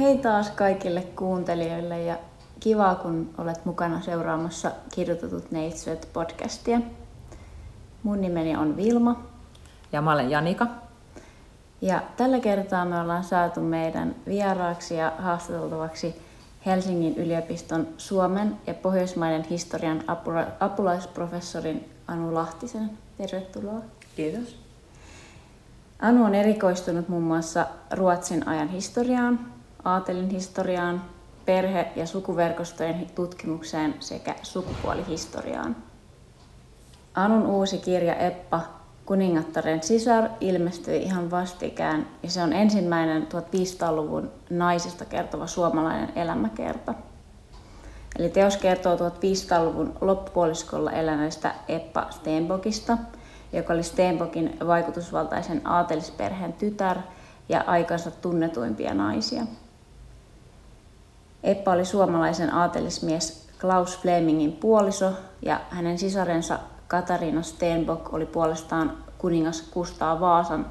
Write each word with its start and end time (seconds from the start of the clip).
Hei 0.00 0.18
taas 0.18 0.50
kaikille 0.50 1.02
kuuntelijoille 1.02 2.02
ja 2.02 2.16
kiva, 2.60 2.94
kun 2.94 3.34
olet 3.38 3.64
mukana 3.64 4.00
seuraamassa 4.00 4.70
Kirjoitetut 4.94 5.50
neitsyöt 5.50 6.08
podcastia. 6.12 6.80
Mun 8.02 8.20
nimeni 8.20 8.56
on 8.56 8.76
Vilma. 8.76 9.22
Ja 9.92 10.02
mä 10.02 10.12
olen 10.12 10.30
Janika. 10.30 10.66
Ja 11.80 12.02
tällä 12.16 12.40
kertaa 12.40 12.84
me 12.84 13.00
ollaan 13.00 13.24
saatu 13.24 13.60
meidän 13.60 14.14
vieraaksi 14.26 14.94
ja 14.96 15.12
haastateltavaksi 15.18 16.22
Helsingin 16.66 17.16
yliopiston 17.16 17.88
Suomen 17.98 18.56
ja 18.66 18.74
Pohjoismaiden 18.74 19.44
historian 19.44 20.04
apulaisprofessorin 20.60 21.90
Anu 22.06 22.34
Lahtisen. 22.34 22.90
Tervetuloa. 23.18 23.80
Kiitos. 24.16 24.56
Anu 25.98 26.24
on 26.24 26.34
erikoistunut 26.34 27.08
muun 27.08 27.22
muassa 27.22 27.66
Ruotsin 27.90 28.48
ajan 28.48 28.68
historiaan, 28.68 29.59
aatelin 29.84 30.30
historiaan, 30.30 31.02
perhe- 31.44 31.92
ja 31.96 32.06
sukuverkostojen 32.06 33.06
tutkimukseen 33.14 33.94
sekä 34.00 34.34
sukupuolihistoriaan. 34.42 35.76
Anun 37.14 37.46
uusi 37.46 37.78
kirja 37.78 38.14
Eppa, 38.14 38.60
kuningattaren 39.06 39.82
sisar, 39.82 40.28
ilmestyi 40.40 41.02
ihan 41.02 41.30
vastikään 41.30 42.06
ja 42.22 42.30
se 42.30 42.42
on 42.42 42.52
ensimmäinen 42.52 43.22
1500-luvun 43.22 44.30
naisista 44.50 45.04
kertova 45.04 45.46
suomalainen 45.46 46.12
elämäkerta. 46.16 46.94
Eli 48.18 48.28
teos 48.28 48.56
kertoo 48.56 48.96
1500-luvun 48.96 49.94
loppupuoliskolla 50.00 50.92
eläneestä 50.92 51.54
Eppa 51.68 52.06
Steenbokista, 52.10 52.98
joka 53.52 53.72
oli 53.72 53.82
Steenbokin 53.82 54.56
vaikutusvaltaisen 54.66 55.60
aatelisperheen 55.64 56.52
tytär 56.52 56.98
ja 57.48 57.64
aikansa 57.66 58.10
tunnetuimpia 58.10 58.94
naisia. 58.94 59.42
Eppa 61.42 61.72
oli 61.72 61.84
suomalaisen 61.84 62.54
aatelismies 62.54 63.48
Klaus 63.60 63.98
Flemingin 63.98 64.52
puoliso 64.52 65.12
ja 65.42 65.60
hänen 65.70 65.98
sisarensa 65.98 66.58
Katariina 66.88 67.42
Stenbock 67.42 68.14
oli 68.14 68.26
puolestaan 68.26 68.96
kuningas 69.18 69.62
Kustaa 69.62 70.20
Vaasan 70.20 70.66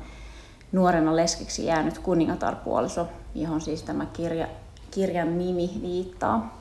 nuorena 0.71 1.15
leskeksi 1.15 1.65
jäänyt 1.65 1.97
kuningatarpuoliso, 1.97 3.07
johon 3.35 3.61
siis 3.61 3.83
tämä 3.83 4.05
kirja, 4.05 4.47
kirjan 4.91 5.37
nimi 5.37 5.69
viittaa. 5.81 6.59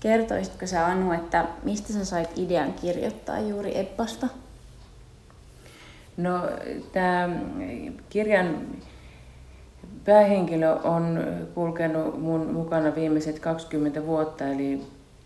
Kertoisitko 0.00 0.66
sä 0.66 0.86
Anu, 0.86 1.12
että 1.12 1.44
mistä 1.62 1.92
sä 1.92 2.04
sait 2.04 2.38
idean 2.38 2.72
kirjoittaa 2.72 3.40
juuri 3.40 3.78
Eppasta? 3.78 4.28
No, 6.16 6.40
tämä 6.92 7.28
kirjan 8.10 8.66
päähenkilö 10.08 10.74
on 10.74 11.24
kulkenut 11.54 12.20
mun 12.22 12.52
mukana 12.52 12.94
viimeiset 12.94 13.38
20 13.38 14.06
vuotta, 14.06 14.48
eli 14.48 14.80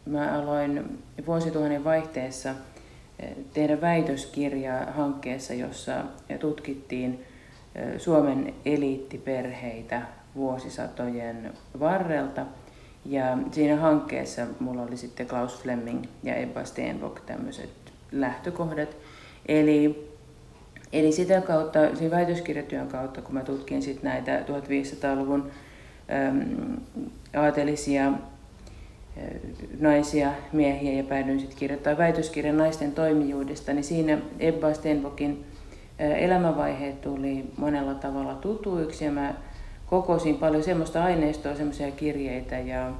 mä 0.06 0.38
aloin 0.38 0.98
vuosituhannen 1.26 1.84
vaihteessa 1.84 2.50
eh, 3.18 3.36
tehdä 3.54 3.80
väitöskirjaa 3.80 4.84
hankkeessa, 4.84 5.54
jossa 5.54 5.92
tutkittiin 6.40 7.24
eh, 7.74 8.00
Suomen 8.00 8.54
eliittiperheitä 8.64 10.02
vuosisatojen 10.34 11.52
varrelta. 11.80 12.46
Ja 13.04 13.38
siinä 13.50 13.76
hankkeessa 13.76 14.46
mulla 14.60 14.82
oli 14.82 14.96
sitten 14.96 15.26
Klaus 15.26 15.62
Fleming 15.62 16.04
ja 16.22 16.34
Ebba 16.34 16.64
Steenbock 16.64 17.26
tämmöiset 17.26 17.70
lähtökohdat. 18.12 18.96
Eli 19.46 20.11
Eli 20.92 21.12
sitä 21.12 21.40
kautta, 21.40 21.96
siinä 21.96 22.16
väitöskirjatyön 22.16 22.88
kautta, 22.88 23.22
kun 23.22 23.34
mä 23.34 23.44
tutkin 23.44 23.82
sit 23.82 24.02
näitä 24.02 24.40
1500-luvun 24.40 25.50
äm, 26.10 26.76
aatelisia 27.36 28.12
naisia, 29.80 30.32
miehiä 30.52 30.92
ja 30.92 31.04
päädyin 31.04 31.40
sitten 31.40 31.58
kirjoittaa 31.58 31.98
väitöskirjan 31.98 32.56
naisten 32.56 32.92
toimijuudesta, 32.92 33.72
niin 33.72 33.84
siinä 33.84 34.18
Ebba 34.40 34.74
Stenbockin 34.74 35.44
elämänvaiheet 35.98 37.00
tuli 37.00 37.44
monella 37.56 37.94
tavalla 37.94 38.34
tutuiksi 38.34 39.04
ja 39.04 39.10
mä 39.12 39.34
kokosin 39.86 40.36
paljon 40.36 40.62
semmoista 40.62 41.04
aineistoa, 41.04 41.54
semmoisia 41.54 41.90
kirjeitä 41.90 42.58
ja 42.58 42.92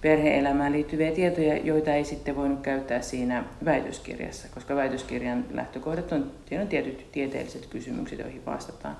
perheelämään 0.00 0.72
liittyviä 0.72 1.12
tietoja, 1.12 1.56
joita 1.56 1.94
ei 1.94 2.04
sitten 2.04 2.36
voinut 2.36 2.60
käyttää 2.60 3.00
siinä 3.02 3.44
väitöskirjassa, 3.64 4.48
koska 4.54 4.76
väitöskirjan 4.76 5.44
lähtökohdat 5.50 6.12
on, 6.12 6.30
siinä 6.48 6.62
on 6.62 6.68
tietyt 6.68 7.12
tieteelliset 7.12 7.66
kysymykset, 7.66 8.18
joihin 8.18 8.46
vastataan. 8.46 8.96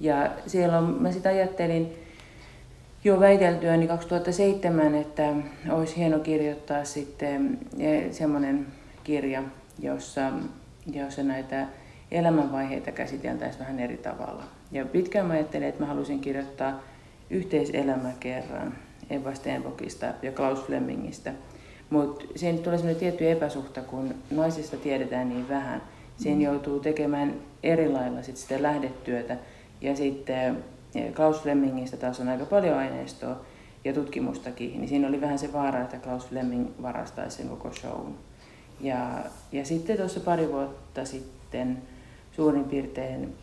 Ja 0.00 0.30
siellä 0.46 0.78
on, 0.78 0.96
mä 1.00 1.12
sitten 1.12 1.32
ajattelin 1.32 1.92
jo 3.04 3.20
väiteltyäni 3.20 3.88
2007, 3.88 4.94
että 4.94 5.32
olisi 5.70 5.96
hieno 5.96 6.18
kirjoittaa 6.18 6.84
sitten 6.84 7.58
eh, 7.78 8.12
semmoinen 8.12 8.66
kirja, 9.04 9.42
jossa, 9.78 10.32
jossa 10.92 11.22
näitä 11.22 11.66
elämänvaiheita 12.10 12.92
käsiteltäisiin 12.92 13.60
vähän 13.60 13.80
eri 13.80 13.96
tavalla. 13.96 14.44
Ja 14.72 14.84
pitkään 14.84 15.26
mä 15.26 15.32
ajattelin, 15.32 15.68
että 15.68 15.80
mä 15.80 15.86
halusin 15.86 16.20
kirjoittaa 16.20 16.80
yhteiselämäkerran 17.30 18.74
Eva 19.10 19.34
Stenbockista 19.34 20.06
ja 20.22 20.32
Klaus 20.32 20.62
Flemingistä. 20.62 21.32
Mutta 21.90 22.24
siinä 22.36 22.58
tulee 22.58 22.78
sellainen 22.78 23.00
tietty 23.00 23.30
epäsuhta, 23.30 23.80
kun 23.80 24.14
naisista 24.30 24.76
tiedetään 24.76 25.28
niin 25.28 25.48
vähän. 25.48 25.82
Siinä 26.16 26.36
mm. 26.36 26.44
joutuu 26.44 26.80
tekemään 26.80 27.34
eri 27.62 27.88
lailla 27.88 28.22
sit 28.22 28.36
sitä 28.36 28.62
lähdetyötä. 28.62 29.36
Ja 29.80 29.96
sitten 29.96 30.64
eh, 30.94 31.14
Klaus 31.14 31.42
Flemingistä 31.42 31.96
taas 31.96 32.20
on 32.20 32.28
aika 32.28 32.44
paljon 32.44 32.78
aineistoa 32.78 33.40
ja 33.84 33.92
tutkimustakin, 33.92 34.72
niin 34.72 34.88
siinä 34.88 35.08
oli 35.08 35.20
vähän 35.20 35.38
se 35.38 35.52
vaara, 35.52 35.80
että 35.80 35.96
Klaus 35.96 36.26
Fleming 36.26 36.66
varastaisi 36.82 37.36
sen 37.36 37.48
koko 37.48 37.72
shown. 37.72 38.14
Ja, 38.80 39.24
ja 39.52 39.64
sitten 39.64 39.96
tuossa 39.96 40.20
pari 40.20 40.48
vuotta 40.48 41.04
sitten 41.04 41.82
suurin 42.32 42.64
piirtein 42.64 43.34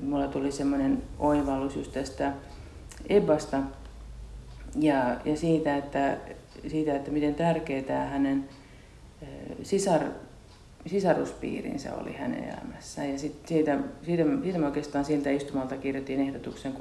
mulla 0.00 0.28
tuli 0.28 0.52
semmoinen 0.52 1.02
oivallus 1.18 1.76
just 1.76 1.92
tästä 1.92 2.32
Ebasta, 3.08 3.58
ja, 4.74 5.16
ja 5.24 5.36
siitä, 5.36 5.76
että, 5.76 6.16
siitä, 6.68 6.96
että 6.96 7.10
miten 7.10 7.34
tärkeää 7.34 8.06
hänen 8.06 8.48
sisar, 9.62 10.02
sisaruspiirinsä 10.86 11.94
oli 11.94 12.12
hänen 12.12 12.44
elämässään. 12.44 13.12
Ja 13.12 13.18
sit 13.18 13.46
siitä, 13.46 13.78
siitä, 14.02 14.24
siitä 14.42 14.58
mä 14.58 14.66
oikeastaan 14.66 15.04
siltä 15.04 15.30
istumalta 15.30 15.76
kirjoitin 15.76 16.20
ehdotuksen 16.20 16.74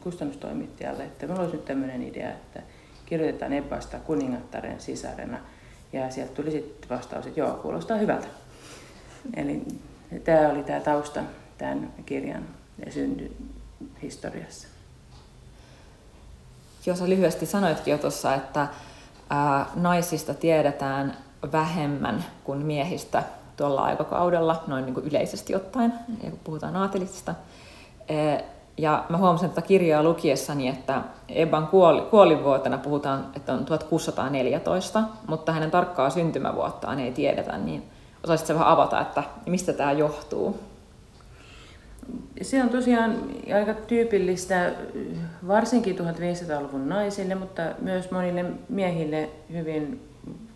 kustannustoimittajalle, 0.00 1.04
että 1.04 1.26
minulla 1.26 1.42
olisi 1.42 1.56
nyt 1.56 1.64
tämmöinen 1.64 2.02
idea, 2.02 2.30
että 2.30 2.62
kirjoitetaan 3.06 3.52
Ebasta 3.52 3.98
kuningattaren 3.98 4.80
sisarena. 4.80 5.38
Ja 5.92 6.10
sieltä 6.10 6.34
tuli 6.34 6.50
sitten 6.50 6.90
vastaus, 6.90 7.26
että 7.26 7.40
joo, 7.40 7.54
kuulostaa 7.54 7.96
hyvältä. 7.96 8.26
Eli 9.36 9.62
tämä 10.24 10.48
oli 10.48 10.62
tämä 10.62 10.80
tausta 10.80 11.22
tämän 11.58 11.92
kirjan 12.06 12.48
synty 12.90 13.36
historiassa 14.02 14.68
jos 16.86 17.00
lyhyesti 17.00 17.46
sanoitkin 17.46 17.92
jo 17.92 17.98
tuossa, 17.98 18.34
että 18.34 18.66
ää, 19.30 19.66
naisista 19.74 20.34
tiedetään 20.34 21.16
vähemmän 21.52 22.24
kuin 22.44 22.66
miehistä 22.66 23.22
tuolla 23.56 23.82
aikakaudella, 23.82 24.64
noin 24.66 24.84
niin 24.84 24.94
kuin 24.94 25.06
yleisesti 25.06 25.54
ottaen, 25.54 25.92
kun 26.20 26.40
puhutaan 26.44 26.76
aatelisista. 26.76 27.34
Ja 28.78 29.04
mä 29.08 29.16
huomasin 29.16 29.48
tätä 29.48 29.62
kirjaa 29.62 30.02
lukiessani, 30.02 30.68
että 30.68 31.02
Ebban 31.28 31.66
kuoli, 31.66 32.00
kuolivuotena 32.00 32.78
puhutaan, 32.78 33.26
että 33.36 33.52
on 33.52 33.64
1614, 33.64 35.02
mutta 35.26 35.52
hänen 35.52 35.70
tarkkaa 35.70 36.10
syntymävuottaan 36.10 37.00
ei 37.00 37.12
tiedetä, 37.12 37.58
niin 37.58 37.82
osaisitko 38.24 38.54
vähän 38.54 38.68
avata, 38.68 39.00
että 39.00 39.22
mistä 39.46 39.72
tämä 39.72 39.92
johtuu? 39.92 40.60
Se 42.42 42.62
on 42.62 42.68
tosiaan 42.68 43.16
aika 43.54 43.74
tyypillistä 43.74 44.72
varsinkin 45.48 45.98
1500-luvun 45.98 46.88
naisille, 46.88 47.34
mutta 47.34 47.62
myös 47.80 48.10
monille 48.10 48.44
miehille 48.68 49.28
hyvin 49.52 50.00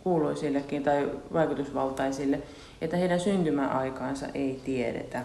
kuuluisillekin 0.03 0.83
tai 0.83 1.11
vaikutusvaltaisille, 1.33 2.39
että 2.81 2.97
heidän 2.97 3.21
syntymäaikaansa 3.21 4.27
ei 4.35 4.61
tiedetä. 4.65 5.25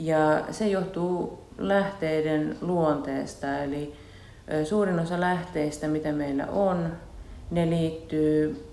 Ja 0.00 0.44
se 0.50 0.68
johtuu 0.68 1.42
lähteiden 1.58 2.56
luonteesta, 2.60 3.58
eli 3.58 3.92
suurin 4.64 4.98
osa 4.98 5.20
lähteistä, 5.20 5.88
mitä 5.88 6.12
meillä 6.12 6.46
on, 6.46 6.92
ne 7.50 7.70
liittyy 7.70 8.66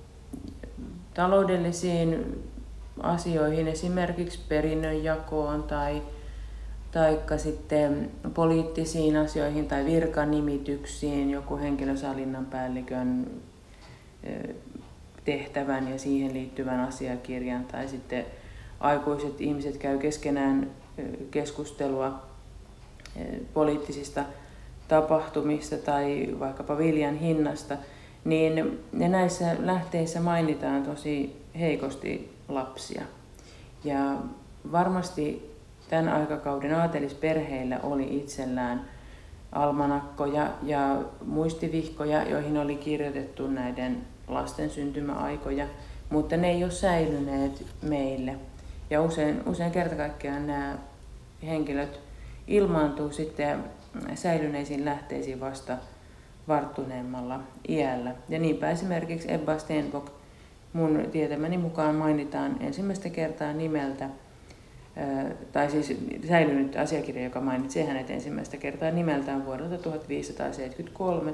taloudellisiin 1.13 2.44
asioihin, 3.00 3.68
esimerkiksi 3.68 4.39
perinnönjakoon 4.50 5.63
tai 5.63 6.01
taikka 6.91 7.38
sitten 7.38 8.12
poliittisiin 8.33 9.18
asioihin 9.18 9.68
tai 9.68 9.86
virkanimityksiin, 9.86 11.30
joku 11.30 11.57
henkilösalinnan 11.57 12.45
päällikön 12.45 13.27
tehtävän 15.25 15.91
ja 15.91 16.00
siihen 16.00 16.33
liittyvän 16.33 16.80
asiakirjan, 16.80 17.65
tai 17.65 17.88
sitten 17.88 18.25
aikuiset 18.80 19.41
ihmiset 19.41 19.77
käy 19.77 19.97
keskenään 19.97 20.71
keskustelua 21.31 22.21
poliittisista 23.53 24.24
tapahtumista 24.88 25.77
tai 25.77 26.35
vaikkapa 26.39 26.77
viljan 26.77 27.15
hinnasta, 27.15 27.77
niin 28.25 28.80
ne 28.92 29.07
näissä 29.07 29.56
lähteissä 29.59 30.19
mainitaan 30.19 30.83
tosi 30.83 31.42
heikosti 31.59 32.33
lapsia. 32.47 33.01
Ja 33.83 34.15
varmasti 34.71 35.48
tämän 35.89 36.09
aikakauden 36.09 36.75
aatelisperheillä 36.75 37.80
oli 37.83 38.18
itsellään 38.18 38.81
almanakkoja 39.51 40.50
ja 40.63 41.01
muistivihkoja, 41.25 42.30
joihin 42.30 42.57
oli 42.57 42.75
kirjoitettu 42.75 43.47
näiden 43.47 43.97
lasten 44.27 44.69
syntymäaikoja, 44.69 45.65
mutta 46.09 46.38
ne 46.38 46.51
ei 46.51 46.63
ole 46.63 46.71
säilyneet 46.71 47.65
meille. 47.81 48.36
Ja 48.89 49.01
usein, 49.01 49.41
usein 49.45 49.71
kerta 49.71 49.95
kaikkiaan 49.95 50.47
nämä 50.47 50.77
henkilöt 51.44 52.00
ilmaantuu 52.47 53.12
sitten 53.12 53.63
säilyneisiin 54.15 54.85
lähteisiin 54.85 55.39
vasta 55.39 55.77
varttuneemmalla 56.47 57.39
iällä. 57.69 58.15
Ja 58.30 58.39
niinpä 58.39 58.69
esimerkiksi 58.69 59.31
Ebba 59.31 59.57
Stenbock 59.57 60.07
mun 60.74 61.07
tietämäni 61.12 61.57
mukaan 61.57 61.95
mainitaan 61.95 62.57
ensimmäistä 62.59 63.09
kertaa 63.09 63.53
nimeltä, 63.53 64.09
tai 65.51 65.69
siis 65.71 65.93
säilynyt 66.27 66.75
asiakirja, 66.75 67.23
joka 67.23 67.41
mainitsee 67.41 67.85
hänet 67.85 68.09
ensimmäistä 68.09 68.57
kertaa 68.57 68.91
nimeltään 68.91 69.45
vuodelta 69.45 69.77
1573, 69.77 71.33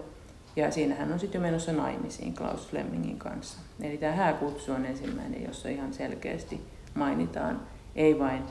ja 0.55 0.71
siinä 0.71 0.95
hän 0.95 1.13
on 1.13 1.19
sitten 1.19 1.39
jo 1.39 1.41
menossa 1.41 1.71
naimisiin 1.73 2.33
Klaus 2.33 2.67
Flemingin 2.67 3.19
kanssa. 3.19 3.59
Eli 3.81 3.97
tämä 3.97 4.11
hääkutsu 4.11 4.71
on 4.71 4.85
ensimmäinen, 4.85 5.43
jossa 5.43 5.69
ihan 5.69 5.93
selkeästi 5.93 6.61
mainitaan 6.93 7.61
ei 7.95 8.19
vain 8.19 8.43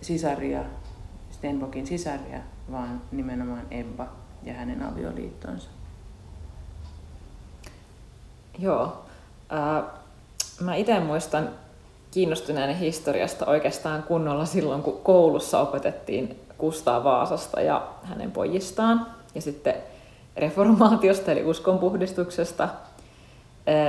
sisaria, 0.00 0.64
Stenbockin 1.30 1.86
sisaria, 1.86 2.40
vaan 2.70 3.02
nimenomaan 3.12 3.66
Ebba 3.70 4.08
ja 4.42 4.54
hänen 4.54 4.82
avioliittonsa. 4.82 5.70
Joo. 8.58 9.04
Äh, 9.52 9.84
mä 10.60 10.74
itse 10.74 11.00
muistan 11.00 11.50
kiinnostuneena 12.12 12.72
historiasta 12.72 13.46
oikeastaan 13.46 14.02
kunnolla 14.02 14.44
silloin, 14.44 14.82
kun 14.82 15.00
koulussa 15.02 15.60
opetettiin 15.60 16.40
Kustaa 16.58 17.04
Vaasasta 17.04 17.60
ja 17.60 17.88
hänen 18.02 18.30
pojistaan. 18.30 19.06
Ja 19.34 19.40
sitten 19.42 19.74
reformaatiosta 20.36 21.32
eli 21.32 21.44
uskonpuhdistuksesta 21.44 22.68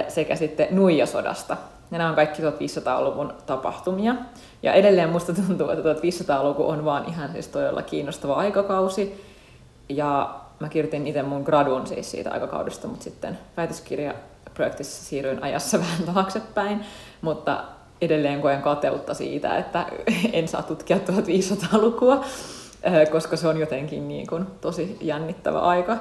sekä 0.07 0.35
sitten 0.35 0.67
Nuijasodasta. 0.71 1.57
Ja 1.91 1.97
nämä 1.97 2.09
on 2.09 2.15
kaikki 2.15 2.41
1500-luvun 2.41 3.33
tapahtumia. 3.45 4.15
Ja 4.63 4.73
edelleen 4.73 5.09
musta 5.09 5.33
tuntuu, 5.33 5.69
että 5.69 5.93
1500-luku 5.93 6.69
on 6.69 6.85
vaan 6.85 7.05
ihan 7.09 7.31
siis 7.31 7.47
todella 7.47 7.81
kiinnostava 7.81 8.33
aikakausi. 8.33 9.25
Ja 9.89 10.35
mä 10.59 10.69
kirjoitin 10.69 11.07
itse 11.07 11.23
mun 11.23 11.41
gradun 11.41 11.87
siis 11.87 12.11
siitä 12.11 12.31
aikakaudesta, 12.31 12.87
mutta 12.87 13.03
sitten 13.03 13.39
väitöskirjaprojektissa 13.57 15.05
siirryin 15.05 15.43
ajassa 15.43 15.79
vähän 15.85 16.13
taaksepäin. 16.13 16.85
Mutta 17.21 17.63
edelleen 18.05 18.41
koen 18.41 18.61
kateutta 18.61 19.13
siitä, 19.13 19.57
että 19.57 19.85
en 20.33 20.47
saa 20.47 20.63
tutkia 20.63 20.97
1500-lukua, 20.97 22.25
koska 23.11 23.37
se 23.37 23.47
on 23.47 23.59
jotenkin 23.59 24.07
niin 24.07 24.27
kuin 24.27 24.45
tosi 24.61 24.97
jännittävä 25.01 25.59
aika. 25.59 25.97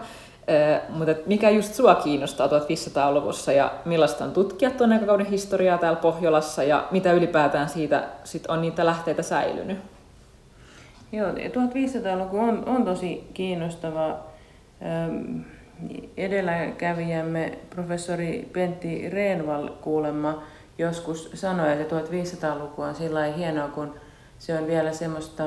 Mutta 0.89 1.15
mikä 1.27 1.51
just 1.51 1.75
sua 1.75 1.95
kiinnostaa 1.95 2.47
1500-luvussa 2.47 3.53
ja 3.53 3.73
millaista 3.85 4.25
on 4.25 4.33
tutkia 4.33 4.71
tuon 4.71 4.93
aikakauden 4.93 5.27
historiaa 5.27 5.79
täällä 5.79 6.01
Pohjolassa 6.01 6.63
ja 6.63 6.89
mitä 6.91 7.13
ylipäätään 7.13 7.69
siitä 7.69 8.05
sit 8.25 8.47
on 8.47 8.63
niitä 8.63 8.87
lähteitä 8.87 9.23
säilynyt? 9.23 9.79
Joo, 11.13 11.31
1500-luku 11.31 12.39
on, 12.39 12.69
on 12.69 12.85
tosi 12.85 13.25
kiinnostava. 13.35 14.19
Edelläkävijämme 16.17 17.59
professori 17.71 18.49
Pentti 18.53 19.11
Reenval 19.11 19.69
kuulemma 19.69 20.43
joskus 20.79 21.31
sanoi, 21.35 21.73
että 21.73 22.01
1500-luku 22.01 22.83
on 22.83 22.95
sillä 22.95 23.25
hienoa, 23.25 23.69
kun 23.69 23.95
se 24.39 24.59
on 24.59 24.67
vielä 24.67 24.93
semmoista 24.93 25.43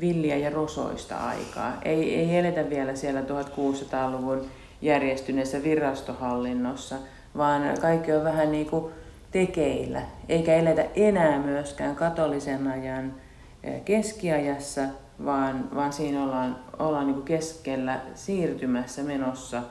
villiä 0.00 0.36
ja 0.36 0.50
rosoista 0.50 1.16
aikaa. 1.16 1.72
Ei, 1.82 2.14
ei 2.14 2.38
eletä 2.38 2.70
vielä 2.70 2.94
siellä 2.94 3.20
1600-luvun 3.20 4.46
järjestyneessä 4.82 5.62
virastohallinnossa, 5.62 6.96
vaan 7.36 7.62
kaikki 7.80 8.12
on 8.12 8.24
vähän 8.24 8.52
niin 8.52 8.66
kuin 8.70 8.92
tekeillä, 9.30 10.02
eikä 10.28 10.54
eletä 10.54 10.84
enää 10.94 11.38
myöskään 11.38 11.96
katolisen 11.96 12.66
ajan 12.66 13.14
eh, 13.62 13.84
keskiajassa, 13.84 14.82
vaan, 15.24 15.74
vaan 15.74 15.92
siinä 15.92 16.24
ollaan, 16.24 16.56
ollaan 16.78 17.06
niin 17.06 17.14
kuin 17.14 17.24
keskellä 17.24 18.00
siirtymässä 18.14 19.02
menossa 19.02 19.62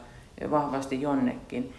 vahvasti 0.52 1.02
jonnekin. 1.02 1.74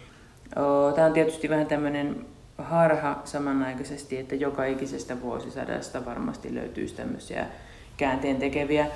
Tämä 0.95 1.07
on 1.07 1.13
tietysti 1.13 1.49
vähän 1.49 1.67
tämmöinen 1.67 2.25
harha 2.61 3.21
samanaikaisesti, 3.25 4.17
että 4.17 4.35
joka 4.35 4.65
ikisestä 4.65 5.21
vuosisadasta 5.21 6.05
varmasti 6.05 6.55
löytyisi 6.55 6.95
tämmöisiä 6.95 7.45
käänteen 7.97 8.37
tekeviä 8.37 8.87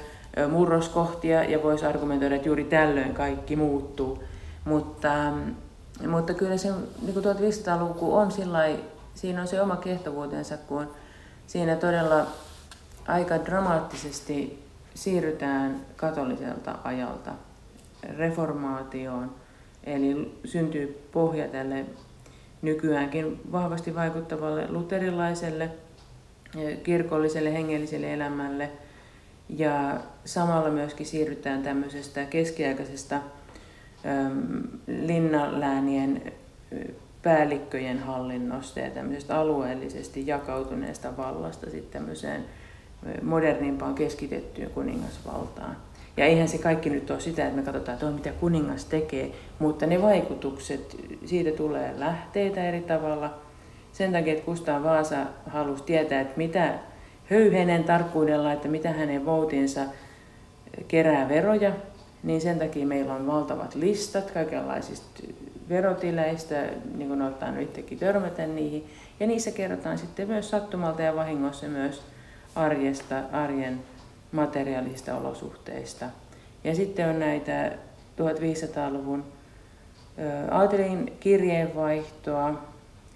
murroskohtia 0.51 1.43
ja 1.43 1.63
voisi 1.63 1.85
argumentoida, 1.85 2.35
että 2.35 2.47
juuri 2.47 2.63
tällöin 2.63 3.13
kaikki 3.13 3.55
muuttuu. 3.55 4.23
Mutta, 4.65 5.31
mutta 6.07 6.33
kyllä 6.33 6.57
se 6.57 6.69
niin 7.01 7.15
1500-luku 7.15 8.15
on 8.15 8.31
sillä 8.31 8.59
siinä 9.15 9.41
on 9.41 9.47
se 9.47 9.61
oma 9.61 9.75
kehtovuutensa, 9.75 10.57
kun 10.57 10.87
siinä 11.47 11.75
todella 11.75 12.27
aika 13.07 13.45
dramaattisesti 13.45 14.63
siirrytään 14.93 15.81
katoliselta 15.95 16.77
ajalta 16.83 17.31
reformaatioon. 18.17 19.35
Eli 19.83 20.39
syntyy 20.45 21.07
pohja 21.11 21.47
tälle 21.47 21.85
nykyäänkin 22.65 23.41
vahvasti 23.51 23.95
vaikuttavalle 23.95 24.65
luterilaiselle 24.69 25.69
kirkolliselle 26.83 27.53
hengelliselle 27.53 28.13
elämälle– 28.13 28.71
ja 29.49 29.99
samalla 30.25 30.69
myöskin 30.69 31.05
siirrytään 31.05 31.63
tämmöisestä 31.63 32.25
keskiaikaisesta 32.25 33.15
äm, 33.15 34.63
linnaläänien 34.87 36.33
päällikköjen 37.21 37.99
hallinnosta 37.99 38.79
ja 38.79 38.89
tämmöisestä 38.89 39.37
alueellisesti 39.37 40.27
jakautuneesta 40.27 41.17
vallasta 41.17 41.69
sitten 41.69 42.01
tämmöiseen 42.01 42.45
modernimpaan 43.21 43.95
keskitettyyn 43.95 44.69
kuningasvaltaan. 44.69 45.77
Ja 46.17 46.25
eihän 46.25 46.47
se 46.47 46.57
kaikki 46.57 46.89
nyt 46.89 47.11
ole 47.11 47.19
sitä, 47.19 47.43
että 47.45 47.55
me 47.55 47.63
katsotaan, 47.63 47.95
että 47.95 48.11
mitä 48.11 48.31
kuningas 48.39 48.85
tekee, 48.85 49.31
mutta 49.59 49.85
ne 49.85 50.01
vaikutukset, 50.01 50.97
siitä 51.25 51.51
tulee 51.51 51.93
lähteitä 51.97 52.63
eri 52.63 52.81
tavalla. 52.81 53.33
Sen 53.93 54.11
takia, 54.11 54.33
että 54.33 54.45
Kustaa 54.45 54.83
Vaasa 54.83 55.17
halusi 55.47 55.83
tietää, 55.83 56.21
että 56.21 56.37
mitä 56.37 56.73
höyhenen 57.29 57.83
tarkkuudella, 57.83 58.53
että 58.53 58.67
mitä 58.67 58.93
hänen 58.93 59.25
voutinsa 59.25 59.81
kerää 60.87 61.29
veroja, 61.29 61.71
niin 62.23 62.41
sen 62.41 62.59
takia 62.59 62.87
meillä 62.87 63.13
on 63.13 63.27
valtavat 63.27 63.75
listat 63.75 64.31
kaikenlaisista 64.31 65.23
verotileistä, 65.69 66.63
niin 66.95 67.07
kuin 67.07 67.21
ottaa 67.21 67.51
nyt 67.51 67.69
itsekin 67.69 67.99
törmätä 67.99 68.47
niihin. 68.47 68.87
Ja 69.19 69.27
niissä 69.27 69.51
kerrotaan 69.51 69.97
sitten 69.97 70.27
myös 70.27 70.49
sattumalta 70.49 71.01
ja 71.01 71.15
vahingossa 71.15 71.67
myös 71.67 72.01
arjesta, 72.55 73.15
arjen 73.31 73.79
materiaalista 74.35 75.17
olosuhteista. 75.17 76.05
Ja 76.63 76.75
sitten 76.75 77.09
on 77.09 77.19
näitä 77.19 77.71
1500-luvun 78.17 79.23
aatelin 80.51 81.13
kirjeenvaihtoa, 81.19 82.61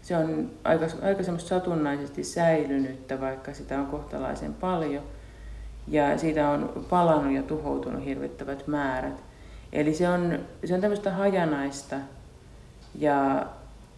se 0.02 0.18
on 0.18 0.52
aika, 0.64 0.86
aika 1.02 1.24
semmoista 1.24 1.50
satunnaisesti 1.50 2.24
säilynyttä, 2.24 3.22
vaikka 3.22 3.54
sitä 3.54 3.80
on 3.80 3.86
kohtalaisen 3.86 4.54
paljon. 4.54 5.04
Ja 5.88 6.18
siitä 6.18 6.50
on 6.50 6.86
palannut 6.90 7.34
ja 7.34 7.44
tuhoutunut 7.44 8.06
hirvittävät 8.06 8.68
määrät. 8.68 9.24
Eli 9.74 9.94
se 9.94 10.10
on, 10.10 10.40
se 10.66 10.74
on 10.74 10.82
tämmöistä 10.82 11.12
hajanaista. 11.12 11.96
Ja, 12.96 13.46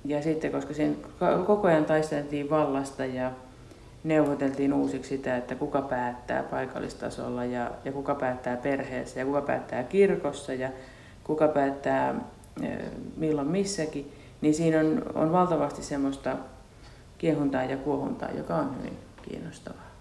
ja 0.05 0.21
sitten, 0.21 0.51
koska 0.51 0.73
sen 0.73 0.97
koko 1.45 1.67
ajan 1.67 1.85
taisteltiin 1.85 2.49
vallasta 2.49 3.05
ja 3.05 3.31
neuvoteltiin 4.03 4.73
uusiksi 4.73 5.09
sitä, 5.09 5.37
että 5.37 5.55
kuka 5.55 5.81
päättää 5.81 6.43
paikallistasolla 6.43 7.45
ja, 7.45 7.71
ja 7.85 7.91
kuka 7.91 8.15
päättää 8.15 8.57
perheessä 8.57 9.19
ja 9.19 9.25
kuka 9.25 9.41
päättää 9.41 9.83
kirkossa 9.83 10.53
ja 10.53 10.69
kuka 11.23 11.47
päättää 11.47 12.15
milloin 13.17 13.47
missäkin, 13.47 14.13
niin 14.41 14.53
siinä 14.53 14.79
on, 14.79 15.03
on 15.15 15.31
valtavasti 15.31 15.83
semmoista 15.83 16.35
kiehuntaa 17.17 17.63
ja 17.63 17.77
kuohuntaa, 17.77 18.29
joka 18.37 18.55
on 18.55 18.77
hyvin 18.79 18.97
kiinnostavaa. 19.21 19.91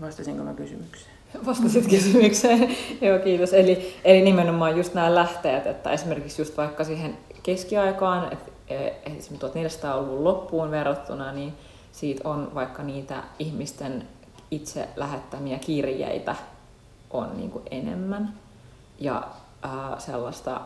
Vastasinko 0.00 0.44
mä 0.44 0.54
kysymykseen? 0.54 1.12
Vastasit 1.46 1.88
kysymykseen. 1.88 2.76
Joo, 3.00 3.18
kiitos. 3.18 3.52
Eli, 3.52 3.94
eli 4.04 4.22
nimenomaan 4.22 4.76
just 4.76 4.94
nämä 4.94 5.14
lähteet, 5.14 5.66
että 5.66 5.92
esimerkiksi 5.92 6.42
just 6.42 6.56
vaikka 6.56 6.84
siihen 6.84 7.18
keskiaikaan, 7.42 8.32
että 8.32 8.52
e, 8.68 8.88
esimerkiksi 9.16 9.86
1400-luvun 9.86 10.24
loppuun 10.24 10.70
verrattuna, 10.70 11.32
niin 11.32 11.52
siitä 11.92 12.28
on 12.28 12.54
vaikka 12.54 12.82
niitä 12.82 13.22
ihmisten 13.38 14.08
itse 14.50 14.88
lähettämiä 14.96 15.58
kirjeitä 15.58 16.36
on 17.10 17.36
niin 17.36 17.50
kuin 17.50 17.64
enemmän. 17.70 18.34
Ja 19.00 19.28
ää, 19.62 19.96
sellaista 19.98 20.60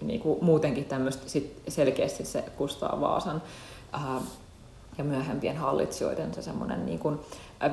niin 0.00 0.20
kuin 0.20 0.44
muutenkin 0.44 0.84
tämmöistä 0.84 1.28
sit 1.28 1.62
selkeästi 1.68 2.24
se 2.24 2.44
Kustaa 2.56 3.00
Vaasan 3.00 3.42
ää, 3.92 4.20
ja 4.98 5.04
myöhempien 5.04 5.56
hallitsijoiden 5.56 6.34
se 6.34 6.42
semmoinen 6.42 6.86
niin 6.86 6.98
kuin 6.98 7.20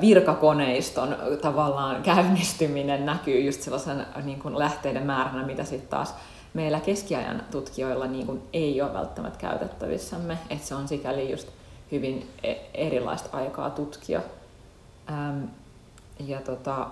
virkakoneiston 0.00 1.16
tavallaan 1.42 2.02
käynnistyminen 2.02 3.06
näkyy 3.06 3.40
just 3.40 3.62
sellaisen 3.62 4.06
niin 4.24 4.38
kuin 4.38 4.58
lähteiden 4.58 5.06
määränä, 5.06 5.46
mitä 5.46 5.64
sitten 5.64 5.88
taas 5.88 6.14
meillä 6.54 6.80
keskiajan 6.80 7.42
tutkijoilla 7.50 8.06
niin 8.06 8.26
kuin 8.26 8.42
ei 8.52 8.82
ole 8.82 8.94
välttämättä 8.94 9.38
käytettävissämme, 9.38 10.38
että 10.50 10.66
se 10.66 10.74
on 10.74 10.88
sikäli 10.88 11.30
just 11.30 11.48
hyvin 11.92 12.30
e-, 12.42 12.54
erilaista 12.74 13.36
aikaa 13.36 13.70
tutkia. 13.70 14.20
Ähm, 15.10 15.44
ja, 16.20 16.40
tota, 16.40 16.86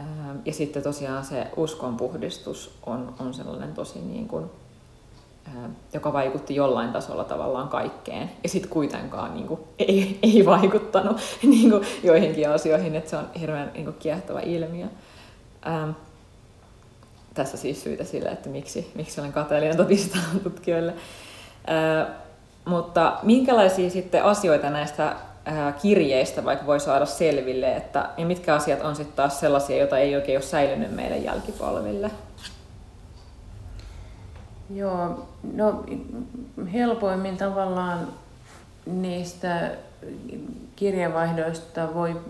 ähm, 0.00 0.38
ja 0.44 0.52
sitten 0.52 0.82
tosiaan 0.82 1.24
se 1.24 1.46
uskonpuhdistus 1.56 2.78
on, 2.86 3.14
on 3.18 3.34
sellainen 3.34 3.74
tosi 3.74 3.98
niin 3.98 4.28
kuin, 4.28 4.44
ähm, 5.48 5.70
joka 5.92 6.12
vaikutti 6.12 6.54
jollain 6.54 6.92
tasolla 6.92 7.24
tavallaan 7.24 7.68
kaikkeen. 7.68 8.30
Ja 8.42 8.48
sitten 8.48 8.70
kuitenkaan 8.70 9.34
niin 9.34 9.46
kuin, 9.46 9.60
ei, 9.78 10.18
ei 10.22 10.46
vaikuttanut 10.46 11.16
niin 11.42 11.70
kuin, 11.70 11.86
joihinkin 12.02 12.50
asioihin, 12.50 12.94
että 12.94 13.10
se 13.10 13.16
on 13.16 13.28
hirveän 13.40 13.70
niin 13.74 13.84
kuin, 13.84 13.96
kiehtova 13.98 14.40
ilmiö. 14.40 14.86
Ähm, 15.66 15.90
tässä 17.34 17.56
siis 17.56 17.82
syitä 17.82 18.04
sille, 18.04 18.28
että 18.28 18.48
miksi, 18.48 18.92
miksi 18.94 19.20
olen 19.20 19.32
kateellinen 19.32 19.76
totistaan 19.76 20.40
tutkijoille. 20.42 20.94
Äh, 21.68 22.23
mutta 22.64 23.18
minkälaisia 23.22 23.90
sitten 23.90 24.24
asioita 24.24 24.70
näistä 24.70 25.16
kirjeistä 25.82 26.44
vaikka 26.44 26.66
voi 26.66 26.80
saada 26.80 27.06
selville, 27.06 27.76
että, 27.76 28.08
ja 28.16 28.26
mitkä 28.26 28.54
asiat 28.54 28.80
on 28.82 28.96
sitten 28.96 29.16
taas 29.16 29.40
sellaisia, 29.40 29.78
joita 29.78 29.98
ei 29.98 30.16
oikein 30.16 30.38
ole 30.38 30.42
säilynyt 30.42 30.92
meidän 30.92 31.24
jälkipolville? 31.24 32.10
Joo, 34.74 35.26
no 35.54 35.84
helpoimmin 36.72 37.36
tavallaan 37.36 38.08
niistä 38.86 39.70
kirjeenvaihdoista 40.76 41.94
voi 41.94 42.20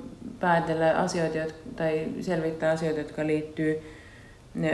päätellä 0.41 0.91
asioita 0.91 1.55
tai 1.77 2.09
selvittää 2.21 2.73
asioita, 2.73 3.01
jotka 3.01 3.27
liittyy 3.27 3.83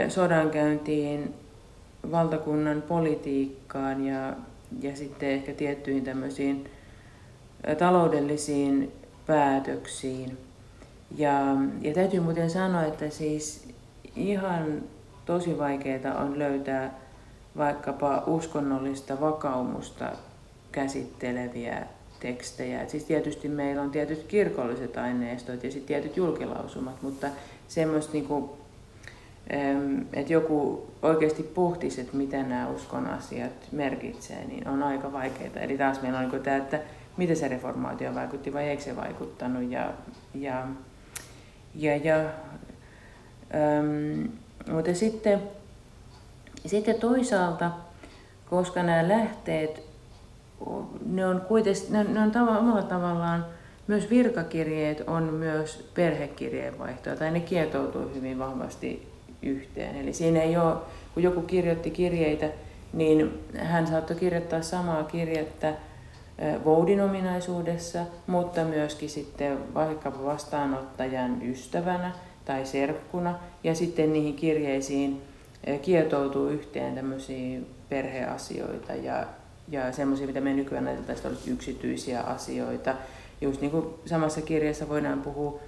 sodankäyntiin, 0.09 1.33
valtakunnan 2.11 2.81
politiikkaan 2.81 4.05
ja, 4.05 4.33
ja 4.79 4.95
sitten 4.95 5.29
ehkä 5.29 5.53
tiettyihin 5.53 6.03
tämmöisiin 6.03 6.69
taloudellisiin 7.77 8.91
päätöksiin. 9.25 10.37
Ja, 11.17 11.55
ja 11.81 11.93
täytyy 11.93 12.19
muuten 12.19 12.49
sanoa, 12.49 12.83
että 12.85 13.09
siis 13.09 13.67
ihan 14.15 14.83
tosi 15.25 15.57
vaikeaa 15.57 16.17
on 16.17 16.39
löytää 16.39 16.99
vaikkapa 17.57 18.23
uskonnollista 18.27 19.21
vakaumusta 19.21 20.11
käsitteleviä 20.71 21.87
tekstejä. 22.19 22.81
Et 22.81 22.89
siis 22.89 23.03
tietysti 23.03 23.47
meillä 23.47 23.81
on 23.81 23.91
tietyt 23.91 24.23
kirkolliset 24.23 24.97
aineistot 24.97 25.63
ja 25.63 25.71
sitten 25.71 25.87
tietyt 25.87 26.17
julkilausumat, 26.17 27.01
mutta 27.01 27.27
semmoista 27.67 28.13
niinku, 28.13 28.57
että 30.13 30.33
joku 30.33 30.87
oikeasti 31.01 31.43
pohtisi, 31.43 32.01
että 32.01 32.17
mitä 32.17 32.43
nämä 32.43 32.69
uskon 32.69 33.07
asiat 33.07 33.51
merkitsee, 33.71 34.45
niin 34.45 34.67
on 34.67 34.83
aika 34.83 35.13
vaikeaa. 35.13 35.59
Eli 35.61 35.77
taas 35.77 36.01
meillä 36.01 36.19
on 36.19 36.29
niin 36.29 36.43
tämä, 36.43 36.57
että 36.57 36.79
miten 37.17 37.35
se 37.35 37.47
reformaatio 37.47 38.15
vaikutti 38.15 38.53
vai 38.53 38.69
eikö 38.69 38.83
se 38.83 38.95
vaikuttanut. 38.95 39.71
Ja, 39.71 39.93
ja, 40.33 40.67
ja, 41.75 41.95
ja, 41.95 42.19
ähm, 43.55 44.25
mutta 44.71 44.93
sitten, 44.93 45.41
sitten 46.65 46.95
toisaalta, 46.95 47.71
koska 48.49 48.83
nämä 48.83 49.07
lähteet, 49.07 49.83
ne 51.05 51.27
on 51.27 51.41
kuitenkin, 51.41 51.83
ne, 51.89 52.03
ne 52.03 52.19
on 52.19 52.31
tava, 52.31 52.57
omalla 52.57 52.83
tavallaan, 52.83 53.45
myös 53.87 54.09
virkakirjeet 54.09 55.03
on 55.07 55.23
myös 55.23 55.89
perhekirjeenvaihtoa, 55.93 57.15
tai 57.15 57.31
ne 57.31 57.39
kietoutuu 57.39 58.11
hyvin 58.15 58.39
vahvasti 58.39 59.10
yhteen. 59.43 59.95
Eli 59.95 60.13
siinä 60.13 60.41
ei 60.41 60.57
ole, 60.57 60.75
kun 61.13 61.23
joku 61.23 61.41
kirjoitti 61.41 61.91
kirjeitä, 61.91 62.49
niin 62.93 63.39
hän 63.57 63.87
saattoi 63.87 64.15
kirjoittaa 64.15 64.61
samaa 64.61 65.03
kirjettä 65.03 65.73
voudin 66.65 67.01
ominaisuudessa, 67.01 67.99
mutta 68.27 68.63
myöskin 68.63 69.09
sitten 69.09 69.73
vaikka 69.73 70.23
vastaanottajan 70.25 71.41
ystävänä 71.41 72.11
tai 72.45 72.65
serkkuna. 72.65 73.39
Ja 73.63 73.75
sitten 73.75 74.13
niihin 74.13 74.35
kirjeisiin 74.35 75.21
kietoutuu 75.81 76.47
yhteen 76.47 76.95
tämmöisiä 76.95 77.59
perheasioita 77.89 78.93
ja, 78.93 79.25
ja 79.67 79.91
semmoisia, 79.91 80.27
mitä 80.27 80.41
me 80.41 80.53
nykyään 80.53 80.87
ajateltaisiin 80.87 81.53
yksityisiä 81.53 82.21
asioita. 82.21 82.95
Just 83.41 83.61
niin 83.61 83.71
kuin 83.71 83.85
samassa 84.05 84.41
kirjassa 84.41 84.89
voidaan 84.89 85.21
puhua 85.21 85.59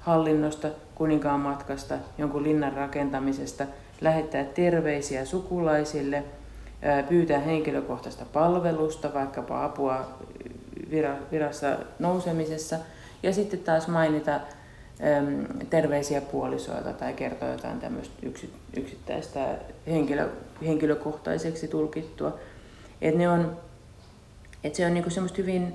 hallinnosta, 0.00 0.68
kuninkaan 0.94 1.40
matkasta, 1.40 1.94
jonkun 2.18 2.42
linnan 2.42 2.72
rakentamisesta, 2.72 3.66
lähettää 4.00 4.44
terveisiä 4.44 5.24
sukulaisille– 5.24 6.24
pyytää 7.08 7.38
henkilökohtaista 7.38 8.24
palvelusta, 8.32 9.14
vaikkapa 9.14 9.64
apua 9.64 10.18
virassa 11.32 11.76
nousemisessa, 11.98 12.76
ja 13.22 13.32
sitten 13.32 13.60
taas 13.60 13.88
mainita 13.88 14.40
terveisiä 15.70 16.20
puolisoilta 16.20 16.92
tai 16.92 17.12
kertoa 17.12 17.48
jotain 17.48 17.80
tämmöistä 17.80 18.14
yksittäistä 18.76 19.58
henkilö, 19.86 20.28
henkilökohtaiseksi 20.66 21.68
tulkittua. 21.68 22.38
Et 23.02 23.14
ne 23.14 23.28
on, 23.28 23.56
et 24.64 24.74
se 24.74 24.86
on 24.86 24.94
niinku 24.94 25.10
semmoista 25.10 25.36
hyvin 25.36 25.74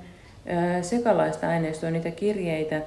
sekalaista 0.81 1.49
aineistoa, 1.49 1.91
niitä 1.91 2.11
kirjeitä, 2.11 2.81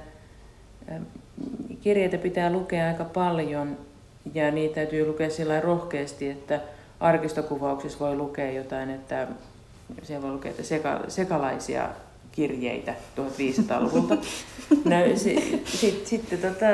kirjeitä 1.81 2.17
pitää 2.17 2.51
lukea 2.51 2.87
aika 2.87 3.05
paljon 3.05 3.77
ja 4.33 4.51
niitä 4.51 4.75
täytyy 4.75 5.07
lukea 5.07 5.29
sillä 5.29 5.61
rohkeasti, 5.61 6.29
että 6.29 6.59
arkistokuvauksissa 6.99 7.99
voi 7.99 8.15
lukea 8.15 8.51
jotain, 8.51 8.89
että 8.89 9.27
siellä 10.03 10.23
voi 10.23 10.31
lukea, 10.31 10.51
että 10.51 10.63
seka, 10.63 10.99
sekalaisia 11.07 11.89
kirjeitä 12.31 12.93
1500-luvulta. 13.17 14.17
No, 14.85 14.95
si, 15.15 15.63
sit, 15.65 16.07
sitten 16.07 16.39
tota, 16.39 16.65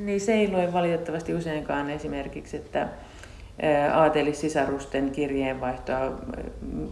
niin 0.00 0.20
se 0.20 0.34
ei 0.34 0.50
lue 0.50 0.72
valitettavasti 0.72 1.34
useinkaan 1.34 1.90
esimerkiksi, 1.90 2.56
että 2.56 2.88
aatelissisarusten 3.94 5.10
kirjeenvaihtoa 5.10 6.12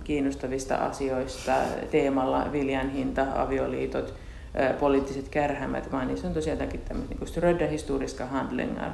kiinnostavista 0.04 0.76
asioista 0.76 1.52
teemalla 1.90 2.52
viljan 2.52 2.90
hinta, 2.90 3.26
avioliitot, 3.34 4.14
poliittiset 4.80 5.28
kärhämät, 5.28 5.92
vaan 5.92 6.08
niissä 6.08 6.28
on 6.28 6.34
tosiaan 6.34 6.58
tämmöistä 6.58 6.94
niin 6.94 7.28
strödda 7.28 7.66
historiska 7.66 8.26
handlingar 8.26 8.90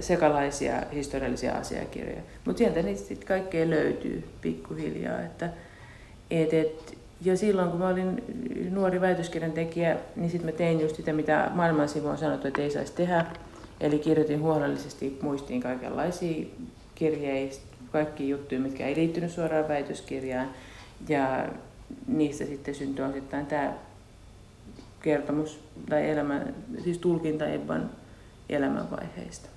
sekalaisia 0.00 0.82
historiallisia 0.94 1.52
asiakirjoja. 1.52 2.20
Mutta 2.44 2.58
sieltä 2.58 2.82
niitä 2.82 3.00
sitten 3.00 3.28
kaikkea 3.28 3.70
löytyy 3.70 4.28
pikkuhiljaa. 4.40 5.20
Että, 5.20 5.50
et, 6.30 6.54
et, 6.54 6.98
ja 7.24 7.36
silloin 7.36 7.70
kun 7.70 7.80
mä 7.80 7.88
olin 7.88 8.22
nuori 8.70 9.00
väitöskirjan 9.00 9.52
tekijä, 9.52 9.96
niin 10.16 10.30
sitten 10.30 10.50
mä 10.50 10.56
tein 10.56 10.80
just 10.80 10.96
sitä, 10.96 11.12
mitä 11.12 11.50
maailman 11.54 11.88
sivu 11.88 12.08
on 12.08 12.18
sanottu, 12.18 12.48
että 12.48 12.62
ei 12.62 12.70
saisi 12.70 12.92
tehdä. 12.92 13.24
Eli 13.80 13.98
kirjoitin 13.98 14.40
huolellisesti 14.40 15.18
muistiin 15.22 15.62
kaikenlaisia 15.62 16.46
kirjeistä, 16.94 17.64
kaikki 17.92 18.28
juttuja, 18.28 18.60
mitkä 18.60 18.86
ei 18.86 18.96
liittynyt 18.96 19.30
suoraan 19.30 19.68
väitöskirjaan. 19.68 20.50
Ja 21.08 21.48
niistä 22.06 22.44
sitten 22.44 22.74
syntyi 22.74 23.04
osittain 23.04 23.46
tämä 23.46 23.74
kertomus 25.06 25.60
tai 25.88 26.10
elämä, 26.10 26.40
siis 26.84 26.98
tulkinta 26.98 27.46
Ebban 27.46 27.90
elämänvaiheista. 28.48 29.48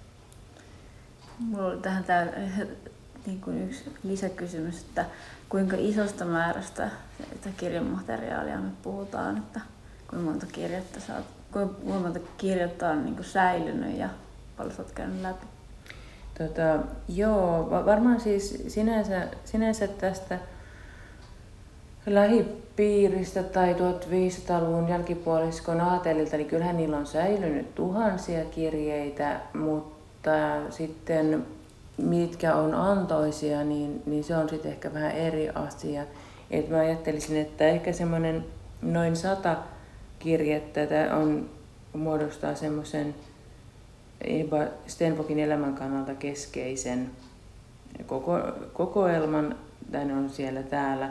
Mulla 1.40 1.68
oli 1.68 1.78
tähän 1.78 2.04
tää, 2.04 2.28
niin 3.26 3.42
kuin 3.42 3.64
yksi 3.64 3.92
lisäkysymys, 4.04 4.82
että 4.82 5.06
kuinka 5.50 5.76
isosta 5.80 6.26
määrästä 6.26 6.90
sitä 7.34 7.50
kirjamateriaalia 7.58 8.58
me 8.58 8.70
puhutaan, 8.84 9.38
että 9.38 9.60
kuinka 10.10 10.30
monta 10.30 10.46
kirjettä 10.46 11.00
saat, 11.00 11.26
kuinka 11.52 11.76
monta 11.84 12.20
kirjoittaa 12.38 12.92
on 12.92 13.06
niin 13.06 13.16
kuin 13.16 13.26
säilynyt 13.26 13.98
ja 13.98 14.10
paljon 14.58 14.76
olet 14.80 14.92
käynyt 14.92 15.22
läpi? 15.22 15.46
Tota, 16.38 16.80
joo, 17.08 17.70
varmaan 17.70 18.22
siis 18.22 18.64
sinänsä, 18.68 19.28
sinänsä 19.46 19.88
tästä 19.88 20.40
lähipiiristä 22.06 23.44
tai 23.44 23.74
1500-luvun 23.74 24.90
jälkipuoliskon 24.90 25.82
aatelilta, 25.82 26.38
niin 26.38 26.48
kyllähän 26.48 26.78
niillä 26.78 26.98
on 26.98 27.06
säilynyt 27.06 27.76
tuhansia 27.76 28.46
kirjeitä, 28.46 29.40
mutta 29.54 30.32
sitten 30.70 31.46
mitkä 31.98 32.56
on 32.56 32.74
antoisia, 32.74 33.64
niin, 33.64 34.02
niin 34.06 34.24
se 34.24 34.38
on 34.38 34.50
sitten 34.50 34.72
ehkä 34.72 34.94
vähän 34.94 35.12
eri 35.12 35.50
asia. 35.50 36.04
Et 36.52 36.70
mä 36.70 36.78
ajattelisin, 36.78 37.38
että 37.38 37.68
ehkä 37.68 37.94
semmoinen 37.94 38.46
noin 38.82 39.16
sata 39.16 39.58
kirjettä 40.20 40.88
on 41.16 41.50
muodostaa 41.94 42.56
semmoisen 42.56 43.16
Eba 44.22 44.58
Stenbokin 44.88 45.40
elämän 45.40 45.76
kannalta 45.76 46.16
keskeisen 46.16 47.10
koko, 48.06 48.40
kokoelman, 48.74 49.56
tai 49.92 50.12
on 50.12 50.30
siellä 50.30 50.64
täällä. 50.64 51.10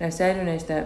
Näistä 0.00 0.18
säilyneistä 0.18 0.84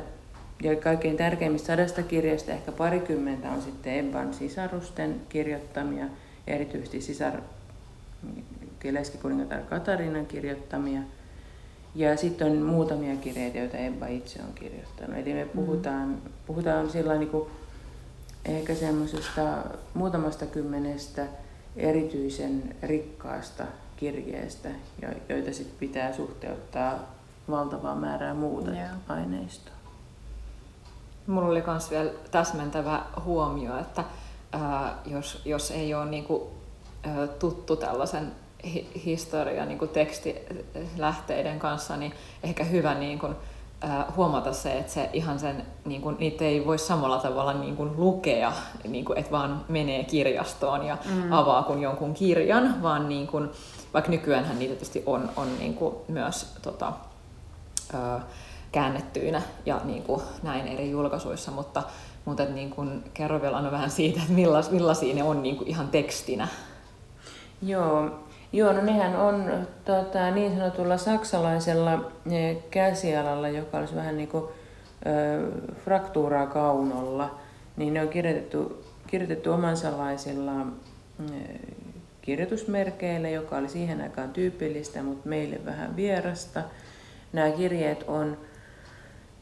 ja 0.63 0.77
kaikkein 0.77 1.17
tärkeimmistä 1.17 1.67
sadasta 1.67 2.03
kirjasta 2.03 2.53
ehkä 2.53 2.73
parikymmentä 2.73 3.51
on 3.51 3.63
sitten 3.63 3.95
Ebban 3.99 4.35
sisarusten 4.35 5.21
kirjoittamia, 5.29 6.05
erityisesti 6.47 7.01
sisar 7.01 7.41
leskikuningatar 8.91 9.61
Katarinan 9.61 10.27
kirjoittamia. 10.27 11.01
Ja 11.95 12.17
sitten 12.17 12.47
on 12.47 12.57
muutamia 12.57 13.17
kirjeitä, 13.17 13.59
joita 13.59 13.77
Ebba 13.77 14.07
itse 14.07 14.43
on 14.43 14.53
kirjoittanut. 14.55 15.17
Eli 15.17 15.35
me 15.35 15.45
puhutaan, 15.45 16.09
mm. 16.09 16.21
puhutaan 16.47 16.91
sillä 16.91 17.19
niin 17.19 17.31
kuin 17.31 17.49
ehkä 18.45 18.75
semmoisesta 18.75 19.43
muutamasta 19.95 20.47
kymmenestä 20.47 21.27
erityisen 21.77 22.77
rikkaasta 22.83 23.65
kirjeestä, 23.97 24.69
joita 25.29 25.53
sitten 25.53 25.79
pitää 25.79 26.13
suhteuttaa 26.13 27.18
valtavaa 27.51 27.95
määrää 27.95 28.35
muuta 28.35 28.71
yeah. 28.71 28.91
aineistoa. 29.09 29.75
Mulla 31.27 31.49
oli 31.49 31.63
myös 31.67 31.91
vielä 31.91 32.11
täsmentävä 32.31 33.03
huomio, 33.25 33.79
että 33.79 34.05
ää, 34.53 34.99
jos, 35.07 35.43
jos 35.45 35.71
ei 35.71 35.95
ole 35.95 36.05
niinku, 36.05 36.51
ää, 37.03 37.27
tuttu 37.27 37.77
tällaisen 37.77 38.33
hi- 38.65 38.91
historian 39.05 39.69
niinku 39.69 39.87
tekstilähteiden 39.87 41.59
kanssa, 41.59 41.97
niin 41.97 42.13
ehkä 42.43 42.65
hyvä 42.65 42.95
niinku, 42.95 43.29
ää, 43.81 44.13
huomata 44.17 44.53
se, 44.53 44.79
että 44.79 44.93
se 44.93 45.11
ihan 45.13 45.39
sen, 45.39 45.67
niinku, 45.85 46.11
niitä 46.11 46.45
ei 46.45 46.67
voi 46.67 46.79
samalla 46.79 47.19
tavalla 47.19 47.53
niinku, 47.53 47.89
lukea, 47.97 48.53
niinku, 48.89 49.13
että 49.13 49.31
vaan 49.31 49.65
menee 49.69 50.05
kirjastoon 50.05 50.87
ja 50.87 50.99
mm. 51.15 51.33
avaa 51.33 51.63
kun 51.63 51.83
jonkun 51.83 52.15
kirjan, 52.15 52.83
vaan 52.83 53.09
niinku, 53.09 53.41
vaikka 53.95 54.11
nykyäänhän 54.11 54.59
niitä 54.59 54.75
tietysti 54.75 55.03
on, 55.07 55.31
on 55.37 55.59
niinku, 55.59 56.05
myös 56.09 56.57
tota, 56.63 56.93
ää, 57.93 58.21
käännettyinä 58.73 59.43
ja 59.67 59.81
niin 59.85 60.03
kuin 60.03 60.21
näin 60.43 60.67
eri 60.67 60.91
julkaisuissa, 60.91 61.51
mutta, 61.51 61.83
mutta 62.25 62.45
niin 62.45 62.71
kuin, 62.71 63.05
kerro 63.15 63.43
vielä 63.43 63.57
Anna 63.57 63.71
vähän 63.71 63.91
siitä, 63.91 64.21
että 64.21 64.33
millas, 64.33 64.71
millaisia 64.71 65.15
ne 65.15 65.23
on 65.23 65.43
niin 65.43 65.57
kuin 65.57 65.69
ihan 65.69 65.89
tekstinä. 65.89 66.49
Joo, 67.63 68.11
Joo, 68.53 68.73
no 68.73 68.81
nehän 68.83 69.17
on 69.17 69.67
tota, 69.85 70.31
niin 70.31 70.57
sanotulla 70.57 70.97
saksalaisella 70.97 72.13
e, 72.31 72.55
käsialalla, 72.71 73.49
joka 73.49 73.79
olisi 73.79 73.95
vähän 73.95 74.17
niin 74.17 74.29
kuin 74.29 74.45
ö, 75.07 75.53
fraktuuraa 75.85 76.47
kaunolla, 76.47 77.39
niin 77.77 77.95
ne 77.95 78.03
on 78.03 78.09
kirjoitettu, 78.09 78.85
kirjoitettu 79.07 79.53
omansalaisilla 79.53 80.53
kirjoitusmerkeillä, 82.23 83.29
joka 83.29 83.57
oli 83.57 83.69
siihen 83.69 84.01
aikaan 84.01 84.31
tyypillistä, 84.31 85.03
mutta 85.03 85.29
meille 85.29 85.61
vähän 85.65 85.97
vierasta. 85.97 86.63
Nämä 87.33 87.51
kirjeet 87.51 88.05
on 88.07 88.37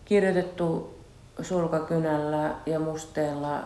kirjoitettu 0.04 0.94
sulkakynällä 1.42 2.54
ja 2.66 2.80
musteella 2.80 3.64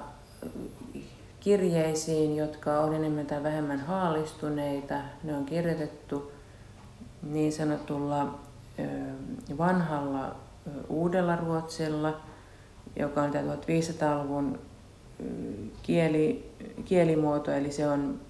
kirjeisiin, 1.41 2.37
jotka 2.37 2.81
on 2.81 2.95
enemmän 2.95 3.27
tai 3.27 3.43
vähemmän 3.43 3.81
haalistuneita. 3.81 4.95
Ne 5.23 5.37
on 5.37 5.45
kirjoitettu 5.45 6.33
niin 7.23 7.53
sanotulla 7.53 8.39
vanhalla 9.59 10.37
uudella 10.89 11.37
ruotsilla, 11.37 12.21
joka 12.97 13.23
on 13.23 13.31
1500-luvun 13.31 14.59
kieli, 15.83 16.53
kielimuoto, 16.85 17.53
eli 17.53 17.73
se 17.73 17.89
on, 17.89 18.21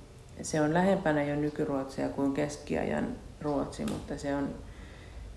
se 0.43 0.61
on 0.61 0.75
lähempänä 0.75 1.23
jo 1.23 1.37
nykyruotsia 1.37 2.09
kuin 2.09 2.35
keskiajan 2.35 3.09
ruotsi, 3.41 3.85
mutta 3.85 4.19
se 4.19 4.37
on, 4.37 4.49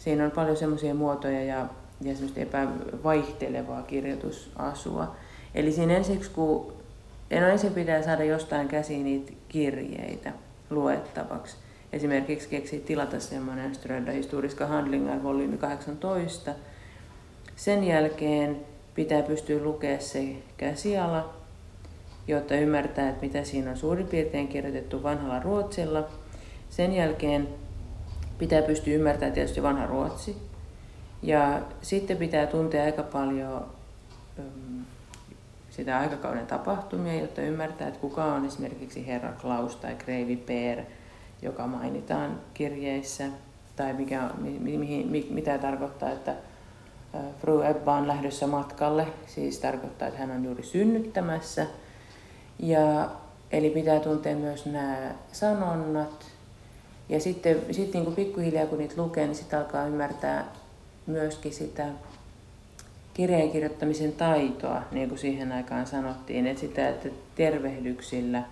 siinä 0.04 0.26
on 0.26 0.32
paljon 0.32 0.58
semmoisia 0.58 0.94
muotoja 0.94 1.44
ja 1.44 1.68
ja 2.02 2.14
semmoista 2.14 2.40
epävaihtelevaa 2.40 3.82
kirjoitusasua. 3.82 5.16
Eli 5.56 5.72
siinä 5.72 5.98
ensiksi, 5.98 6.32
kun 6.32 6.74
en 7.32 7.44
ensin 7.44 7.74
pitää 7.74 8.02
saada 8.02 8.24
jostain 8.24 8.68
käsiin 8.68 9.04
niitä 9.04 9.32
kirjeitä 9.50 10.32
luettavaksi. 10.70 11.56
Esimerkiksi 11.94 12.50
keksi 12.50 12.80
tilata 12.80 13.20
semmoinen 13.20 13.76
Ströda 13.76 14.12
Historiska 14.12 14.68
Handlingar 14.68 15.24
volyymi 15.24 15.58
18. 15.58 16.52
Sen 17.56 17.84
jälkeen 17.84 18.58
pitää 18.96 19.22
pystyä 19.22 19.64
lukemaan 19.64 20.02
se 20.02 20.36
käsiala, 20.58 21.34
jotta 22.28 22.56
ymmärtää, 22.56 23.10
että 23.10 23.26
mitä 23.26 23.44
siinä 23.44 23.72
on 23.72 23.78
suurin 23.78 24.08
piirtein 24.08 24.48
kirjoitettu 24.48 25.04
vanhalla 25.04 25.40
ruotsilla. 25.40 26.08
Sen 26.70 26.94
jälkeen 26.94 27.48
pitää 28.44 28.62
pystyä 28.62 28.94
ymmärtämään 28.94 29.34
tietysti 29.34 29.64
vanha 29.64 29.88
ruotsi, 29.88 30.38
ja 31.22 31.62
sitten 31.82 32.18
pitää 32.18 32.48
tuntea 32.48 32.84
aika 32.84 33.04
paljon 33.04 33.66
sitä 35.70 36.00
aikakauden 36.00 36.48
tapahtumia, 36.48 37.22
jotta 37.22 37.42
ymmärtää, 37.42 37.88
että 37.88 38.00
kuka 38.00 38.26
on 38.26 38.46
esimerkiksi 38.46 39.08
herra 39.08 39.34
Klaus 39.42 39.76
tai 39.76 39.96
Kreivi 39.96 40.36
Per, 40.36 40.82
joka 41.42 41.68
mainitaan 41.68 42.40
kirjeissä, 42.54 43.26
tai 43.76 43.94
mikä, 43.94 44.30
mi, 44.38 44.60
mi, 44.60 45.06
mi, 45.10 45.28
mitä 45.30 45.58
tarkoittaa, 45.58 46.12
että 46.12 46.36
Fru 47.42 47.62
Ebba 47.62 47.96
on 47.96 48.08
lähdössä 48.08 48.48
matkalle, 48.48 49.08
siis 49.28 49.60
tarkoittaa, 49.60 50.08
että 50.08 50.20
hän 50.20 50.32
on 50.32 50.46
juuri 50.46 50.64
synnyttämässä. 50.64 51.66
Ja, 52.60 53.10
eli 53.52 53.70
pitää 53.70 54.00
tuntea 54.00 54.36
myös 54.36 54.66
nämä 54.66 54.98
sanonnat. 55.32 56.34
Ja 57.10 57.20
sitten 57.20 57.58
sit 57.72 57.94
niin 57.94 58.04
kuin 58.04 58.16
pikkuhiljaa 58.16 58.66
kun 58.66 58.78
niitä 58.78 59.02
lukee, 59.02 59.26
niin 59.26 59.36
sitten 59.36 59.60
alkaa 59.60 59.86
ymmärtää 59.86 60.46
myöskin 61.08 61.54
sitä 61.54 61.86
kirjeen 63.14 63.52
kirjoittamisen 63.52 64.12
taitoa, 64.12 64.82
niin 64.92 65.10
kuin 65.10 65.20
siihen 65.20 65.52
aikaan 65.52 65.88
sanottiin, 65.88 66.48
että 66.48 66.62
sitä, 66.62 66.90
että 66.90 67.10
tervehdyksillä, 67.36 68.44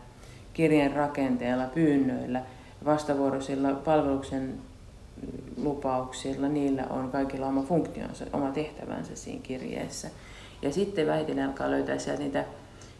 kirjeen 0.54 0.94
rakenteella, 0.94 1.66
pyynnöillä, 1.66 2.42
vastavuoroisilla 2.86 3.74
palveluksen 3.74 4.54
lupauksilla, 5.64 6.48
niillä 6.48 6.84
on 6.90 7.12
kaikilla 7.12 7.48
oma 7.48 7.64
funktionsa, 7.64 8.26
oma 8.34 8.52
tehtävänsä 8.52 9.16
siinä 9.16 9.42
kirjeessä. 9.44 10.10
Ja 10.62 10.72
sitten 10.72 11.08
vähitellen 11.08 11.48
alkaa 11.48 11.72
löytää 11.72 11.98
sieltä 11.98 12.22
niitä 12.22 12.46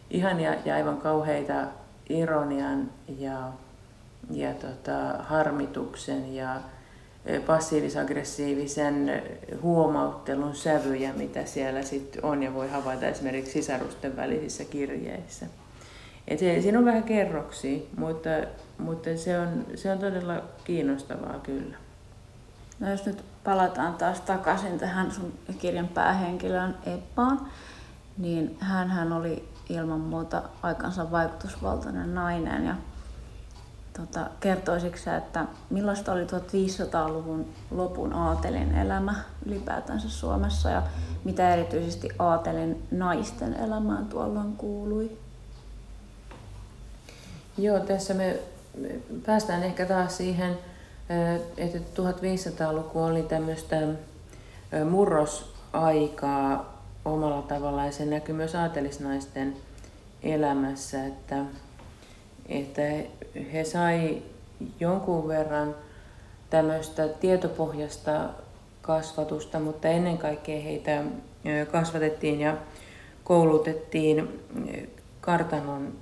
ihania 0.10 0.56
ja 0.66 0.76
aivan 0.76 0.98
kauheita 0.98 1.68
ironian 2.10 2.90
ja, 3.20 3.52
ja 4.32 4.54
tota, 4.54 5.24
harmituksen 5.24 6.36
ja 6.36 6.62
passiivis-aggressiivisen 7.46 9.24
huomauttelun 9.62 10.56
sävyjä, 10.56 11.14
mitä 11.14 11.46
siellä 11.46 11.82
sitten 11.82 12.26
on 12.26 12.44
ja 12.44 12.54
voi 12.54 12.70
havaita 12.70 13.06
esimerkiksi 13.06 13.52
sisarusten 13.52 14.16
välisissä 14.16 14.66
kirjeissä. 14.66 15.46
Et 16.28 16.40
se, 16.40 16.62
siinä 16.62 16.80
on 16.80 16.86
vähän 16.86 17.04
kerroksia, 17.04 17.82
mutta, 17.98 18.30
mutta 18.78 19.18
se, 19.18 19.40
on, 19.40 19.66
se 19.76 19.92
on 19.92 20.00
todella 20.00 20.42
kiinnostavaa 20.64 21.40
kyllä. 21.44 21.78
No 22.80 22.92
jos 22.92 23.06
nyt 23.06 23.24
palataan 23.44 23.94
taas 23.94 24.22
takaisin 24.22 24.80
tähän 24.80 25.12
sun 25.12 25.34
kirjan 25.60 25.88
päähenkilöön 25.88 26.76
Eppaan, 26.86 27.48
niin 28.18 28.58
hän 28.60 29.14
oli 29.14 29.50
ilman 29.70 30.00
muuta 30.00 30.42
aikansa 30.62 31.12
vaikutusvaltainen 31.12 32.16
nainen 32.16 32.66
ja 32.66 32.76
Tota, 33.98 34.30
kertoisitko 34.40 34.98
sä, 34.98 35.18
että 35.18 35.46
millaista 35.70 36.12
oli 36.12 36.24
1500-luvun 36.24 37.46
lopun 37.72 38.14
aatelin 38.14 38.76
elämä 38.76 39.16
ylipäätänsä 39.46 40.10
Suomessa 40.10 40.70
ja 40.70 40.84
mitä 41.24 41.54
erityisesti 41.54 42.10
aatelin 42.20 42.88
naisten 42.92 43.54
elämään 43.54 44.06
tuolloin 44.06 44.56
kuului? 44.56 45.18
Joo, 47.58 47.80
tässä 47.80 48.14
me 48.14 48.40
päästään 49.26 49.64
ehkä 49.64 49.86
taas 49.86 50.18
siihen, 50.18 50.58
että 51.58 51.78
1500-luku 51.78 53.04
oli 53.04 53.24
tämmöistä 53.24 53.78
murrosaikaa 54.90 56.82
omalla 57.06 57.42
tavallaan 57.42 57.88
ja 57.88 57.94
se 57.94 58.06
näkyy 58.06 58.36
myös 58.36 58.56
aatelisnaisten 58.56 59.56
elämässä, 60.24 61.06
että 61.06 61.36
että 62.52 62.82
he 63.54 63.64
sai 63.64 64.22
jonkun 64.80 65.28
verran 65.28 65.76
tämmöistä 66.50 67.08
tietopohjasta 67.08 68.30
kasvatusta, 68.82 69.60
mutta 69.60 69.88
ennen 69.88 70.18
kaikkea 70.18 70.62
heitä 70.62 71.04
kasvatettiin 71.72 72.42
ja 72.42 72.58
koulutettiin 73.24 74.42
kartanon 75.22 75.94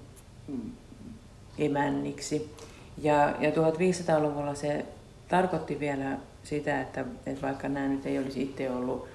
emänniksi. 1.57 2.55
Ja, 2.97 3.35
ja 3.39 3.49
1500-luvulla 3.49 4.55
se 4.55 4.85
tarkoitti 5.27 5.79
vielä 5.79 6.17
sitä, 6.43 6.81
että, 6.81 7.05
että 7.25 7.41
vaikka 7.41 7.69
nämä 7.69 7.87
nyt 7.87 8.05
ei 8.05 8.19
olisi 8.19 8.41
itse 8.41 8.71
ollut 8.71 9.07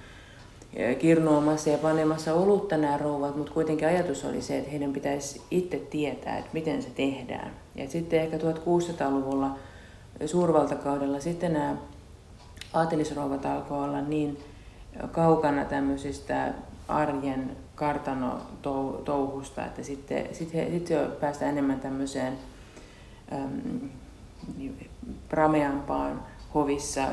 kirnoamassa 0.99 1.69
ja 1.69 1.77
panemassa 1.77 2.33
olutta 2.33 2.77
nämä 2.77 2.97
rouvat, 2.97 3.35
mutta 3.35 3.53
kuitenkin 3.53 3.87
ajatus 3.87 4.25
oli 4.25 4.41
se, 4.41 4.57
että 4.57 4.71
heidän 4.71 4.93
pitäisi 4.93 5.41
itse 5.51 5.77
tietää, 5.77 6.37
että 6.37 6.49
miten 6.53 6.81
se 6.81 6.89
tehdään. 6.89 7.51
Ja 7.75 7.89
sitten 7.89 8.21
ehkä 8.21 8.37
1600-luvulla 8.37 9.55
suurvaltakaudella 10.25 11.19
sitten 11.19 11.53
nämä 11.53 11.75
aatelisrouvat 12.73 13.45
alkoi 13.45 13.83
olla 13.83 14.01
niin 14.01 14.37
kaukana 15.11 15.65
tämmöisistä 15.65 16.53
arjen 16.87 17.57
kartanotouhusta, 17.75 19.65
että 19.65 19.83
sitten, 19.83 20.27
sitten, 20.31 20.71
sitten 20.71 21.11
päästään 21.19 21.51
enemmän 21.51 21.79
tämmöiseen 21.79 22.33
äm, 23.33 23.89
prameampaan 25.29 26.23
hovissa 26.53 27.07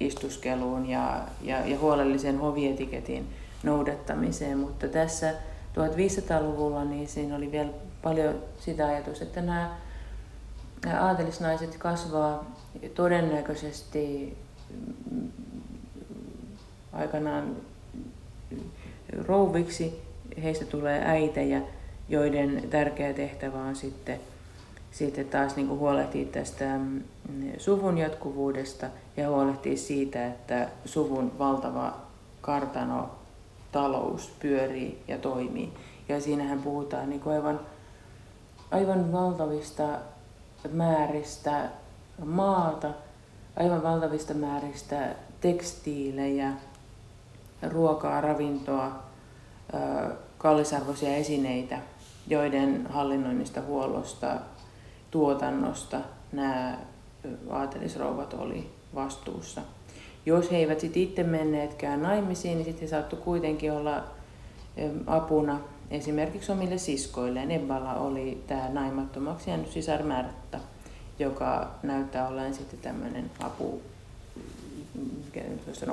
istuskeluun 0.00 0.88
ja, 0.88 1.20
ja, 1.42 1.66
ja 1.66 1.78
huolellisen 1.78 2.38
hovietiketin 2.38 3.26
noudattamiseen, 3.62 4.58
mutta 4.58 4.88
tässä 4.88 5.34
1500-luvulla 5.74 6.84
niin 6.84 7.08
siinä 7.08 7.36
oli 7.36 7.52
vielä 7.52 7.70
paljon 8.02 8.34
sitä 8.60 8.86
ajatus, 8.86 9.22
että 9.22 9.40
nämä 9.40 9.76
aatelisnaiset 11.00 11.76
kasvaa 11.76 12.56
todennäköisesti 12.94 14.36
mm, 15.10 15.30
aikanaan 16.92 17.56
rouviksi, 19.26 20.02
heistä 20.42 20.64
tulee 20.64 21.02
äitejä, 21.04 21.62
joiden 22.08 22.62
tärkeä 22.70 23.12
tehtävä 23.12 23.58
on 23.58 23.76
sitten, 23.76 24.20
sitten 24.90 25.28
taas 25.28 25.56
niin 25.56 25.68
huolehtia 25.68 26.26
tästä 26.26 26.78
mm, 26.78 27.02
suvun 27.58 27.98
jatkuvuudesta 27.98 28.86
ja 29.16 29.28
huolehtia 29.28 29.76
siitä, 29.76 30.26
että 30.26 30.68
suvun 30.84 31.38
valtava 31.38 31.94
kartano 32.40 33.10
talous 33.72 34.34
pyörii 34.40 35.02
ja 35.08 35.18
toimii. 35.18 35.72
Ja 36.08 36.20
siinähän 36.20 36.62
puhutaan 36.62 37.10
niin 37.10 37.20
kuin 37.20 37.36
aivan, 37.36 37.60
aivan 38.70 39.12
valtavista 39.12 39.88
määristä 40.72 41.68
maata, 42.24 42.90
aivan 43.56 43.82
valtavista 43.82 44.34
määristä 44.34 45.08
tekstiilejä, 45.40 46.52
ruokaa, 47.70 48.20
ravintoa, 48.20 48.92
kallisarvoisia 50.38 51.16
esineitä, 51.16 51.78
joiden 52.26 52.86
hallinnoinnista, 52.90 53.60
huollosta, 53.60 54.36
tuotannosta 55.10 56.00
nämä 56.32 56.78
aatelisrouvat 57.50 58.34
oli 58.34 58.73
vastuussa. 58.94 59.60
Jos 60.26 60.50
he 60.50 60.56
eivät 60.56 60.80
sitten 60.80 61.02
itse 61.02 61.22
menneetkään 61.22 62.02
naimisiin, 62.02 62.58
niin 62.58 62.64
sitten 62.64 62.82
he 62.82 62.88
saattoi 62.88 63.18
kuitenkin 63.18 63.72
olla 63.72 64.04
apuna 65.06 65.60
esimerkiksi 65.90 66.52
omille 66.52 66.78
siskoilleen. 66.78 67.50
Ebballa 67.50 67.94
oli 67.94 68.42
tämä 68.46 68.68
naimattomaksi 68.68 69.50
jäänyt 69.50 69.70
sisar 69.70 70.02
Märtta, 70.02 70.58
joka 71.18 71.70
näyttää 71.82 72.28
olleen 72.28 72.54
sitten 72.54 72.78
tämmöinen 72.78 73.30
apu, 73.40 73.82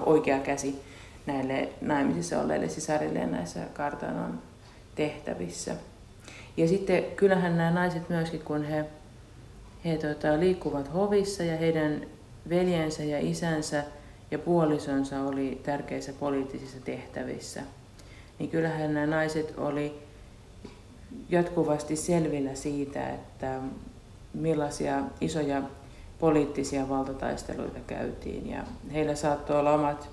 oikea 0.05 0.39
käsi 0.39 0.81
näille 1.25 1.69
naimisissa 1.81 2.41
olleille 2.41 2.69
sisarille 2.69 3.25
näissä 3.25 3.59
kartanon 3.73 4.39
tehtävissä. 4.95 5.75
Ja 6.57 6.67
sitten 6.67 7.03
kyllähän 7.15 7.57
nämä 7.57 7.71
naiset 7.71 8.09
myöskin, 8.09 8.39
kun 8.39 8.63
he, 8.63 8.85
he 9.85 9.97
tota, 9.97 10.39
liikkuvat 10.39 10.93
hovissa 10.93 11.43
ja 11.43 11.57
heidän 11.57 12.01
veljensä 12.49 13.03
ja 13.03 13.19
isänsä 13.19 13.83
ja 14.31 14.39
puolisonsa 14.39 15.21
oli 15.21 15.61
tärkeissä 15.63 16.13
poliittisissa 16.13 16.77
tehtävissä, 16.85 17.61
niin 18.39 18.49
kyllähän 18.49 18.93
nämä 18.93 19.05
naiset 19.05 19.53
oli 19.57 20.01
jatkuvasti 21.29 21.95
selvillä 21.95 22.55
siitä, 22.55 23.09
että 23.09 23.59
millaisia 24.33 25.03
isoja 25.21 25.61
poliittisia 26.19 26.89
valtataisteluita 26.89 27.79
käytiin. 27.87 28.49
Ja 28.49 28.63
heillä 28.93 29.15
saattoi 29.15 29.59
olla 29.59 29.73
omat 29.73 30.09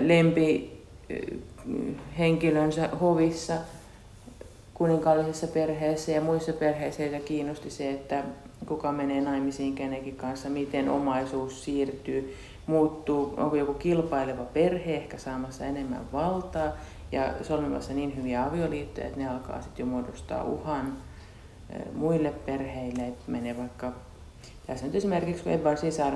lempihenkilönsä 0.00 2.88
hovissa 3.00 3.54
kuninkaallisessa 4.74 5.46
perheessä 5.46 6.12
ja 6.12 6.20
muissa 6.20 6.52
perheissä 6.52 7.02
heitä 7.02 7.20
kiinnosti 7.20 7.70
se, 7.70 7.90
että 7.90 8.24
kuka 8.66 8.92
menee 8.92 9.20
naimisiin 9.20 9.74
kenenkin 9.74 10.16
kanssa, 10.16 10.48
miten 10.48 10.88
omaisuus 10.88 11.64
siirtyy, 11.64 12.36
muuttuu, 12.66 13.34
onko 13.36 13.56
joku 13.56 13.74
kilpaileva 13.74 14.44
perhe 14.44 14.96
ehkä 14.96 15.18
saamassa 15.18 15.64
enemmän 15.64 16.12
valtaa. 16.12 16.72
Ja 17.12 17.34
solmimassa 17.42 17.92
niin 17.92 18.16
hyviä 18.16 18.44
avioliittoja, 18.44 19.06
että 19.06 19.18
ne 19.18 19.28
alkaa 19.28 19.62
sitten 19.62 19.84
jo 19.84 19.90
muodostaa 19.90 20.44
uhan 20.44 20.92
muille 21.94 22.30
perheille, 22.30 23.06
että 23.06 23.30
menee 23.30 23.56
vaikka, 23.56 23.92
tässä 24.66 24.86
nyt 24.86 24.94
esimerkiksi 24.94 25.42
kun 25.42 25.52
Ebban 25.52 25.76
sisar 25.76 26.12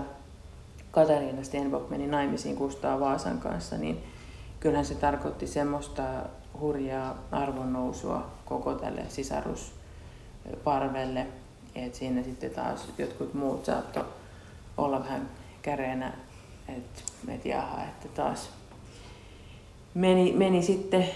Katariina 0.90 1.42
Stenbock 1.42 1.90
meni 1.90 2.06
naimisiin 2.06 2.56
Kustaa 2.56 3.00
Vaasan 3.00 3.38
kanssa, 3.38 3.78
niin 3.78 3.98
kyllähän 4.60 4.84
se 4.84 4.94
tarkoitti 4.94 5.46
semmoista 5.46 6.02
hurjaa 6.60 7.18
arvonnousua 7.30 8.26
koko 8.44 8.74
tälle 8.74 9.02
sisarusparvelle, 9.08 11.26
että 11.74 11.98
siinä 11.98 12.22
sitten 12.22 12.50
taas 12.50 12.88
jotkut 12.98 13.35
muut 13.35 13.64
saattoi 13.64 14.04
olla 14.76 15.04
vähän 15.04 15.28
käreänä, 15.62 16.12
että 16.68 17.02
et 17.28 17.44
jaha, 17.44 17.83
että 17.83 18.09
taas 18.09 18.50
meni, 19.94 20.33
meni 20.33 20.62
sitten, 20.62 21.09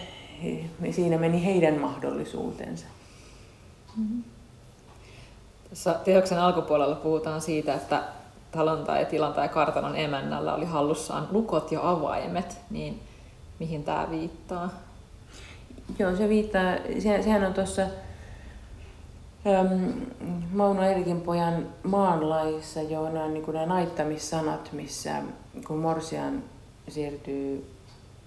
siinä 0.90 1.18
meni 1.18 1.44
heidän 1.44 1.80
mahdollisuutensa. 1.80 2.86
Mm-hmm. 3.96 4.24
Tässä 5.70 5.94
teoksen 6.04 6.38
alkupuolella 6.38 6.96
puhutaan 6.96 7.40
siitä, 7.40 7.74
että 7.74 8.02
talon 8.52 8.84
tai 8.84 9.06
tilan 9.06 9.34
tai 9.34 9.48
kartanon 9.48 9.96
emännällä 9.96 10.54
oli 10.54 10.64
hallussaan 10.64 11.28
lukot 11.30 11.72
ja 11.72 11.90
avaimet, 11.90 12.58
niin 12.70 13.00
mihin 13.58 13.84
tämä 13.84 14.10
viittaa? 14.10 14.70
Joo, 15.98 16.16
se 16.16 16.28
viittaa, 16.28 16.62
se, 16.98 17.22
sehän 17.22 17.44
on 17.44 17.54
tuossa 17.54 17.82
Mauno 20.52 20.82
Erikin 20.82 21.20
pojan 21.20 21.66
maanlaissa 21.82 22.82
jo 22.82 23.08
nämä, 23.08 23.28
niin 23.28 23.44
nämä 23.52 23.66
naittamissanat, 23.66 24.72
missä 24.72 25.22
kun 25.66 25.78
Morsian 25.78 26.42
siirtyy 26.88 27.70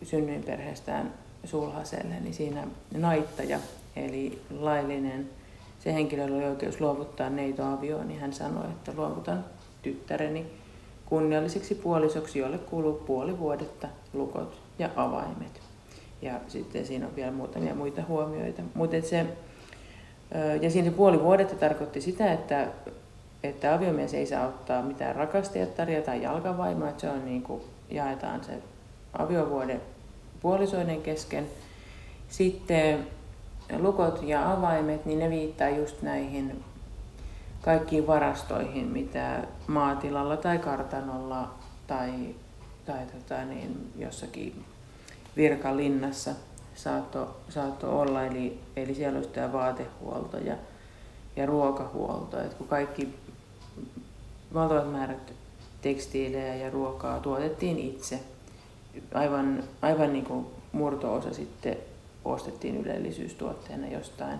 synnyinperheestään 0.03 1.13
sulhaselle, 1.45 2.19
niin 2.19 2.33
siinä 2.33 2.67
naittaja, 2.97 3.59
eli 3.95 4.41
laillinen, 4.59 5.29
se 5.79 5.93
henkilö 5.93 6.23
oli 6.23 6.45
oikeus 6.45 6.81
luovuttaa 6.81 7.29
neito 7.29 7.63
avioon, 7.63 8.07
niin 8.07 8.19
hän 8.19 8.33
sanoi, 8.33 8.65
että 8.65 8.91
luovutan 8.95 9.45
tyttäreni 9.81 10.45
kunnialliseksi 11.05 11.75
puolisoksi, 11.75 12.39
jolle 12.39 12.57
kuuluu 12.57 12.93
puoli 12.93 13.39
vuodetta 13.39 13.87
lukot 14.13 14.57
ja 14.79 14.89
avaimet. 14.95 15.61
Ja 16.21 16.39
sitten 16.47 16.85
siinä 16.85 17.07
on 17.07 17.15
vielä 17.15 17.31
muutamia 17.31 17.75
muita 17.75 18.01
huomioita. 18.07 18.61
Mutta 18.73 19.01
se, 19.01 19.25
ja 20.61 20.69
siinä 20.71 20.91
puoli 20.91 21.23
vuodetta 21.23 21.55
tarkoitti 21.55 22.01
sitä, 22.01 22.33
että, 22.33 22.67
että 23.43 23.73
aviomies 23.73 24.13
ei 24.13 24.25
saa 24.25 24.47
ottaa 24.47 24.81
mitään 24.81 25.15
rakastajattaria 25.15 26.01
tai 26.01 26.23
jalkavaimoa, 26.23 26.89
että 26.89 27.01
se 27.01 27.09
on 27.09 27.25
niin 27.25 27.41
kuin, 27.41 27.61
jaetaan 27.89 28.43
se 28.43 28.51
aviovuode 29.13 29.81
puolisoiden 30.39 31.01
kesken. 31.01 31.47
Sitten 32.29 33.07
lukot 33.79 34.21
ja 34.23 34.51
avaimet, 34.51 35.05
niin 35.05 35.19
ne 35.19 35.29
viittaa 35.29 35.69
just 35.69 36.01
näihin 36.01 36.63
kaikkiin 37.61 38.07
varastoihin, 38.07 38.85
mitä 38.85 39.43
maatilalla 39.67 40.37
tai 40.37 40.57
kartanolla 40.57 41.49
tai, 41.87 42.35
tai 42.85 42.99
tota 43.05 43.45
niin, 43.45 43.91
jossakin 43.97 44.65
virkalinnassa 45.37 46.31
saattoi 46.77 47.27
saatto 47.49 47.99
olla. 47.99 48.25
Eli, 48.25 48.59
eli 48.75 48.95
siellä 48.95 49.17
olisi 49.17 49.29
tämä 49.31 49.53
vaatehuolto 49.53 50.37
ja, 50.37 50.55
ja 51.35 51.45
ruokahuolto. 51.45 52.41
Et 52.41 52.53
kun 52.53 52.67
kaikki 52.67 53.15
valtavat 54.53 54.91
määrät 54.91 55.33
tekstiilejä 55.81 56.55
ja 56.55 56.69
ruokaa 56.69 57.19
tuotettiin 57.19 57.79
itse, 57.79 58.19
aivan, 59.13 59.63
aivan 59.81 60.13
niin 60.13 60.25
kuin 60.25 60.45
murto-osa 60.71 61.33
sitten 61.33 61.77
ostettiin 62.25 62.77
ylellisyystuotteena 62.77 63.87
jostain, 63.87 64.39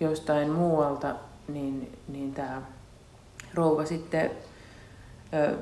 jostain 0.00 0.50
muualta 0.50 1.14
niin, 1.48 1.98
niin 2.08 2.34
tämä 2.34 2.62
rouva 3.54 3.84
sitten 3.84 4.30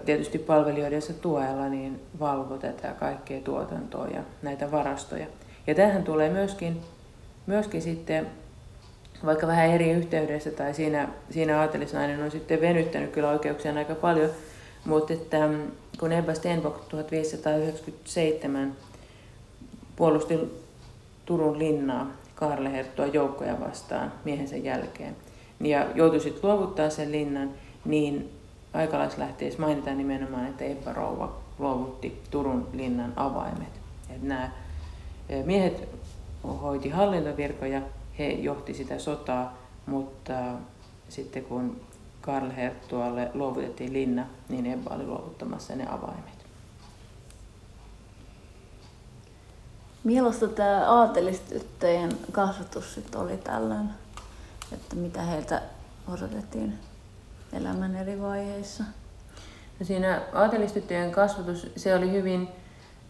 tietysti 0.04 0.38
palvelijoidensa 0.38 1.12
tuella 1.12 1.68
niin 1.68 2.02
valvo 2.18 2.58
tätä 2.58 2.92
kaikkea 2.92 3.40
tuotantoa 3.40 4.06
ja 4.06 4.22
näitä 4.42 4.70
varastoja. 4.70 5.26
Ja 5.68 5.74
tähän 5.74 6.04
tulee 6.04 6.30
myöskin, 6.30 6.80
myöskin 7.46 7.82
sitten, 7.82 8.26
vaikka 9.26 9.46
vähän 9.46 9.70
eri 9.70 9.90
yhteydessä 9.90 10.50
tai 10.50 10.74
siinä, 10.74 11.08
siinä 11.30 11.60
aatelisnainen 11.60 12.22
on 12.22 12.30
sitten 12.30 12.60
venyttänyt 12.60 13.10
kyllä 13.10 13.30
oikeuksia 13.30 13.74
aika 13.74 13.94
paljon, 13.94 14.30
mutta 14.84 15.12
että 15.12 15.48
mm, 15.48 15.62
kun 16.00 16.12
Ebba 16.12 16.34
Stenbock 16.34 16.88
1597 16.88 18.76
puolusti 19.96 20.38
Turun 21.26 21.58
linnaa 21.58 22.10
Kaarle 22.34 22.72
Herttua 22.72 23.06
joukkoja 23.06 23.60
vastaan 23.60 24.12
miehensä 24.24 24.56
jälkeen. 24.56 25.16
Ja 25.60 25.86
joutui 25.94 26.20
sitten 26.20 26.50
luovuttaa 26.50 26.90
sen 26.90 27.12
linnan, 27.12 27.50
niin 27.84 28.30
aikalaislähteessä 28.72 29.60
mainitaan 29.60 29.98
nimenomaan, 29.98 30.46
että 30.46 30.64
Ebba 30.64 30.92
Rouva 30.92 31.36
luovutti 31.58 32.22
Turun 32.30 32.68
linnan 32.72 33.12
avaimet. 33.16 33.80
Et 34.10 34.22
nämä 34.22 34.50
miehet 35.44 35.88
hoiti 36.44 36.88
hallintovirkoja, 36.88 37.82
he 38.18 38.28
johti 38.28 38.74
sitä 38.74 38.98
sotaa, 38.98 39.58
mutta 39.86 40.32
sitten 41.08 41.44
kun 41.44 41.80
Karl 42.20 42.50
Herttualle 42.50 43.30
luovutettiin 43.34 43.92
linna, 43.92 44.26
niin 44.48 44.66
Ebba 44.66 44.94
oli 44.94 45.06
luovuttamassa 45.06 45.76
ne 45.76 45.86
avaimet. 45.90 46.38
Millaista 50.04 50.48
tämä 50.48 50.90
aatelistyttöjen 50.90 52.18
kasvatus 52.32 52.94
sitten 52.94 53.20
oli 53.20 53.36
tällöin? 53.36 53.88
Että 54.72 54.96
mitä 54.96 55.22
heiltä 55.22 55.62
odotettiin 56.08 56.78
elämän 57.52 57.96
eri 57.96 58.20
vaiheissa? 58.20 58.84
No 59.80 59.86
siinä 59.86 60.22
aatelistyttöjen 60.32 61.12
kasvatus, 61.12 61.70
se 61.76 61.94
oli 61.94 62.12
hyvin, 62.12 62.48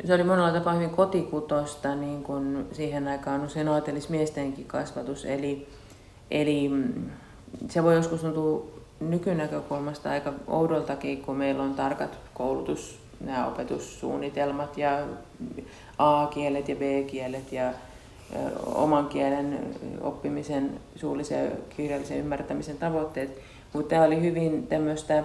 se 0.04 0.14
oli 0.14 0.24
monella 0.24 0.52
tapaa 0.52 0.72
hyvin 0.72 0.90
kotikutosta, 0.90 1.94
niin 1.94 2.22
kuin 2.22 2.66
siihen 2.72 3.08
aikaan 3.08 3.44
usein 3.44 3.68
aatelismiestenkin 3.68 4.64
kasvatus. 4.64 5.24
Eli, 5.24 5.68
eli 6.30 6.68
mm, 6.68 7.10
se 7.68 7.82
voi 7.82 7.94
joskus 7.94 8.20
tuntua 8.20 8.66
nykynäkökulmasta 9.00 10.10
aika 10.10 10.32
oudoltakin, 10.46 11.22
kun 11.22 11.36
meillä 11.36 11.62
on 11.62 11.74
tarkat 11.74 12.18
koulutus, 12.34 12.98
nämä 13.20 13.46
opetussuunnitelmat 13.46 14.78
ja 14.78 15.06
A-kielet 15.98 16.68
ja 16.68 16.76
B-kielet 16.76 17.52
ja 17.52 17.72
oman 18.74 19.06
kielen 19.06 19.76
oppimisen, 20.00 20.80
suullisen 20.96 21.44
ja 21.44 21.50
kirjallisen 21.76 22.18
ymmärtämisen 22.18 22.78
tavoitteet. 22.78 23.38
Mutta 23.72 23.88
tämä 23.88 24.04
oli 24.04 24.20
hyvin 24.20 24.66
tämmöistä 24.66 25.24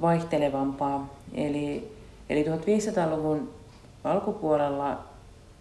vaihtelevampaa. 0.00 1.14
Eli, 1.34 1.92
eli 2.30 2.44
1500-luvun 2.44 3.50
alkupuolella 4.04 5.04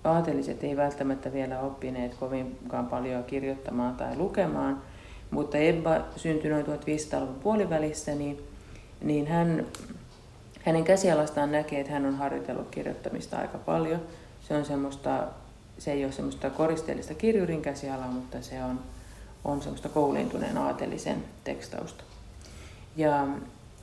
aateliset 0.04 0.64
ei 0.64 0.78
välttämättä 0.78 1.34
vielä 1.34 1.60
oppineet 1.60 2.16
kovinkaan 2.16 2.86
paljon 2.86 3.24
kirjoittamaan 3.24 3.96
tai 3.96 4.18
lukemaan, 4.18 4.82
mutta 5.32 5.58
Ebba 5.58 6.02
syntyi 6.16 6.52
noin 6.52 6.66
1500-luvun 6.66 7.40
puolivälissä, 7.44 8.16
niin, 8.16 8.44
niin 9.02 9.28
hän, 9.28 9.66
hänen 10.62 10.84
käsialastaan 10.84 11.52
näkee, 11.52 11.80
että 11.80 11.94
hän 11.94 12.06
on 12.06 12.16
harjoitellut 12.16 12.70
kirjoittamista 12.70 13.38
aika 13.38 13.58
paljon. 13.58 14.02
Se, 14.42 14.58
on 14.58 14.66
semmoista, 14.66 15.24
se 15.78 15.92
ei 15.92 16.06
ole 16.06 16.12
semmoista 16.12 16.50
koristeellista 16.50 17.14
kirjurin 17.14 17.62
käsialaa, 17.62 18.08
mutta 18.08 18.42
se 18.42 18.64
on, 18.64 18.80
on 19.46 19.62
semmoista 19.62 19.90
kouliintuneen 19.90 20.58
aatelisen 20.58 21.24
tekstausta. 21.44 22.04
Ja, 22.98 23.28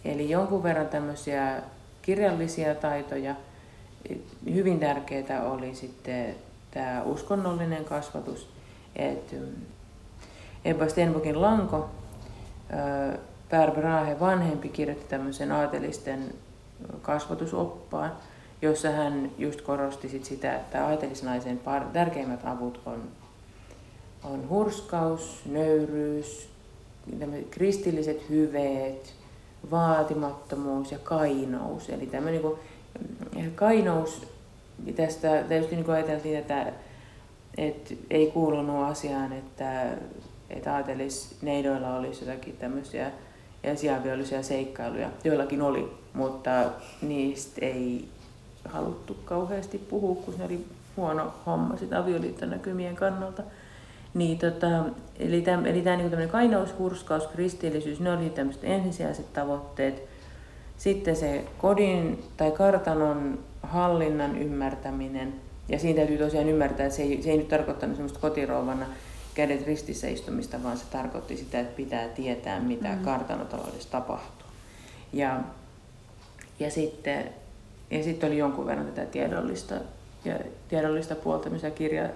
eli 0.05 0.31
jonkun 0.31 0.63
verran 0.63 0.89
tämmöisiä 0.89 1.63
kirjallisia 2.03 2.75
taitoja. 2.75 3.35
Hyvin 4.55 4.81
tärkeää 4.81 5.43
oli 5.43 5.75
sitten 5.75 6.35
tämä 6.71 7.03
uskonnollinen 7.03 7.85
kasvatus. 7.85 8.49
että 8.97 9.37
Ebba 10.65 10.89
Stenbokin 10.89 11.43
lanko, 11.43 11.91
Per 13.49 13.71
Brahe 13.71 14.21
vanhempi 14.21 14.69
kirjoitti 14.69 15.09
tämmöisen 15.09 15.53
aatelisten 15.53 16.35
kasvatusoppaan, 17.03 18.13
jossa 18.63 18.91
hän 18.91 19.31
just 19.39 19.61
korosti 19.61 20.09
sit 20.09 20.25
sitä, 20.25 20.55
että 20.55 20.87
aatelisnaisen 20.87 21.61
tärkeimmät 21.93 22.41
avut 22.45 22.81
on, 22.87 23.03
on 24.25 24.49
hurskaus, 24.49 25.43
nöyryys, 25.47 26.49
kristilliset 27.51 28.29
hyveet, 28.31 29.15
vaatimattomuus 29.71 30.93
ja 30.93 30.99
kainous. 30.99 31.91
Eli 31.91 32.07
tämmöinen 32.07 32.43
niin 32.43 32.59
kainous, 33.55 34.23
tästä 34.97 35.45
tietysti 35.49 35.77
niin 35.77 35.91
ajateltiin, 35.91 36.39
että, 36.39 36.73
että 37.59 37.95
ei 38.11 38.27
kuulunut 38.27 38.85
asiaan, 38.85 39.33
että, 39.33 39.87
että 40.51 40.75
ajatelisi 40.75 41.37
neidoilla 41.43 41.97
olisi 41.97 42.25
jotakin 42.25 42.57
tämmöisiä 42.57 43.11
esiaviollisia 43.65 44.43
seikkailuja. 44.43 45.11
Joillakin 45.25 45.63
oli, 45.63 45.93
mutta 46.15 46.51
niistä 47.03 47.67
ei 47.67 48.09
haluttu 48.65 49.17
kauheasti 49.25 49.79
puhua, 49.79 50.15
kun 50.15 50.35
se 50.35 50.45
oli 50.45 50.67
huono 50.97 51.35
homma 51.47 51.77
sit 51.77 51.93
avioliittonäkymien 51.93 52.97
kannalta. 52.97 53.43
Niin, 54.15 54.39
tota, 54.39 54.85
eli 55.19 55.43
tämä 55.43 55.69
eli 55.69 55.83
tää, 55.83 55.97
niinku 55.97 56.17
kainaus, 56.31 56.79
hurskaus, 56.79 57.27
kristillisyys, 57.27 58.01
ne 58.01 58.13
oli 58.13 58.31
tämmöiset 58.31 58.65
ensisijaiset 58.65 59.33
tavoitteet. 59.33 60.14
Sitten 60.85 61.17
se 61.17 61.45
kodin 61.59 62.25
tai 62.37 62.51
kartanon 62.51 63.39
hallinnan 63.63 64.39
ymmärtäminen. 64.39 65.35
Ja 65.69 65.79
siinä 65.79 65.97
täytyy 65.97 66.19
tosiaan 66.19 66.49
ymmärtää, 66.49 66.87
että 66.87 66.97
se 66.97 67.03
ei, 67.03 67.23
se 67.23 67.31
ei 67.31 67.37
nyt 67.37 67.49
tarkoittanut 67.49 67.97
semmoista 67.97 68.19
kotirouvana 68.19 68.87
kädet 69.35 69.67
ristissä 69.67 70.09
istumista, 70.09 70.63
vaan 70.63 70.77
se 70.77 70.85
tarkoitti 70.91 71.37
sitä, 71.37 71.61
että 71.61 71.77
pitää 71.77 72.09
tietää, 72.09 72.61
mitä 72.61 72.89
mm. 72.89 73.05
kartanotaloudessa 73.05 73.91
tapahtuu. 73.91 74.49
Ja, 75.13 75.41
ja 76.61 76.71
sitten 76.71 77.25
ja 77.91 78.05
sitten 78.05 78.27
oli 78.27 78.39
jonkun 78.39 78.67
verran 78.67 78.87
tätä 78.87 79.07
tiedollista, 79.07 79.75
ja 80.25 80.39
tiedollista 80.69 81.15
puolta, 81.15 81.51
missä 81.51 81.71
kirja, 81.71 82.09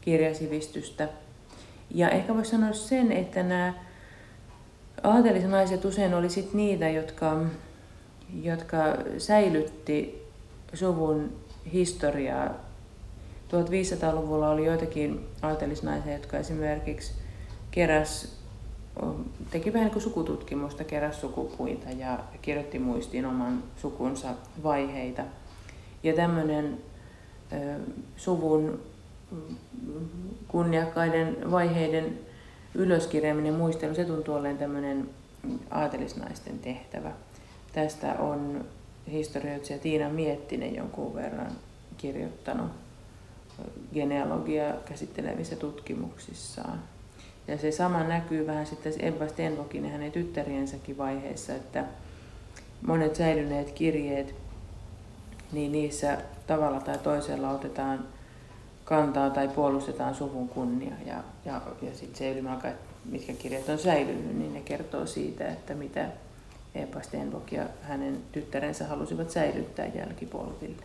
kirjasivistystä. 0.00 1.08
Ja 1.90 2.10
ehkä 2.10 2.34
voisi 2.34 2.50
sanoa 2.50 2.72
sen, 2.72 3.12
että 3.12 3.42
nämä 3.42 3.74
aatelisnaiset 5.02 5.84
usein 5.84 6.14
oli 6.14 6.30
sit 6.30 6.54
niitä, 6.54 6.88
jotka, 6.88 7.40
jotka 8.42 8.76
säilytti 9.18 10.26
suvun 10.74 11.32
historiaa. 11.72 12.54
1500-luvulla 13.52 14.50
oli 14.50 14.66
joitakin 14.66 15.26
aatelisnaisia, 15.42 16.12
jotka 16.12 16.38
esimerkiksi 16.38 17.12
keräs, 17.70 18.36
teki 19.50 19.72
vähän 19.72 19.84
niin 19.84 19.92
kuin 19.92 20.02
sukututkimusta, 20.02 20.84
keräs 20.84 21.20
sukupuita 21.20 21.90
ja 21.90 22.18
kirjoitti 22.42 22.78
muistiin 22.78 23.26
oman 23.26 23.62
sukunsa 23.76 24.28
vaiheita. 24.62 25.22
Ja 26.02 26.14
tämmöinen 26.14 26.78
suvun 28.16 28.80
kunniakkaiden 30.48 31.50
vaiheiden 31.50 32.18
ylöskirjaaminen 32.74 33.54
muistelu, 33.54 33.94
se 33.94 34.04
tuntuu 34.04 34.34
olleen 34.34 34.58
tämmöinen 34.58 35.10
aatelisnaisten 35.70 36.58
tehtävä. 36.58 37.12
Tästä 37.72 38.14
on 38.14 38.64
historioitsija 39.10 39.78
Tiina 39.78 40.08
Miettinen 40.08 40.76
jonkun 40.76 41.14
verran 41.14 41.52
kirjoittanut 41.96 42.70
genealogiaa 43.94 44.76
käsittelevissä 44.84 45.56
tutkimuksissaan. 45.56 46.82
Ja 47.48 47.58
se 47.58 47.72
sama 47.72 48.04
näkyy 48.04 48.46
vähän 48.46 48.66
sitten 48.66 49.04
Ebba 49.04 49.28
Stenbokin 49.28 49.84
ja 49.84 49.90
hänen 49.90 50.12
tyttäriensäkin 50.12 50.98
vaiheessa, 50.98 51.54
että 51.54 51.84
monet 52.86 53.16
säilyneet 53.16 53.70
kirjeet, 53.70 54.34
niin 55.52 55.72
niissä 55.72 56.18
tavalla 56.46 56.80
tai 56.80 56.98
toisella 56.98 57.50
otetaan 57.50 58.04
kantaa 58.84 59.30
tai 59.30 59.48
puolustetaan 59.48 60.14
suvun 60.14 60.48
kunnia. 60.48 60.94
Ja, 61.06 61.16
ja, 61.44 61.62
ja 61.82 61.94
sitten 61.94 62.18
se 62.18 62.32
ylimalka, 62.32 62.68
mitkä 63.04 63.32
kirjat 63.32 63.68
on 63.68 63.78
säilynyt, 63.78 64.36
niin 64.36 64.54
ne 64.54 64.60
kertoo 64.60 65.06
siitä, 65.06 65.48
että 65.48 65.74
mitä 65.74 66.08
Epa 66.74 67.02
Stenbock 67.02 67.52
ja 67.52 67.66
hänen 67.82 68.22
tyttärensä 68.32 68.86
halusivat 68.86 69.30
säilyttää 69.30 69.86
jälkipolville. 69.86 70.84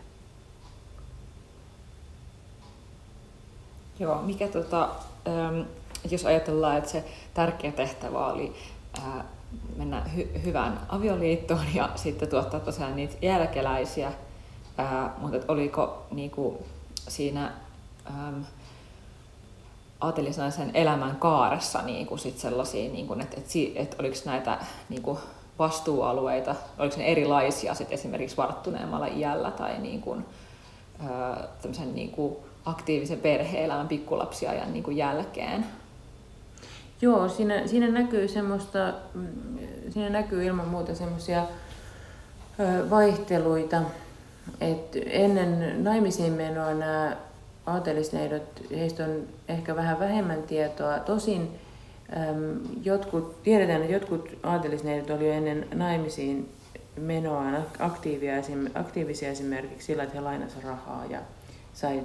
Joo, 3.99 4.21
mikä 4.21 4.47
tota, 4.47 4.89
ähm, 5.27 5.61
jos 6.11 6.25
ajatellaan, 6.25 6.77
että 6.77 6.89
se 6.89 7.03
tärkeä 7.33 7.71
tehtävä 7.71 8.27
oli 8.27 8.55
ää, 9.05 9.25
mennä 9.77 10.05
hy- 10.15 10.43
hyvään 10.43 10.79
avioliittoon 10.89 11.65
ja 11.75 11.89
sitten 11.95 12.29
tuottaa 12.29 12.59
tosiaan 12.59 12.95
niitä 12.95 13.15
jälkeläisiä, 13.21 14.13
ää, 14.77 15.13
mutta 15.17 15.53
oliko 15.53 16.05
niinku, 16.11 16.65
siinä 17.07 17.51
äm, 18.07 18.45
aatelisnaisen 20.01 20.71
elämän 20.73 21.15
kaaressa 21.15 21.81
niin 21.81 22.07
kuin 22.07 22.19
sit 22.19 22.37
sellaisia, 22.37 22.91
niin 22.91 23.07
kuin, 23.07 23.21
että, 23.21 23.37
että, 23.37 23.53
että 23.75 23.95
oliko 23.99 24.15
näitä 24.25 24.57
niin 24.89 25.01
kuin 25.01 25.19
vastuualueita, 25.59 26.55
oliko 26.79 26.97
ne 26.97 27.05
erilaisia 27.05 27.73
sit 27.73 27.91
esimerkiksi 27.91 28.37
varttuneemmalla 28.37 29.07
iällä 29.07 29.51
tai 29.51 29.79
niin 29.79 30.01
kuin, 30.01 30.25
ää, 31.09 31.47
niin 31.93 32.11
kuin 32.11 32.35
aktiivisen 32.65 33.19
perhe-elämän 33.19 33.87
pikkulapsiajan 33.87 34.73
niin 34.73 34.83
kuin 34.83 34.97
jälkeen? 34.97 35.65
Joo, 37.01 37.29
siinä, 37.29 37.67
siinä 37.67 37.87
näkyy 37.87 38.27
semmoista, 38.27 38.93
mm, 39.13 39.27
siinä 39.89 40.09
näkyy 40.09 40.45
ilman 40.45 40.67
muuta 40.67 40.95
semmoisia 40.95 41.43
vaihteluita, 42.89 43.81
että 44.61 44.99
ennen 45.05 45.83
naimisiin 45.83 46.33
menoa 46.33 46.73
nämä 46.73 47.17
aatelisneidot, 47.65 48.43
heistä 48.71 49.03
on 49.03 49.23
ehkä 49.47 49.75
vähän 49.75 49.99
vähemmän 49.99 50.43
tietoa. 50.43 50.99
Tosin 50.99 51.59
jotkut, 52.83 53.43
tiedetään, 53.43 53.81
että 53.81 53.93
jotkut 53.93 54.37
aatelisneidot 54.43 55.09
oli 55.09 55.27
jo 55.27 55.33
ennen 55.33 55.67
naimisiin 55.73 56.49
menoaan 56.97 57.65
aktiivisia 58.75 59.29
esimerkiksi 59.29 59.85
sillä, 59.85 60.03
että 60.03 60.15
he 60.15 60.21
lainasivat 60.21 60.63
rahaa 60.63 61.05
ja 61.05 61.19
sai 61.73 62.03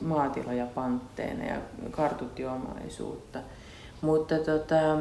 maatiloja 0.00 0.66
pantteena 0.66 1.44
ja 1.44 1.56
kartutti 1.90 2.46
omaisuutta. 2.46 3.38
Mutta, 4.00 4.38
tota, 4.38 4.98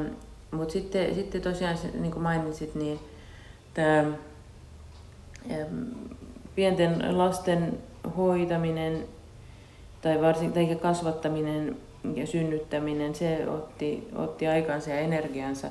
mutta 0.51 0.73
sitten, 0.73 1.15
sitten 1.15 1.41
tosiaan, 1.41 1.77
niin 1.99 2.11
kuin 2.11 2.23
mainitsit, 2.23 2.75
niin 2.75 2.99
tämä 3.73 4.03
pienten 6.55 7.17
lasten 7.17 7.77
hoitaminen 8.17 9.05
tai 10.01 10.21
varsinkin 10.21 10.67
tai 10.67 10.75
kasvattaminen 10.75 11.77
ja 12.15 12.27
synnyttäminen, 12.27 13.15
se 13.15 13.49
otti, 13.49 14.07
otti 14.15 14.47
aikansa 14.47 14.89
ja 14.89 14.99
energiansa. 14.99 15.67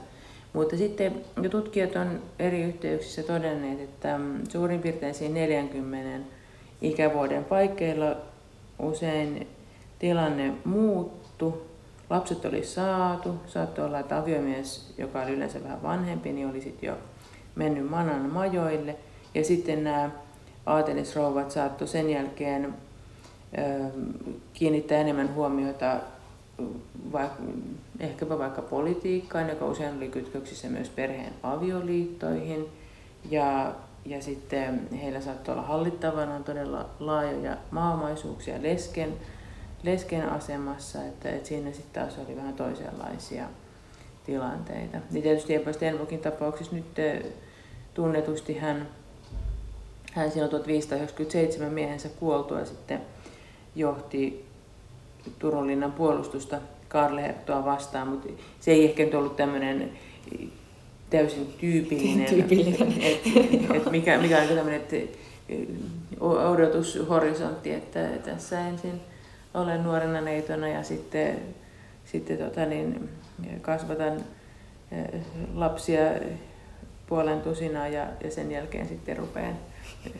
Mutta 0.52 0.76
sitten 0.76 1.24
tutkijat 1.50 1.96
on 1.96 2.20
eri 2.38 2.62
yhteyksissä 2.62 3.22
todenneet, 3.22 3.80
että 3.80 4.20
suurin 4.48 4.82
piirtein 4.82 5.14
siinä 5.14 5.34
40 5.34 6.26
ikävuoden 6.82 7.44
paikkeilla 7.44 8.16
usein 8.78 9.46
tilanne 9.98 10.52
muuttu. 10.64 11.66
Lapset 12.10 12.44
oli 12.44 12.64
saatu, 12.64 13.34
saattoi 13.46 13.84
olla, 13.84 14.00
että 14.00 14.18
aviomies, 14.18 14.94
joka 14.98 15.22
oli 15.22 15.30
yleensä 15.30 15.62
vähän 15.64 15.82
vanhempi, 15.82 16.32
niin 16.32 16.48
oli 16.48 16.60
sitten 16.60 16.86
jo 16.86 16.94
mennyt 17.54 17.90
manan 17.90 18.30
majoille. 18.30 18.96
Ja 19.34 19.44
sitten 19.44 19.84
nämä 19.84 20.10
aatelisrouvat 20.66 21.50
saattoi 21.50 21.88
sen 21.88 22.10
jälkeen 22.10 22.74
kiinnittää 24.52 24.98
enemmän 24.98 25.34
huomiota 25.34 25.96
vaikka, 27.12 27.42
ehkäpä 28.00 28.38
vaikka 28.38 28.62
politiikkaan, 28.62 29.48
joka 29.48 29.66
usein 29.66 29.96
oli 29.96 30.08
kytköksissä 30.08 30.68
myös 30.68 30.88
perheen 30.88 31.32
avioliittoihin. 31.42 32.68
Ja, 33.30 33.74
ja 34.04 34.22
sitten 34.22 34.88
heillä 35.02 35.20
saattoi 35.20 35.54
olla 35.54 35.66
hallittavana 35.66 36.40
todella 36.40 36.90
laajoja 37.00 37.56
maaomaisuuksia 37.70 38.62
lesken, 38.62 39.12
lesken 39.82 40.28
asemassa, 40.28 41.04
että, 41.04 41.30
että 41.30 41.48
siinä 41.48 41.72
sitten 41.72 42.02
taas 42.02 42.18
oli 42.18 42.36
vähän 42.36 42.54
toisenlaisia 42.54 43.48
tilanteita. 44.26 44.98
Niin 45.10 45.22
tietysti 45.22 45.54
Epa 45.54 45.72
Stenbokin 45.72 46.20
tapauksessa 46.20 46.74
nyt 46.76 46.94
tunnetusti 47.94 48.58
hän, 48.58 48.88
hän 50.12 50.30
siinä 50.30 50.48
1597 50.48 51.72
miehensä 51.72 52.08
kuoltua 52.08 52.64
sitten 52.64 53.00
johti 53.74 54.45
Turun 55.38 55.66
linnan 55.66 55.92
puolustusta 55.92 56.58
Karle 56.88 57.22
Herttoa 57.22 57.64
vastaan, 57.64 58.08
mutta 58.08 58.28
se 58.60 58.70
ei 58.70 58.84
ehkä 58.84 59.04
nyt 59.04 59.14
ollut 59.14 59.36
tämmöinen 59.36 59.90
täysin 61.10 61.54
tyypillinen, 61.60 62.26
tyypillinen. 62.34 63.02
että 63.02 63.74
et 63.74 63.90
mikä, 63.90 64.18
mikä 64.18 64.42
on 64.42 64.48
tämmöinen 64.48 64.82
odotushorisontti, 66.20 67.72
että 67.72 68.08
tässä 68.24 68.68
ensin 68.68 69.00
olen 69.54 69.84
nuorena 69.84 70.20
neitona 70.20 70.68
ja 70.68 70.82
sitten, 70.82 71.38
sitten 72.04 72.38
tota 72.38 72.66
niin, 72.66 73.08
kasvatan 73.62 74.20
lapsia 75.54 76.00
puolen 77.06 77.40
tusinaa 77.40 77.88
ja, 77.88 78.06
ja 78.24 78.30
sen 78.30 78.52
jälkeen 78.52 78.88
sitten 78.88 79.16
rupean 79.16 79.54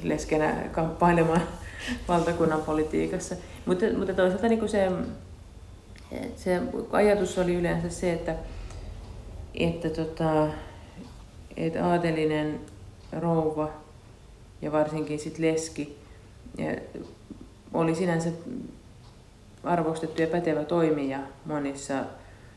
leskenä 0.03 0.55
kamppailemaan 0.73 1.43
valtakunnan 2.09 2.63
politiikassa. 2.63 3.35
Mutta, 3.67 3.87
mutta 3.99 4.15
toisaalta 4.15 4.49
niin 4.49 4.69
se, 4.69 4.91
se 6.37 6.61
ajatus 6.93 7.39
oli 7.39 7.55
yleensä 7.55 7.89
se, 7.89 8.13
että, 8.13 8.35
että, 9.55 9.91
tota, 9.91 10.49
että 11.57 11.87
aatelinen 11.87 12.61
rouva 13.13 13.71
ja 14.63 14.73
varsinkin 14.73 15.19
sit 15.19 15.39
leski 15.39 15.99
ja 16.59 16.77
oli 17.75 17.95
sinänsä 17.95 18.31
arvostettu 19.65 20.23
ja 20.23 20.29
pätevä 20.29 20.65
toimija 20.65 21.19
monissa 21.45 22.05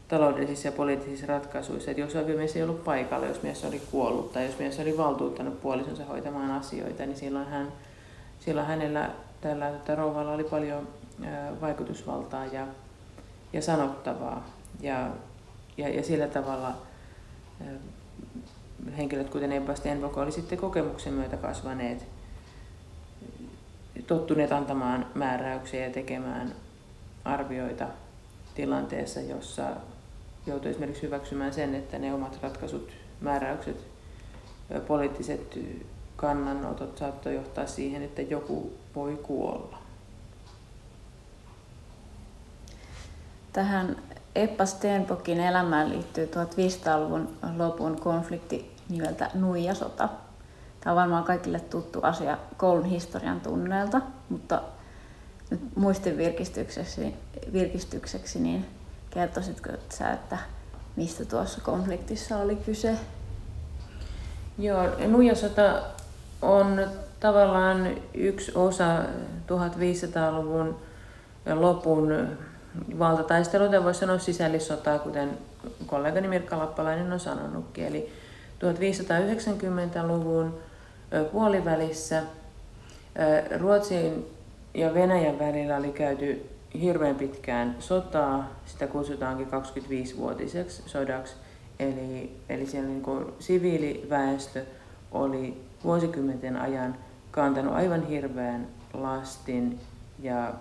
taloudellisissa 0.08 0.68
ja 0.68 0.72
poliittisissa 0.72 1.28
ratkaisuissa, 1.28 1.92
että 1.92 2.02
jos 2.02 2.16
aviomies 2.16 2.56
ei 2.56 2.64
ollut 2.64 2.84
paikalla, 2.84 3.26
jos 3.26 3.44
mies 3.44 3.66
oli 3.66 3.82
kuollut 3.92 4.34
tai 4.34 4.46
jos 4.46 4.60
mies 4.60 4.80
oli 4.80 4.98
valtuuttanut 4.98 5.62
puolisonsa 5.62 6.06
hoitamaan 6.06 6.52
asioita, 6.52 7.06
niin 7.06 7.18
silloin, 7.18 7.46
hän, 7.46 7.72
silloin 8.40 8.68
hänellä 8.68 9.10
tällä 9.42 9.70
että 9.70 9.96
rouvalla 9.96 10.32
oli 10.32 10.44
paljon 10.44 10.88
vaikutusvaltaa 11.62 12.46
ja, 12.46 12.68
ja 13.54 13.62
sanottavaa. 13.62 14.46
Ja, 14.82 15.10
ja, 15.78 15.90
ja 15.90 16.04
sillä 16.04 16.28
tavalla 16.28 16.76
henkilöt, 18.98 19.30
kuten 19.30 19.52
Ebba 19.52 19.76
Stenbock, 19.76 20.18
oli 20.18 20.32
sitten 20.32 20.58
kokemuksen 20.58 21.14
myötä 21.14 21.38
kasvaneet, 21.38 22.06
tottuneet 24.08 24.52
antamaan 24.52 25.06
määräyksiä 25.16 25.86
ja 25.86 25.94
tekemään 25.94 26.56
arvioita 27.26 27.88
tilanteessa, 28.56 29.20
jossa 29.22 29.70
joutui 30.46 30.72
esimerkiksi 30.72 31.02
hyväksymään 31.02 31.54
sen, 31.54 31.76
että 31.76 32.00
ne 32.00 32.14
omat 32.14 32.40
ratkaisut, 32.42 32.92
määräykset, 33.22 33.88
poliittiset 34.88 35.60
kannanotot 36.16 36.98
saattoi 36.98 37.36
johtaa 37.36 37.66
siihen, 37.66 38.04
että 38.04 38.22
joku 38.22 38.74
voi 38.96 39.20
kuolla. 39.24 39.79
Tähän 43.60 43.96
Eppa 44.36 44.66
Stenbockin 44.66 45.40
elämään 45.40 45.90
liittyy 45.90 46.26
1500-luvun 46.26 47.38
lopun 47.58 48.00
konflikti 48.00 48.76
nimeltä 48.90 49.30
Nuijasota. 49.34 50.10
Tämä 50.82 50.92
on 50.92 50.96
varmaan 50.96 51.24
kaikille 51.24 51.60
tuttu 51.60 52.00
asia 52.02 52.38
koulun 52.58 52.86
historian 52.86 53.42
tunneelta, 53.42 54.02
mutta 54.30 54.62
nyt 55.50 55.62
muistin 55.76 56.18
virkistykseksi, 56.18 57.16
virkistykseksi 57.54 58.40
niin 58.40 58.66
kertoisitko 59.10 59.70
sä, 59.90 60.12
että 60.12 60.38
mistä 60.96 61.26
tuossa 61.26 61.62
konfliktissa 61.62 62.38
oli 62.38 62.56
kyse? 62.56 62.96
Joo, 64.58 64.84
Nuijasota 65.08 65.82
on 66.42 66.88
tavallaan 67.20 67.96
yksi 68.14 68.52
osa 68.56 69.00
1500-luvun 69.48 70.80
lopun 71.54 72.38
valtataisteluita, 73.00 73.84
voisi 73.84 74.00
sanoa 74.00 74.18
sisällissotaa, 74.18 75.00
kuten 75.00 75.38
kollegani 75.86 76.28
Mirkka 76.28 76.60
Lappalainen 76.60 77.14
on 77.14 77.20
sanonutkin. 77.20 77.86
Eli 77.86 78.12
1590-luvun 78.60 80.60
puolivälissä 81.32 82.24
Ruotsin 83.60 84.26
ja 84.74 84.94
Venäjän 84.94 85.40
välillä 85.40 85.78
oli 85.78 85.92
käyty 85.92 86.50
hirveän 86.82 87.16
pitkään 87.16 87.76
sotaa, 87.80 88.50
sitä 88.66 88.88
kutsutaankin 88.88 89.48
25-vuotiseksi 89.48 90.84
sodaksi. 90.86 91.36
Eli, 91.80 92.38
eli 92.50 92.66
siellä 92.66 92.90
niin 92.90 93.02
kuin 93.02 93.26
siviiliväestö 93.40 94.66
oli 95.12 95.62
vuosikymmenten 95.84 96.58
ajan 96.58 96.96
kantanut 97.32 97.74
aivan 97.74 98.08
hirveän 98.08 98.68
lastin 98.94 99.80
ja 100.20 100.54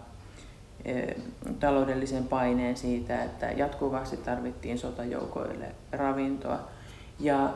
taloudellisen 1.60 2.24
paineen 2.24 2.76
siitä, 2.76 3.24
että 3.24 3.46
jatkuvasti 3.46 4.16
tarvittiin 4.16 4.78
sotajoukoille 4.78 5.74
ravintoa. 5.92 6.58
Ja, 7.20 7.50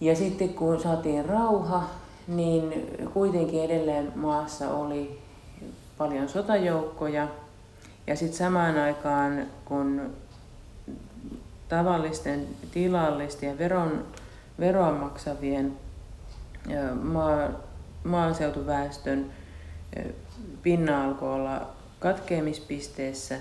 ja 0.00 0.16
sitten 0.16 0.48
kun 0.48 0.80
saatiin 0.80 1.24
rauha, 1.24 1.84
niin 2.28 2.72
kuitenkin 3.12 3.64
edelleen 3.64 4.12
maassa 4.14 4.70
oli 4.70 5.18
paljon 5.98 6.28
sotajoukkoja. 6.28 7.28
Ja 8.06 8.16
sitten 8.16 8.38
samaan 8.38 8.78
aikaan, 8.78 9.46
kun 9.64 10.10
tavallisten 11.68 12.46
tilallisten 12.72 13.48
ja 13.48 13.58
veron, 13.58 14.04
veroa 14.60 14.92
maksavien 14.92 15.76
maa, 17.02 17.48
maaseutuväestön 18.04 19.32
pinna 20.62 21.04
alkoi 21.04 21.34
olla 21.34 21.79
katkeamispisteessä, 22.00 23.36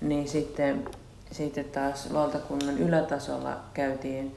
niin 0.00 0.28
sitten, 0.28 0.88
sitten 1.32 1.64
taas 1.64 2.12
valtakunnan 2.12 2.78
ylätasolla 2.78 3.56
käytiin 3.74 4.34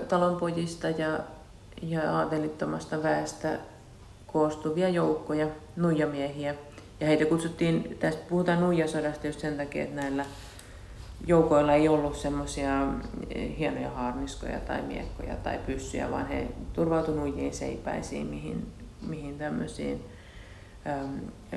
talonpojista 0.09 0.89
ja, 0.89 1.19
ja 1.81 2.17
aatelittomasta 2.17 3.03
väestä 3.03 3.59
koostuvia 4.27 4.89
joukkoja, 4.89 5.47
nuijamiehiä. 5.75 6.55
Ja 6.99 7.07
heitä 7.07 7.25
kutsuttiin, 7.25 7.97
tästä 7.99 8.21
puhutaan 8.29 8.59
nuijasodasta 8.59 9.27
just 9.27 9.39
sen 9.39 9.57
takia, 9.57 9.83
että 9.83 10.01
näillä 10.01 10.25
joukoilla 11.27 11.73
ei 11.73 11.87
ollut 11.87 12.15
semmoisia 12.15 12.87
hienoja 13.57 13.89
haarniskoja 13.89 14.59
tai 14.59 14.81
miekkoja 14.81 15.35
tai 15.35 15.59
pyssyjä, 15.65 16.11
vaan 16.11 16.27
he 16.27 16.47
turvautuivat 16.73 17.19
nuijiin 17.19 17.53
seipäisiin, 17.53 18.27
mihin, 18.27 18.67
mihin 19.07 19.37
tämmöisiin 19.37 20.05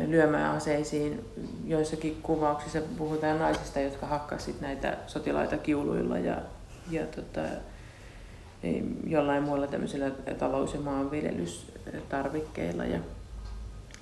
lyömäaseisiin. 0.07 1.25
Joissakin 1.65 2.19
kuvauksissa 2.23 2.81
puhutaan 2.99 3.39
naisista, 3.39 3.81
jotka 3.81 4.07
hakkasivat 4.07 4.61
näitä 4.61 4.97
sotilaita 5.07 5.57
kiuluilla 5.59 6.19
ja 6.19 6.37
ja 6.91 7.07
tota, 7.07 7.41
jollain 9.07 9.43
muilla 9.43 9.67
tämmöisillä 9.67 10.11
talous- 10.39 10.75
ja 10.75 10.81
maanviljelystarvikkeilla. 10.81 12.85
Ja, 12.85 12.99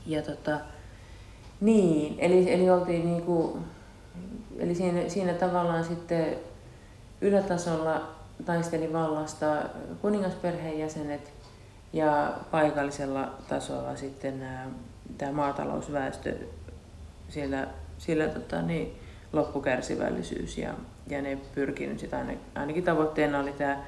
ja 0.07 0.23
tota, 0.23 0.61
niin, 1.61 2.15
eli, 2.19 2.53
eli 2.53 2.71
oltiin 2.71 3.05
niinku, 3.05 3.59
eli 4.59 4.75
siinä, 4.75 5.09
siinä 5.09 5.35
tavallaan 5.35 5.85
sitten 5.85 6.37
ylätasolla 7.21 8.09
taisteli 8.45 8.93
vallasta 8.93 9.57
kuningasperheen 10.03 10.79
jäsenet 10.79 11.33
ja 11.93 12.33
paikallisella 12.51 13.31
tasolla 13.49 13.97
sitten 13.97 14.41
nämä, 14.41 14.67
tämä 15.19 15.33
maatalousväestö, 15.33 16.35
siellä, 17.29 17.67
siellä 17.99 18.27
tota, 18.27 18.63
niin, 18.63 18.99
loppukärsivällisyys 19.33 20.59
ja, 20.59 20.75
ja 21.09 21.23
ne 21.23 21.39
pyrkinyt 21.55 21.99
sitä 21.99 22.25
ainakin 22.55 22.85
tavoitteena 22.85 23.41
oli 23.41 23.53
tämä 23.53 23.85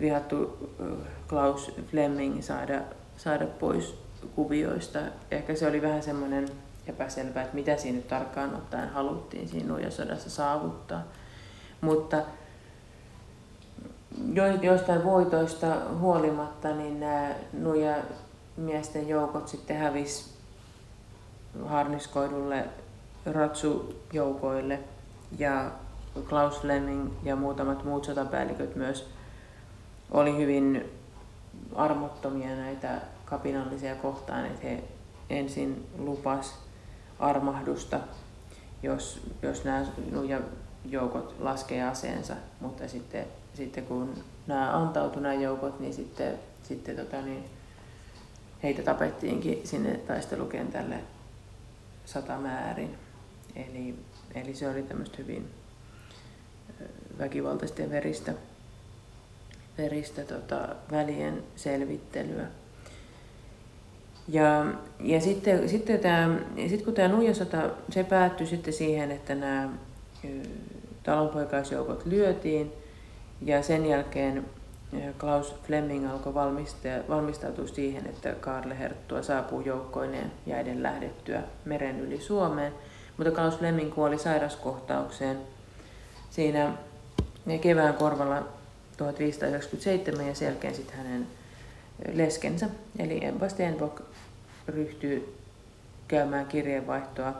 vihattu 0.00 0.70
Klaus 1.28 1.70
Fleming 1.90 2.42
saada, 2.42 2.80
saada 3.16 3.46
pois 3.46 3.98
kuvioista. 4.34 4.98
Ehkä 5.30 5.54
se 5.54 5.68
oli 5.68 5.82
vähän 5.82 6.02
semmoinen 6.02 6.48
epäselvä, 6.86 7.42
että 7.42 7.54
mitä 7.54 7.76
siinä 7.76 7.96
nyt 7.96 8.08
tarkkaan 8.08 8.54
ottaen 8.54 8.88
haluttiin 8.88 9.48
siinä 9.48 9.68
nuijasodassa 9.68 10.30
saavuttaa. 10.30 11.02
Mutta 11.80 12.22
joistain 14.62 15.04
voitoista 15.04 15.66
huolimatta, 15.98 16.74
niin 16.74 17.00
nämä 17.00 17.30
nuija 17.52 17.96
miesten 18.56 19.08
joukot 19.08 19.48
sitten 19.48 19.76
hävisi 19.76 20.34
harniskoidulle 21.64 22.64
ratsujoukoille 23.26 24.78
ja 25.38 25.70
Klaus 26.28 26.60
Fleming 26.60 27.10
ja 27.22 27.36
muutamat 27.36 27.84
muut 27.84 28.04
sotapäälliköt 28.04 28.76
myös 28.76 29.13
oli 30.14 30.36
hyvin 30.36 30.84
armottomia 31.74 32.56
näitä 32.56 33.00
kapinallisia 33.24 33.94
kohtaan, 33.94 34.46
että 34.46 34.66
he 34.66 34.84
ensin 35.30 35.86
lupas 35.98 36.58
armahdusta, 37.18 38.00
jos, 38.82 39.20
jos 39.42 39.64
nämä 39.64 39.84
joukot 40.84 41.34
laskee 41.38 41.84
aseensa, 41.84 42.34
mutta 42.60 42.88
sitten, 42.88 43.26
sitten 43.54 43.86
kun 43.86 44.14
nämä 44.46 44.76
antautuivat 44.76 45.22
nämä 45.22 45.34
joukot, 45.34 45.80
niin 45.80 45.94
sitten, 45.94 46.38
sitten 46.62 46.96
tota, 46.96 47.22
niin 47.22 47.44
heitä 48.62 48.82
tapettiinkin 48.82 49.66
sinne 49.66 49.96
taistelukentälle 49.96 50.96
satamäärin. 52.04 52.94
Eli, 53.56 53.94
eli 54.34 54.54
se 54.54 54.68
oli 54.68 54.82
tämmöistä 54.82 55.16
hyvin 55.18 55.50
väkivaltaista 57.18 57.82
ja 57.82 57.90
veristä, 57.90 58.34
veristä 59.78 60.24
tota, 60.24 60.68
välien 60.90 61.42
selvittelyä. 61.56 62.46
Ja, 64.28 64.66
ja 65.00 65.20
sitten, 65.20 65.68
sitten, 65.68 66.00
tämä, 66.00 66.38
sit 66.68 66.82
kun 66.82 66.94
tämä 66.94 67.08
nuijasota, 67.08 67.70
se 67.90 68.04
päättyi 68.04 68.46
sitten 68.46 68.74
siihen, 68.74 69.10
että 69.10 69.34
nämä 69.34 69.68
talonpoikaisjoukot 71.02 72.06
lyötiin 72.06 72.72
ja 73.42 73.62
sen 73.62 73.86
jälkeen 73.86 74.44
Klaus 75.18 75.54
Fleming 75.66 76.10
alkoi 76.10 76.34
valmistautua 77.08 77.66
siihen, 77.66 78.06
että 78.06 78.32
Karle 78.32 78.78
Herttua 78.78 79.22
saapuu 79.22 79.60
joukkoineen 79.60 80.32
jäiden 80.46 80.82
lähdettyä 80.82 81.42
meren 81.64 82.00
yli 82.00 82.20
Suomeen– 82.20 82.72
mutta 83.16 83.30
Klaus 83.30 83.58
Fleming 83.58 83.94
kuoli 83.94 84.18
sairaskohtaukseen 84.18 85.38
siinä 86.30 86.72
kevään 87.60 87.94
korvalla 87.94 88.48
1597 88.96 90.26
ja 90.26 90.34
sen 90.34 90.46
jälkeen 90.46 90.74
sitten 90.74 90.96
hänen 90.96 91.26
leskensä, 92.12 92.68
eli 92.98 93.24
Emma 93.24 93.48
Stenbock, 93.48 94.00
ryhtyy 94.68 95.36
käymään 96.08 96.46
kirjeenvaihtoa 96.46 97.34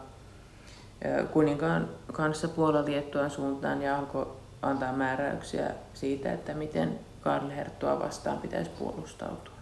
kuninkaan 1.33 1.89
kanssa 2.13 2.49
Puola 2.49 2.85
Liettuan 2.85 3.31
suuntaan 3.31 3.83
ja 3.83 3.99
alkoi 3.99 4.27
antaa 4.63 4.93
määräyksiä 4.93 5.71
siitä, 5.95 6.33
että 6.33 6.55
miten 6.55 6.99
Karl 7.21 7.49
Herttua 7.49 7.99
vastaan 7.99 8.39
pitäisi 8.39 8.71
puolustautua. 8.79 9.55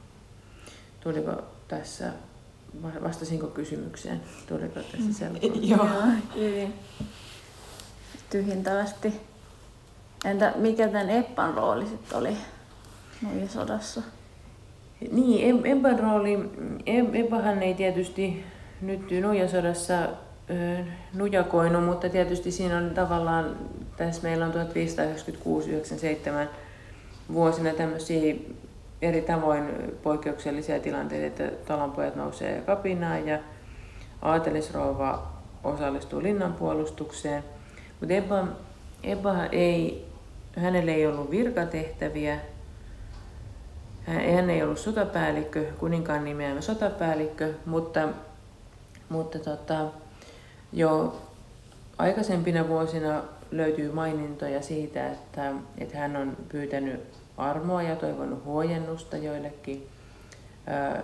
Tuliko 1.00 1.32
tässä 1.68 2.12
Vastasinko 3.02 3.46
kysymykseen? 3.46 4.20
Tuliko 4.48 4.80
tässä 4.80 4.98
mm. 4.98 5.12
selkoa? 5.12 5.50
Joo, 5.62 5.86
hyvin 6.34 6.74
tyhjentävästi. 8.30 9.31
Entä 10.24 10.52
mikä 10.56 10.86
tämän 10.88 11.10
Eppan 11.10 11.54
rooli 11.54 11.86
sitten 11.86 12.18
oli 12.18 12.36
sodassa? 13.48 14.02
Niin, 15.12 15.66
Eppan 15.66 15.98
rooli, 15.98 16.50
Eppahan 17.12 17.62
ei 17.62 17.74
tietysti 17.74 18.44
nyt 18.80 19.00
Nuijasodassa 19.22 19.94
nujakoinut, 21.14 21.84
mutta 21.84 22.08
tietysti 22.08 22.50
siinä 22.50 22.76
on 22.76 22.90
tavallaan, 22.90 23.56
tässä 23.96 24.22
meillä 24.22 24.46
on 24.46 24.52
1596-97 24.52 24.56
vuosina 27.32 27.74
tämmöisiä 27.74 28.34
eri 29.02 29.22
tavoin 29.22 29.64
poikkeuksellisia 30.02 30.80
tilanteita, 30.80 31.26
että 31.26 31.56
talonpojat 31.66 32.16
nousee 32.16 32.60
kapinaan 32.60 33.26
ja 33.26 33.38
aatelisrouva 34.22 35.32
osallistuu 35.64 36.22
linnan 36.22 36.52
puolustukseen. 36.52 37.44
Mutta 38.00 38.14
Ebba, 38.14 38.46
Ebba 39.02 39.44
ei, 39.52 40.06
hänellä 40.56 40.92
ei 40.92 41.06
ollut 41.06 41.30
virkatehtäviä, 41.30 42.38
hän, 44.06 44.50
ei 44.50 44.62
ollut 44.62 44.78
sotapäällikkö, 44.78 45.64
kuninkaan 45.78 46.24
nimeämä 46.24 46.60
sotapäällikkö, 46.60 47.54
mutta 47.66 48.08
Mutta 49.08 49.38
tota, 49.38 49.86
jo 50.72 51.20
aikaisempina 51.98 52.68
vuosina 52.68 53.22
löytyy 53.50 53.92
mainintoja 53.92 54.62
siitä, 54.62 55.10
että, 55.10 55.52
että 55.78 55.98
hän 55.98 56.16
on 56.16 56.36
pyytänyt 56.48 57.00
armoa 57.36 57.82
ja 57.82 57.96
toivonut 57.96 58.44
huojennusta 58.44 59.16
joillekin 59.16 59.88
ää, 60.66 61.02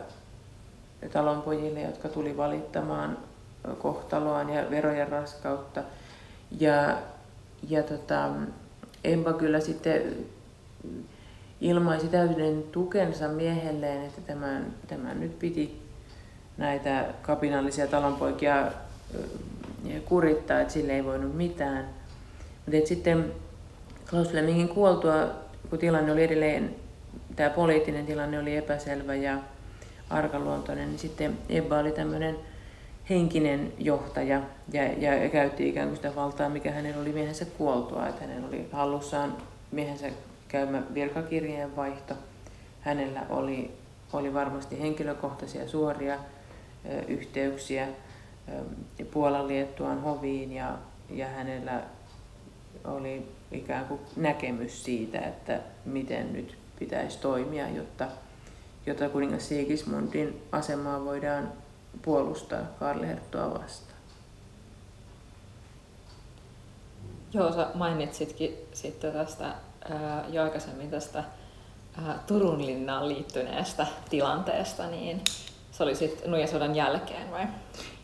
talonpojille, 1.12 1.80
jotka 1.80 2.08
tuli 2.08 2.36
valittamaan 2.36 3.18
kohtaloaan 3.78 4.50
ja 4.50 4.70
verojen 4.70 5.08
raskautta. 5.08 5.82
Ja, 6.60 6.98
ja 7.68 7.82
tota, 7.82 8.30
Empa 9.04 9.32
kyllä 9.32 9.60
sitten 9.60 10.16
ilmaisi 11.60 12.08
täyden 12.08 12.62
tukensa 12.62 13.28
miehelleen, 13.28 14.04
että 14.04 14.20
tämän, 14.20 14.74
tämän 14.86 15.20
nyt 15.20 15.38
piti 15.38 15.82
näitä 16.56 17.06
kapinallisia 17.22 17.86
talonpoikia 17.86 18.72
kurittaa, 20.04 20.60
että 20.60 20.72
sille 20.72 20.92
ei 20.92 21.04
voinut 21.04 21.36
mitään. 21.36 21.88
Mutta 22.66 22.88
sitten 22.88 23.32
Klaus 24.10 24.28
Flemingin 24.28 24.68
kuoltua, 24.68 25.30
kun 25.70 25.78
tilanne 25.78 26.12
oli 26.12 26.24
edelleen, 26.24 26.76
tämä 27.36 27.50
poliittinen 27.50 28.06
tilanne 28.06 28.38
oli 28.38 28.56
epäselvä 28.56 29.14
ja 29.14 29.38
arkaluontoinen, 30.10 30.88
niin 30.88 30.98
sitten 30.98 31.38
Ebba 31.48 31.78
oli 31.78 31.92
tämmöinen 31.92 32.36
henkinen 33.10 33.72
johtaja 33.78 34.42
ja, 34.72 34.84
ja 34.84 35.28
käytti 35.28 35.68
ikään 35.68 35.88
kuin 35.88 35.96
sitä 35.96 36.14
valtaa, 36.14 36.48
mikä 36.48 36.72
hänen 36.72 36.98
oli 36.98 37.12
miehensä 37.12 37.44
kuoltua, 37.44 38.08
että 38.08 38.20
hänen 38.20 38.44
oli 38.44 38.68
hallussaan 38.72 39.36
miehensä 39.72 40.10
käymä 40.48 40.82
virkakirjeen 40.94 41.76
vaihto. 41.76 42.14
Hänellä 42.80 43.22
oli, 43.30 43.70
oli 44.12 44.34
varmasti 44.34 44.80
henkilökohtaisia 44.80 45.68
suoria 45.68 46.14
ö, 46.14 46.18
yhteyksiä 47.08 47.88
Puolan 49.10 49.48
Liettuan 49.48 50.02
hoviin 50.02 50.52
ja, 50.52 50.74
ja 51.10 51.26
hänellä 51.26 51.82
oli 52.84 53.28
ikään 53.52 53.84
kuin 53.84 54.00
näkemys 54.16 54.84
siitä, 54.84 55.18
että 55.18 55.60
miten 55.84 56.32
nyt 56.32 56.58
pitäisi 56.78 57.18
toimia, 57.18 57.68
jotta, 57.68 58.08
jotta 58.86 59.08
kuningas 59.08 59.48
Sigismundin 59.48 60.42
asemaa 60.52 61.04
voidaan 61.04 61.52
puolustaa 62.02 62.62
Karl 62.78 63.02
Herttoa 63.02 63.54
vastaan. 63.54 63.98
Joo, 67.34 67.52
sä 67.52 67.66
mainitsitkin 67.74 68.56
sitten 68.72 69.12
tästä 69.12 69.44
ää, 69.90 70.24
jo 70.28 70.42
aikaisemmin 70.42 70.90
tästä 70.90 71.24
ää, 72.04 72.18
Turun 72.26 72.66
linnaan 72.66 73.08
liittyneestä 73.08 73.86
tilanteesta, 74.10 74.86
niin 74.86 75.20
se 75.70 75.82
oli 75.82 75.94
sitten 75.94 76.30
Nuijasodan 76.30 76.76
jälkeen 76.76 77.30
vai? 77.30 77.46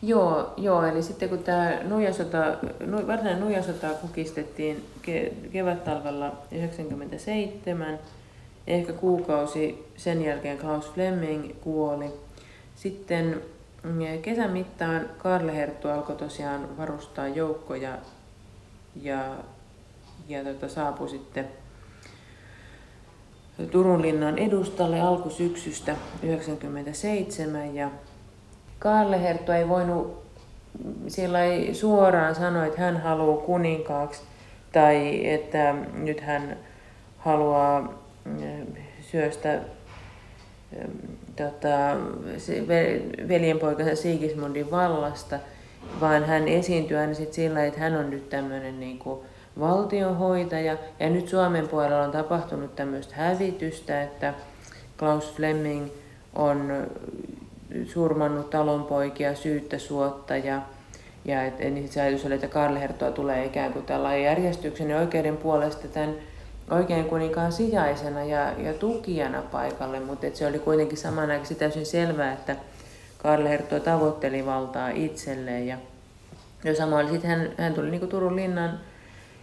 Joo, 0.01 0.53
joo, 0.57 0.85
eli 0.85 1.03
sitten 1.03 1.29
kun 1.29 1.43
tämä 1.43 1.79
Nuijasota, 1.83 2.37
nu, 2.85 3.07
varsinainen 3.07 3.39
Nuijasota 3.39 3.87
kukistettiin 3.87 4.85
ke, 5.01 5.33
kevät-talvella 5.51 6.31
97, 6.51 7.99
ehkä 8.67 8.93
kuukausi 8.93 9.91
sen 9.97 10.23
jälkeen 10.23 10.57
Klaus 10.57 10.91
Fleming 10.91 11.51
kuoli. 11.61 12.13
Sitten 12.75 13.41
kesän 14.21 14.51
mittaan 14.51 15.09
Karle 15.17 15.55
Herttu 15.55 15.87
alkoi 15.87 16.15
tosiaan 16.15 16.77
varustaa 16.77 17.27
joukkoja 17.27 17.97
ja, 19.01 19.35
ja 20.27 20.43
tota, 20.43 20.67
saapui 20.69 21.09
sitten 21.09 21.47
Turun 23.71 24.01
linnan 24.01 24.37
edustalle 24.37 25.01
alkusyksystä 25.01 25.91
1997 25.91 27.75
ja 27.75 27.91
Karle 28.79 29.21
Herttu 29.21 29.51
ei 29.51 29.69
voinut 29.69 30.25
sillä 31.07 31.43
ei 31.43 31.73
suoraan 31.73 32.35
sanoa, 32.35 32.65
että 32.65 32.81
hän 32.81 33.01
haluaa 33.01 33.45
kuninkaaksi 33.45 34.21
tai 34.71 35.29
että 35.29 35.75
nyt 35.93 36.21
hän 36.21 36.57
haluaa 37.17 37.93
mm, 38.25 38.65
syöstä 39.01 39.59
tota, 41.35 41.97
veljenpoikansa 43.27 43.95
Sigismundin 43.95 44.71
vallasta, 44.71 45.39
vaan 46.01 46.23
hän 46.25 46.47
esiintyy 46.47 46.97
aina 46.97 47.13
sit 47.13 47.33
sillä, 47.33 47.65
että 47.65 47.79
hän 47.79 47.95
on 47.95 48.09
nyt 48.09 48.29
tämmöinen 48.29 48.79
niin 48.79 48.99
valtionhoitaja. 49.59 50.77
Ja 50.99 51.09
nyt 51.09 51.27
Suomen 51.27 51.67
puolella 51.67 52.03
on 52.03 52.11
tapahtunut 52.11 52.75
tämmöistä 52.75 53.15
hävitystä, 53.15 54.03
että 54.03 54.33
Klaus 54.99 55.33
Fleming 55.33 55.87
on 56.35 56.87
surmannut 57.85 58.49
talonpoikia 58.49 59.35
syyttä 59.35 59.77
suotta 59.77 60.37
ja, 60.37 60.61
ja 61.25 61.43
et, 61.43 61.59
niin 61.59 61.89
se 61.89 62.01
ajatus 62.01 62.25
oli, 62.25 62.33
että 62.33 62.47
Karl 62.47 62.75
Hertoa 62.75 63.11
tulee 63.11 63.45
ikään 63.45 63.73
kuin 63.73 63.85
tällainen 63.85 64.23
järjestyksen 64.23 64.89
ja 64.89 64.99
oikeuden 64.99 65.37
puolesta 65.37 65.87
tämän 65.87 66.15
oikein 66.69 67.05
kuninkaan 67.05 67.51
sijaisena 67.51 68.23
ja, 68.23 68.51
ja 68.51 68.73
tukijana 68.73 69.41
paikalle, 69.41 69.99
mutta 69.99 70.27
se 70.33 70.47
oli 70.47 70.59
kuitenkin 70.59 70.97
samanaikaisesti 70.97 71.55
täysin 71.55 71.85
selvää, 71.85 72.33
että 72.33 72.55
Karl 73.17 73.47
Hertto 73.47 73.79
tavoitteli 73.79 74.45
valtaa 74.45 74.89
itselleen. 74.89 75.67
Ja, 75.67 75.77
ja 76.63 76.75
samoin 76.75 77.09
sitten 77.09 77.29
hän, 77.29 77.49
hän 77.57 77.73
tuli 77.73 77.91
niin 77.91 78.07
Turun 78.07 78.35
linnan 78.35 78.79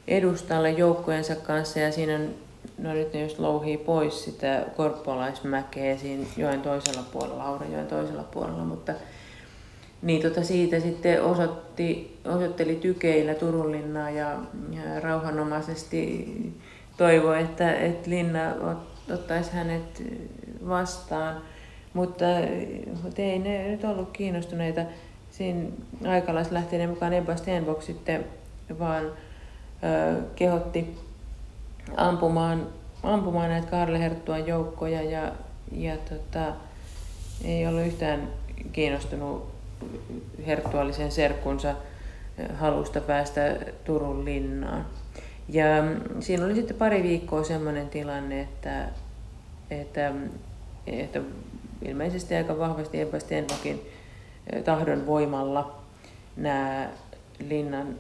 edustalle 0.08 0.70
joukkojensa 0.70 1.36
kanssa 1.36 1.78
ja 1.78 1.92
siinä 1.92 2.14
on, 2.14 2.28
no 2.78 2.92
nyt 2.92 3.12
ne 3.12 3.22
just 3.22 3.38
louhii 3.38 3.76
pois 3.76 4.24
sitä 4.24 4.64
korppolaismäkeä 4.76 5.96
siinä 5.96 6.26
joen 6.36 6.62
toisella 6.62 7.02
puolella, 7.12 7.44
Aurajoen 7.44 7.86
toisella 7.86 8.22
puolella, 8.22 8.64
mutta 8.64 8.92
niin 10.02 10.22
tota 10.22 10.44
siitä 10.44 10.80
sitten 10.80 11.22
osoitti, 11.22 12.18
osoitteli 12.24 12.76
tykeillä 12.76 13.34
Turun 13.34 13.72
linnaa 13.72 14.10
ja, 14.10 14.38
ja 14.70 15.00
rauhanomaisesti 15.00 16.26
toivoi, 16.96 17.42
että, 17.42 17.74
että 17.74 18.10
Linna 18.10 18.40
ottaisi 19.14 19.52
hänet 19.52 20.02
vastaan. 20.68 21.42
Mutta, 21.94 22.24
mutta 23.02 23.22
ei 23.22 23.38
ne 23.38 23.68
nyt 23.68 23.84
ollut 23.84 24.10
kiinnostuneita. 24.10 24.80
Siinä 25.30 25.68
aikalaislähteiden 26.06 26.90
mukaan 26.90 27.12
Ebba 27.12 27.36
Stenbock 27.36 27.82
sitten 27.82 28.24
vaan 28.78 29.04
ö, 29.04 30.22
kehotti 30.36 30.96
ampumaan, 31.96 32.66
ampumaan 33.02 33.48
näitä 33.48 33.66
Karle 33.66 33.98
Herttuan 33.98 34.46
joukkoja 34.46 35.02
ja, 35.02 35.32
ja 35.72 35.96
tota, 35.96 36.52
ei 37.44 37.66
ollut 37.66 37.86
yhtään 37.86 38.28
kiinnostunut 38.72 39.52
herttuallisen 40.46 41.12
serkkunsa 41.12 41.74
halusta 42.54 43.00
päästä 43.00 43.56
Turun 43.84 44.24
linnaan. 44.24 44.86
Ja 45.52 45.66
siinä 46.20 46.44
oli 46.44 46.54
sitten 46.54 46.76
pari 46.76 47.02
viikkoa 47.02 47.44
sellainen 47.44 47.88
tilanne, 47.88 48.40
että, 48.40 48.88
että, 49.70 50.12
että 50.86 51.20
ilmeisesti 51.82 52.34
aika 52.34 52.58
vahvasti 52.58 53.00
Ebba 53.00 53.16
tahdon 54.64 55.06
voimalla 55.06 55.78
nämä 56.36 56.88
linnan 57.48 57.96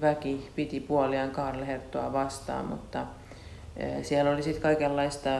väki 0.00 0.50
piti 0.56 0.80
puoliaan 0.80 1.30
Karl 1.30 1.64
Herttoa 1.64 2.12
vastaan, 2.12 2.66
mutta 2.66 3.06
siellä 4.02 4.30
oli 4.30 4.42
sitten 4.42 4.62
kaikenlaista 4.62 5.30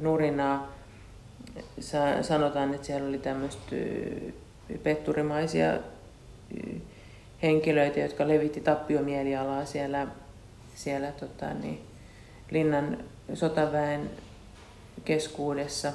nurinaa. 0.00 0.72
Sanotaan, 2.22 2.74
että 2.74 2.86
siellä 2.86 3.08
oli 3.08 3.18
tämmöistä 3.18 3.76
petturimaisia 4.82 5.78
henkilöitä, 7.42 8.00
jotka 8.00 8.28
levitti 8.28 8.60
tappiomielialaa 8.60 9.64
siellä, 9.64 10.06
siellä 10.74 11.12
tota, 11.12 11.54
niin, 11.54 11.80
linnan 12.50 12.98
sotaväen 13.34 14.10
keskuudessa. 15.04 15.92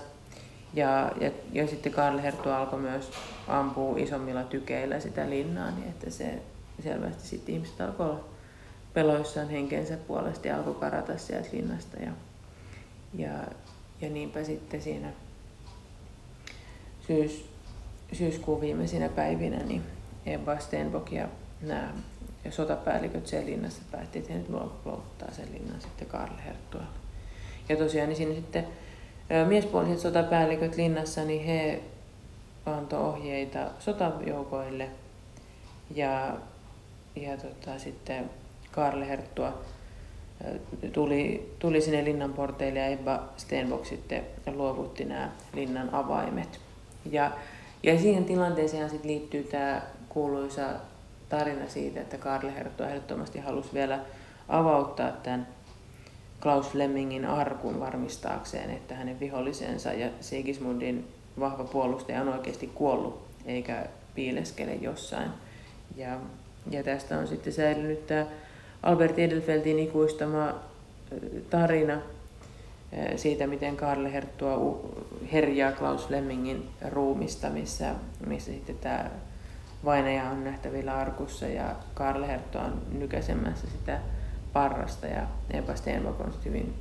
Ja, 0.73 1.11
ja, 1.21 1.31
ja 1.51 1.67
sitten 1.67 1.91
Karl 1.91 2.19
Herttu 2.19 2.49
alkoi 2.49 2.79
myös 2.79 3.11
ampua 3.47 3.97
isommilla 3.97 4.43
tykeillä 4.43 4.99
sitä 4.99 5.29
linnaa, 5.29 5.71
niin 5.71 5.89
että 5.89 6.09
se 6.09 6.41
selvästi 6.83 7.27
sitten 7.27 7.55
ihmiset 7.55 7.81
alkoi 7.81 8.05
olla 8.05 8.23
peloissaan 8.93 9.49
henkensä 9.49 9.97
puolesta 9.97 10.47
ja 10.47 10.57
alkoi 10.57 10.75
karata 10.75 11.17
sieltä 11.17 11.49
linnasta. 11.51 11.97
Ja, 11.97 12.11
ja, 13.13 13.29
ja 14.01 14.09
niinpä 14.09 14.43
sitten 14.43 14.81
siinä 14.81 15.09
syys, 17.07 17.45
syyskuun 18.13 18.61
viimeisinä 18.61 19.09
päivinä 19.09 19.57
niin 19.57 19.81
Ebba 20.25 20.59
Stenbock 20.59 21.11
ja 21.11 21.27
nämä 21.61 21.93
sotapäälliköt 22.49 23.27
siellä 23.27 23.49
linnassa 23.49 23.81
päätti, 23.91 24.19
että 24.19 24.33
he 24.33 24.39
nyt 24.39 24.49
luovuttaa 24.49 25.31
sen 25.31 25.47
linnan 25.53 25.81
sitten 25.81 26.07
Karl 26.07 26.37
Herttualle. 26.45 26.87
Ja 27.69 27.75
tosiaan 27.75 28.09
niin 28.09 28.17
siinä 28.17 28.35
sitten 28.35 28.67
miespuoliset 29.47 29.99
sotapäälliköt 29.99 30.75
linnassa, 30.75 31.23
niin 31.23 31.43
he 31.43 31.81
antoi 32.65 32.99
ohjeita 32.99 33.69
sotajoukoille 33.79 34.89
ja, 35.95 36.37
ja 37.15 37.37
tota, 37.37 37.79
sitten 37.79 38.29
Karl 38.71 39.01
Herttua 39.01 39.61
tuli, 40.93 41.53
tuli 41.59 41.81
sinne 41.81 42.03
linnan 42.03 42.33
porteille 42.33 42.79
ja 42.79 42.85
Ebba 42.85 43.23
Stenbock 43.37 43.85
sitten 43.85 44.23
luovutti 44.55 45.05
nämä 45.05 45.31
linnan 45.53 45.89
avaimet. 45.93 46.59
Ja 47.11 47.31
Ja 47.83 47.99
siihen 47.99 48.25
tilanteeseen 48.25 48.89
sitten 48.89 49.11
liittyy 49.11 49.43
tämä 49.43 49.81
kuuluisa 50.13 50.69
tarina 51.29 51.69
siitä, 51.69 52.01
että 52.01 52.17
Karl 52.17 52.49
Hertto 52.49 52.83
ehdottomasti 52.83 53.39
halusi 53.39 53.69
vielä 53.73 53.99
avauttaa 54.49 55.11
tämän 55.11 55.47
Klaus 56.41 56.69
Flemingin 56.69 57.25
arkun 57.25 57.79
varmistaakseen, 57.79 58.69
että 58.69 58.95
hänen 58.95 59.19
vihollisensa 59.19 59.93
ja 59.93 60.09
Sigismundin 60.21 61.07
vahva 61.39 61.63
puolustaja 61.63 62.21
on 62.21 62.29
oikeasti 62.29 62.67
kuollut, 62.67 63.23
eikä 63.45 63.85
piileskele 64.15 64.73
jossain. 64.73 65.29
Ja, 65.95 66.19
ja 66.69 66.83
tästä 66.83 67.17
on 67.17 67.27
sitten 67.27 67.53
säilynyt 67.53 68.07
tämä 68.07 68.25
Albert 68.83 69.19
Edelfeltin 69.19 69.79
ikuistama 69.79 70.53
tarina 71.49 72.01
siitä, 73.15 73.47
miten 73.47 73.77
Karl 73.77 74.05
Herttua 74.05 74.81
herjaa 75.31 75.71
Klaus 75.71 76.07
Flemingin 76.07 76.69
ruumista, 76.89 77.49
missä, 77.49 77.95
missä 78.27 78.51
sitten 78.51 78.77
tämä 78.77 79.09
vainaja 79.85 80.23
on 80.23 80.43
nähtävillä 80.43 80.97
arkussa 80.97 81.47
ja 81.47 81.75
Karl 81.93 82.23
Herttua 82.23 82.61
on 82.61 82.81
nykäisemässä 82.91 83.67
sitä 83.67 83.99
parrasta 84.53 85.07
ja 85.07 85.21
Eba 85.51 85.75
Stenbock 85.75 86.21
on 86.21 86.33
hyvin 86.45 86.73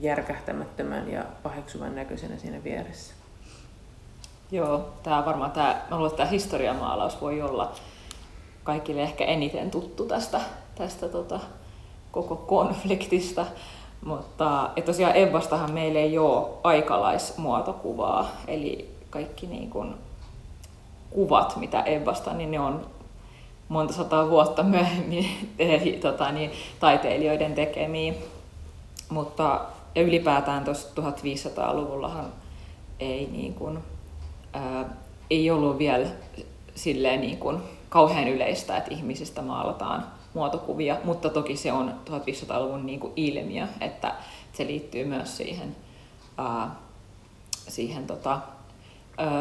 järkähtämättömän 0.00 1.10
ja 1.12 1.24
paheksuvan 1.42 1.94
näköisenä 1.94 2.36
siinä 2.38 2.64
vieressä. 2.64 3.14
Joo, 4.50 4.92
tämä 5.02 5.24
varmaan 5.24 5.50
tämä, 5.50 5.82
mä 5.90 5.96
luulen, 5.96 6.10
että 6.10 6.16
tämä 6.16 6.30
historiamaalaus 6.30 7.20
voi 7.20 7.42
olla 7.42 7.72
kaikille 8.64 9.02
ehkä 9.02 9.24
eniten 9.24 9.70
tuttu 9.70 10.04
tästä, 10.04 10.40
tästä 10.74 11.08
tota, 11.08 11.40
koko 12.12 12.36
konfliktista. 12.36 13.46
Mutta 14.04 14.70
et 14.76 14.84
tosiaan 14.84 15.16
Ebbastahan 15.16 15.72
meillä 15.72 15.98
ei 15.98 16.18
ole 16.18 16.48
aikalaismuotokuvaa, 16.64 18.28
eli 18.46 18.94
kaikki 19.10 19.46
niin 19.46 19.70
kun, 19.70 19.98
kuvat, 21.10 21.56
mitä 21.56 21.82
Ebbasta, 21.82 22.32
niin 22.32 22.50
ne 22.50 22.60
on 22.60 22.86
monta 23.68 23.92
sataa 23.92 24.30
vuotta 24.30 24.62
myöhemmin 24.62 25.26
tota, 26.02 26.32
niin, 26.32 26.50
taiteilijoiden 26.80 27.54
tekemiä. 27.54 28.14
Mutta 29.08 29.60
ja 29.94 30.02
ylipäätään 30.02 30.64
tuossa 30.64 30.88
1500-luvullahan 31.00 32.32
ei, 33.00 33.28
niin 33.32 33.54
kuin, 33.54 33.78
ää, 34.52 34.84
ei 35.30 35.50
ollut 35.50 35.78
vielä 35.78 36.06
silleen 36.74 37.20
niin 37.20 37.38
kuin, 37.38 37.62
kauhean 37.88 38.28
yleistä, 38.28 38.76
että 38.76 38.94
ihmisistä 38.94 39.42
maalataan 39.42 40.06
muotokuvia, 40.34 40.96
mutta 41.04 41.30
toki 41.30 41.56
se 41.56 41.72
on 41.72 41.94
1500-luvun 42.10 42.86
niin 42.86 43.00
kuin 43.00 43.12
ilmiö, 43.16 43.66
että 43.80 44.14
se 44.52 44.66
liittyy 44.66 45.04
myös 45.04 45.36
siihen, 45.36 45.76
ää, 46.38 46.76
siihen 47.68 48.06
tota, 48.06 48.40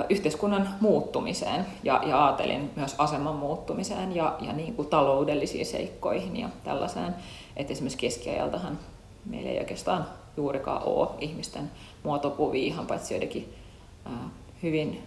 yhteiskunnan 0.10 0.70
muuttumiseen 0.80 1.66
ja, 1.84 2.02
ja 2.06 2.18
aatelin 2.18 2.72
myös 2.76 2.96
aseman 2.98 3.36
muuttumiseen 3.36 4.16
ja, 4.16 4.36
ja 4.42 4.54
niin 4.54 4.76
kuin 4.76 4.88
taloudellisiin 4.88 5.66
seikkoihin 5.66 6.38
ja 6.38 6.50
tällaiseen. 6.64 7.16
Että 7.56 7.74
esimerkiksi 7.74 7.98
keskiajaltahan 7.98 8.80
meillä 9.26 9.50
ei 9.50 9.60
oikeastaan 9.60 10.06
juurikaan 10.38 10.84
ole 10.84 11.10
ihmisten 11.20 11.72
muotokuvia, 12.04 12.68
ihan 12.68 12.88
paitsi 12.88 13.14
joidenkin 13.14 13.54
ää, 14.06 14.30
hyvin 14.64 15.04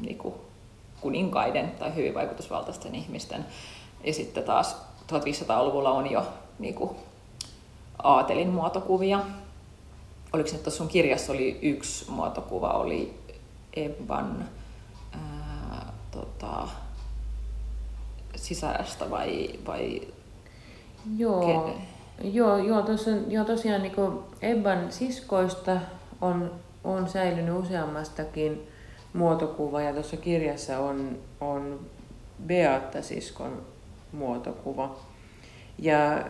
niin 0.00 0.18
kuin, 0.18 0.34
kuninkaiden 1.00 1.70
tai 1.78 1.94
hyvin 1.94 2.14
vaikutusvaltaisten 2.14 2.94
ihmisten. 2.94 3.46
Ja 4.04 4.14
sitten 4.14 4.44
taas 4.44 4.76
1500-luvulla 5.12 5.90
on 5.90 6.10
jo 6.10 6.26
niin 6.58 6.74
kuin, 6.74 6.90
aatelin 8.02 8.48
muotokuvia. 8.48 9.20
Oliko 10.32 10.48
se, 10.48 10.56
että 10.56 10.70
sun 10.70 10.88
kirjassa 10.88 11.32
oli 11.32 11.58
yksi 11.62 12.10
muotokuva, 12.10 12.68
oli 12.68 13.23
Ebban 13.76 14.48
ää, 15.12 15.92
tota, 16.10 16.68
sisästä 18.36 19.10
vai, 19.10 19.50
vai 19.66 20.00
Joo, 21.16 21.70
joo, 22.22 22.58
joo, 22.58 22.82
tossa, 22.82 23.10
joo 23.28 23.44
tosiaan 23.44 23.82
niin 23.82 23.94
Ebban 24.42 24.92
siskoista 24.92 25.76
on, 26.20 26.52
on 26.84 27.08
säilynyt 27.08 27.58
useammastakin 27.58 28.68
muotokuva 29.12 29.82
ja 29.82 29.92
tuossa 29.92 30.16
kirjassa 30.16 30.78
on, 30.78 31.18
on 31.40 31.80
Beatta-siskon 32.46 33.62
muotokuva. 34.12 34.96
Ja 35.78 36.24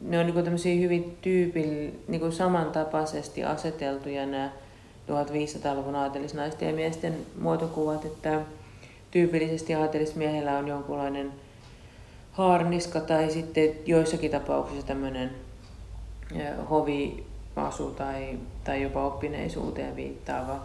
ne 0.00 0.18
on 0.18 0.26
niin 0.26 0.44
tämmöisiä 0.44 0.80
hyvin 0.80 1.18
tyypil, 1.22 1.90
niin 2.08 2.32
samantapaisesti 2.32 3.44
aseteltuja 3.44 4.26
nämä 4.26 4.50
1500-luvun 5.10 5.94
aatelisnaisten 5.94 6.68
ja 6.68 6.74
miesten 6.74 7.16
muotokuvat, 7.40 8.04
että 8.04 8.40
tyypillisesti 9.10 9.74
aatelismiehellä 9.74 10.58
on 10.58 10.68
jonkunlainen 10.68 11.32
haarniska 12.32 13.00
tai 13.00 13.30
sitten 13.30 13.70
joissakin 13.86 14.30
tapauksissa 14.30 14.86
tämmöinen 14.86 15.30
hoviasu 16.70 17.90
tai, 17.96 18.38
tai 18.64 18.82
jopa 18.82 19.06
oppineisuuteen 19.06 19.96
viittaava 19.96 20.60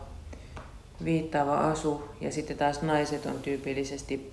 viittaava 1.04 1.58
asu. 1.58 2.04
Ja 2.22 2.32
sitten 2.32 2.58
taas 2.58 2.82
naiset 2.82 3.26
on 3.26 3.40
tyypillisesti 3.42 4.32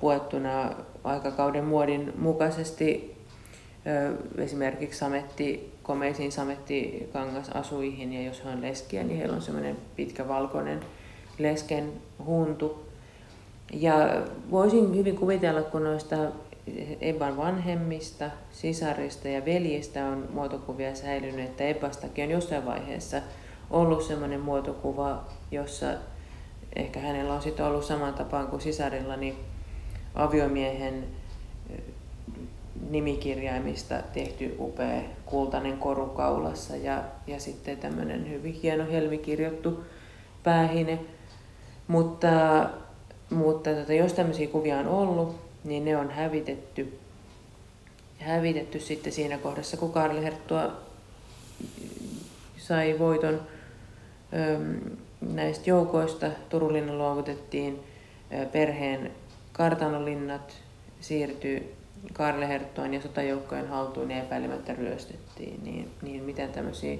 puettuna 0.00 0.72
aikakauden 1.04 1.64
muodin 1.64 2.12
mukaisesti 2.18 3.16
esimerkiksi 4.38 4.98
sametti, 4.98 5.72
komeisiin 5.86 6.32
samettikangasasuihin 6.32 8.12
ja 8.12 8.22
jos 8.22 8.44
he 8.44 8.48
on 8.48 8.62
leskiä, 8.62 9.02
niin 9.02 9.18
heillä 9.18 9.36
on 9.36 9.42
semmoinen 9.42 9.76
pitkä 9.96 10.28
valkoinen 10.28 10.80
lesken 11.38 11.92
huntu. 12.26 12.86
Ja 13.72 14.22
voisin 14.50 14.96
hyvin 14.96 15.16
kuvitella, 15.16 15.62
kun 15.62 15.84
noista 15.84 16.16
Eban 17.00 17.36
vanhemmista, 17.36 18.30
sisarista 18.50 19.28
ja 19.28 19.44
veljistä 19.44 20.06
on 20.06 20.28
muotokuvia 20.32 20.94
säilynyt, 20.94 21.44
että 21.44 21.64
Ebastakin 21.64 22.24
on 22.24 22.30
jossain 22.30 22.66
vaiheessa– 22.66 23.22
ollut 23.70 24.02
sellainen 24.02 24.40
muotokuva, 24.40 25.24
jossa 25.50 25.86
ehkä 26.76 27.00
hänellä 27.00 27.34
on 27.34 27.42
sitten 27.42 27.66
ollut 27.66 27.84
saman 27.84 28.14
tapaan 28.14 28.46
kuin 28.46 28.62
sisarilla, 28.62 29.16
niin 29.16 29.36
aviomiehen 30.14 31.04
nimikirjaimista 32.90 34.02
tehty 34.12 34.56
upea 34.58 35.02
kultainen 35.26 35.78
koru 35.78 36.06
kaulassa 36.06 36.76
ja, 36.76 37.04
ja 37.26 37.40
sitten 37.40 37.76
tämmöinen 37.76 38.30
hyvin 38.30 38.52
hieno 38.52 38.86
helmikirjoittu 38.90 39.84
päähine. 40.42 40.98
Mutta, 41.86 42.30
mutta 43.30 43.70
tota, 43.70 43.92
jos 43.92 44.12
tämmöisiä 44.12 44.48
kuvia 44.48 44.78
on 44.78 44.88
ollut, 44.88 45.36
niin 45.64 45.84
ne 45.84 45.96
on 45.96 46.10
hävitetty, 46.10 46.98
hävitetty 48.18 48.80
sitten 48.80 49.12
siinä 49.12 49.38
kohdassa, 49.38 49.76
kun 49.76 49.92
Karli 49.92 50.22
Herttua 50.22 50.72
sai 52.56 52.98
voiton 52.98 53.40
näistä 55.20 55.70
joukoista 55.70 56.30
Turulinna 56.48 56.94
luovutettiin, 56.94 57.80
perheen 58.52 59.12
kartanolinnat 59.52 60.54
siirtyi 61.00 61.74
Karleherttoon 62.12 62.94
ja 62.94 63.02
sotajoukkojen 63.02 63.68
haltuun 63.68 64.10
ja 64.10 64.22
epäilemättä 64.22 64.74
ryöstettiin, 64.74 65.64
niin, 65.64 65.90
niin 66.02 66.22
miten 66.22 66.52
tämmöisiä 66.52 66.98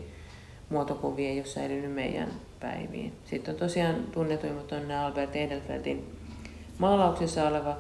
muotokuvia 0.69 1.29
ei 1.29 1.39
ole 1.39 1.47
säilynyt 1.47 1.93
meidän 1.93 2.33
päiviin. 2.61 3.13
Sitten 3.25 3.55
on 3.55 3.61
tosiaan 3.61 4.05
tunnetuimmat 4.13 4.73
on 4.73 4.89
nämä 4.89 5.07
Albert 5.07 5.37
Edelfeltin 5.37 6.17
maalauksessa 6.79 7.49
oleva 7.49 7.77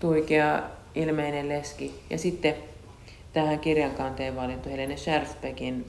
tuikea 0.00 0.62
ilmeinen 0.94 1.48
leski 1.48 2.00
ja 2.10 2.18
sitten 2.18 2.54
tähän 3.32 3.58
kirjankanteen 3.58 4.36
valittu 4.36 4.68
Helene 4.68 4.96
Scherfbeckin 4.96 5.86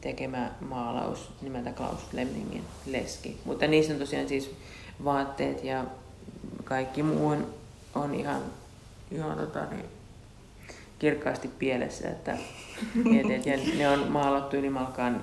tekemä 0.00 0.50
maalaus 0.60 1.32
nimeltä 1.42 1.72
Klaus 1.72 2.00
Flemingin 2.10 2.64
leski. 2.86 3.36
Mutta 3.44 3.66
niissä 3.66 3.92
on 3.92 3.98
tosiaan 3.98 4.28
siis 4.28 4.50
vaatteet 5.04 5.64
ja 5.64 5.84
kaikki 6.64 7.02
muu 7.02 7.28
on, 7.28 7.46
on 7.94 8.14
ihan, 8.14 8.42
ihan 9.10 9.36
tota, 9.38 9.66
niin, 9.70 9.84
kirkkaasti 10.98 11.48
pielessä. 11.48 12.08
Että, 12.08 12.32
et, 13.34 13.46
ja 13.46 13.56
ne 13.78 13.88
on 13.88 14.12
maalattu 14.12 14.56
ylimalkaan, 14.56 15.22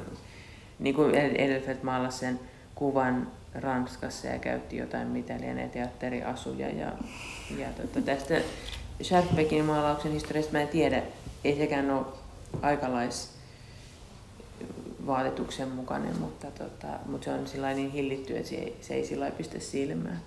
niin 0.80 0.96
kuin 0.96 1.16
Edelfelt 1.16 1.84
maalasi 1.84 2.18
sen 2.18 2.40
kuvan 2.76 3.28
Ranskassa 3.56 4.28
ja 4.28 4.40
käytti 4.40 4.78
jotain 4.78 5.08
mitä 5.08 5.34
lienee 5.40 5.70
teatteriasuja. 5.70 6.70
Ja, 6.70 6.92
ja 7.58 7.68
tota, 7.78 8.02
tästä 8.02 8.42
Schaffbeckin 9.04 9.66
maalauksen 9.66 10.12
historiasta 10.12 10.54
mä 10.54 10.62
en 10.62 10.68
tiedä, 10.68 11.04
ei 11.44 11.56
sekään 11.58 11.92
ole 11.92 12.06
aikalais 12.62 13.32
vaatetuksen 15.08 15.70
mukainen, 15.70 16.20
mutta, 16.20 16.48
tota, 16.52 16.88
mutta 17.06 17.26
se 17.26 17.32
on 17.32 17.48
sillä 17.48 17.74
niin 17.74 17.92
hillitty, 17.92 18.38
että 18.38 18.50
se 18.50 18.56
ei, 18.56 18.78
se 18.82 18.94
ei 18.94 19.06
sillä 19.06 19.32
pistä 19.32 19.60
silmään. 19.60 20.22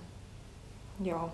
Joo. 1.03 1.31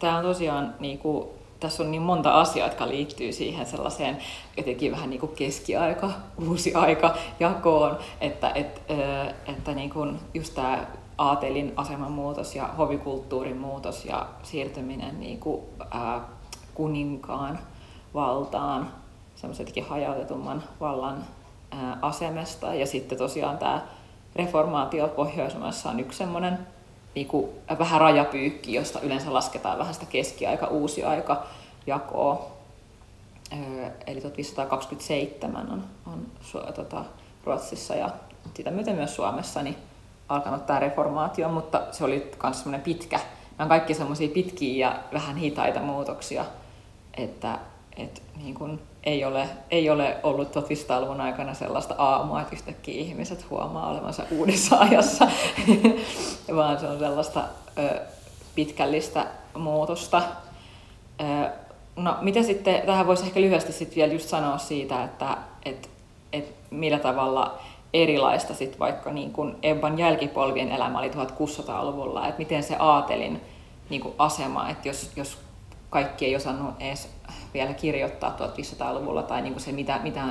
Tämä 0.00 0.16
on 0.16 0.24
tosiaan 0.24 0.74
niin 0.80 0.98
kuin 0.98 1.28
tässä 1.60 1.82
on 1.82 1.90
niin 1.90 2.02
monta 2.02 2.40
asiaa, 2.40 2.66
jotka 2.66 2.88
liittyy 2.88 3.32
siihen 3.32 3.66
sellaiseen 3.66 4.18
jotenkin 4.56 4.92
vähän 4.92 5.10
niin 5.10 5.20
kuin 5.20 5.32
keskiaika, 5.32 6.10
uusi 6.48 6.74
aika 6.74 7.14
jakoon, 7.40 7.98
että, 8.20 8.50
et, 8.50 8.82
että 9.46 9.74
niin 9.74 9.90
kuin 9.90 10.18
just 10.34 10.54
tämä 10.54 10.86
aatelin 11.18 11.72
aseman 11.76 12.12
muutos 12.12 12.54
ja 12.54 12.66
hovikulttuurin 12.66 13.56
muutos 13.56 14.04
ja 14.04 14.26
siirtyminen 14.42 15.20
niin 15.20 15.40
kuin, 15.40 15.60
ää, 15.90 16.20
kuninkaan 16.74 17.58
valtaan, 18.14 18.92
semmoisetkin 19.36 19.84
hajautetumman 19.84 20.62
vallan 20.80 21.24
ää, 21.70 21.98
asemesta. 22.02 22.74
Ja 22.74 22.86
sitten 22.86 23.18
tosiaan 23.18 23.58
tämä 23.58 23.86
reformaatio 24.36 25.08
Pohjoismaissa 25.08 25.90
on 25.90 26.00
yksi 26.00 26.18
semmoinen 26.18 26.58
niin 27.14 27.28
kuin, 27.28 27.50
vähän 27.78 28.00
rajapyykki, 28.00 28.74
josta 28.74 29.00
yleensä 29.00 29.34
lasketaan 29.34 29.78
vähän 29.78 29.94
sitä 29.94 30.06
keskiaika, 30.06 30.66
uusi 30.66 31.04
aika 31.04 31.46
jakoa. 31.86 32.50
Eli 34.06 34.20
1527 34.20 35.70
on, 35.72 35.84
on 36.06 36.26
tota, 36.74 37.04
Ruotsissa 37.44 37.94
ja 37.94 38.10
sitä 38.54 38.70
myöten 38.70 38.94
myös 38.94 39.16
Suomessa 39.16 39.62
niin 39.62 39.76
alkanut 40.28 40.66
tämä 40.66 40.78
reformaatio, 40.78 41.48
mutta 41.48 41.82
se 41.90 42.04
oli 42.04 42.30
myös 42.42 42.58
semmoinen 42.58 42.80
pitkä. 42.80 43.16
Nämä 43.16 43.64
on 43.64 43.68
kaikki 43.68 43.94
semmoisia 43.94 44.28
pitkiä 44.28 44.86
ja 44.88 45.00
vähän 45.12 45.36
hitaita 45.36 45.80
muutoksia, 45.80 46.44
että, 47.16 47.58
että 48.00 48.20
niin 48.42 48.54
kuin 48.54 48.80
ei, 49.04 49.24
ole, 49.24 49.48
ei 49.70 49.90
ole 49.90 50.16
ollut 50.22 50.56
1500-luvun 50.56 51.20
aikana 51.20 51.54
sellaista 51.54 51.94
aamua, 51.98 52.40
että 52.40 52.56
yhtäkkiä 52.56 53.00
ihmiset 53.00 53.50
huomaa 53.50 53.90
olevansa 53.90 54.22
uudessa 54.30 54.78
ajassa, 54.90 55.28
vaan 56.56 56.80
se 56.80 56.86
on 56.86 56.98
sellaista 56.98 57.44
ö, 57.78 58.00
pitkällistä 58.54 59.26
muutosta. 59.54 60.22
Ö, 61.20 61.50
no, 61.96 62.16
mitä 62.20 62.42
sitten, 62.42 62.82
tähän 62.86 63.06
voisi 63.06 63.24
ehkä 63.24 63.40
lyhyesti 63.40 63.72
sitten 63.72 63.96
vielä 63.96 64.12
just 64.12 64.28
sanoa 64.28 64.58
siitä, 64.58 65.04
että 65.04 65.36
et, 65.64 65.90
et 66.32 66.54
millä 66.70 66.98
tavalla 66.98 67.58
erilaista 67.94 68.54
sit 68.54 68.78
vaikka 68.78 69.12
niin 69.12 69.32
kuin 69.32 69.56
Ebban 69.62 69.98
jälkipolvien 69.98 70.72
elämä 70.72 70.98
oli 70.98 71.10
1600-luvulla, 71.10 72.26
että 72.26 72.38
miten 72.38 72.62
se 72.62 72.76
aatelin 72.78 73.40
niin 73.90 74.14
asema, 74.18 74.68
että 74.68 74.88
jos, 74.88 75.10
jos 75.16 75.38
kaikki 75.90 76.26
ei 76.26 76.36
osannut 76.36 76.74
edes 76.80 77.08
vielä 77.54 77.74
kirjoittaa 77.74 78.36
1500-luvulla 78.38 79.22
tai 79.22 79.42
niin 79.42 79.52
kuin 79.52 79.62
se, 79.62 79.72
mitä, 79.72 80.00
mitä 80.02 80.24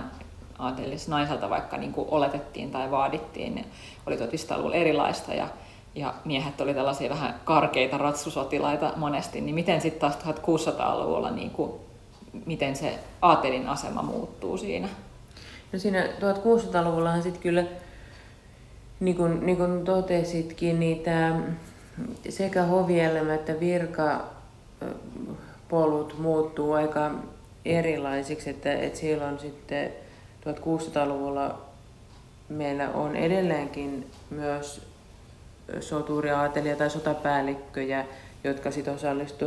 naiselta 1.07 1.49
vaikka 1.49 1.77
niin 1.77 1.93
kuin 1.93 2.07
oletettiin 2.11 2.71
tai 2.71 2.91
vaadittiin, 2.91 3.55
niin 3.55 3.65
oli 4.05 4.15
1500-luvulla 4.15 4.75
erilaista 4.75 5.33
ja, 5.33 5.47
ja 5.95 6.13
miehet 6.25 6.61
oli 6.61 6.73
tällaisia 6.73 7.09
vähän 7.09 7.39
karkeita 7.43 7.97
ratsusotilaita 7.97 8.93
monesti, 8.95 9.41
niin 9.41 9.55
miten 9.55 9.81
sitten 9.81 10.11
taas 10.11 10.35
1600-luvulla, 10.35 11.31
niin 11.31 11.49
kuin, 11.49 11.71
miten 12.45 12.75
se 12.75 12.99
aatelin 13.21 13.67
asema 13.67 14.01
muuttuu 14.01 14.57
siinä? 14.57 14.87
No 15.73 15.79
siinä 15.79 16.03
1600-luvullahan 16.03 17.23
sitten 17.23 17.41
kyllä, 17.41 17.63
niin 18.99 19.17
kuin, 19.17 19.45
niin 19.45 19.57
kuin 19.57 19.85
totesitkin, 19.85 20.79
niitä 20.79 21.35
sekä 22.29 22.63
hovielämä 22.63 23.33
että 23.33 23.59
virka 23.59 24.21
polut 25.69 26.19
muuttuu 26.19 26.73
aika 26.73 27.11
erilaisiksi, 27.65 28.49
että, 28.49 28.73
että 28.73 28.99
silloin 28.99 29.39
sitten 29.39 29.93
1600-luvulla 30.45 31.61
meillä 32.49 32.89
on 32.89 33.15
edelleenkin 33.15 34.11
myös 34.29 34.81
soturiaatelia 35.79 36.75
tai 36.75 36.89
sotapäällikköjä, 36.89 38.05
jotka 38.43 38.71
sitten 38.71 38.93
osallistu 38.93 39.45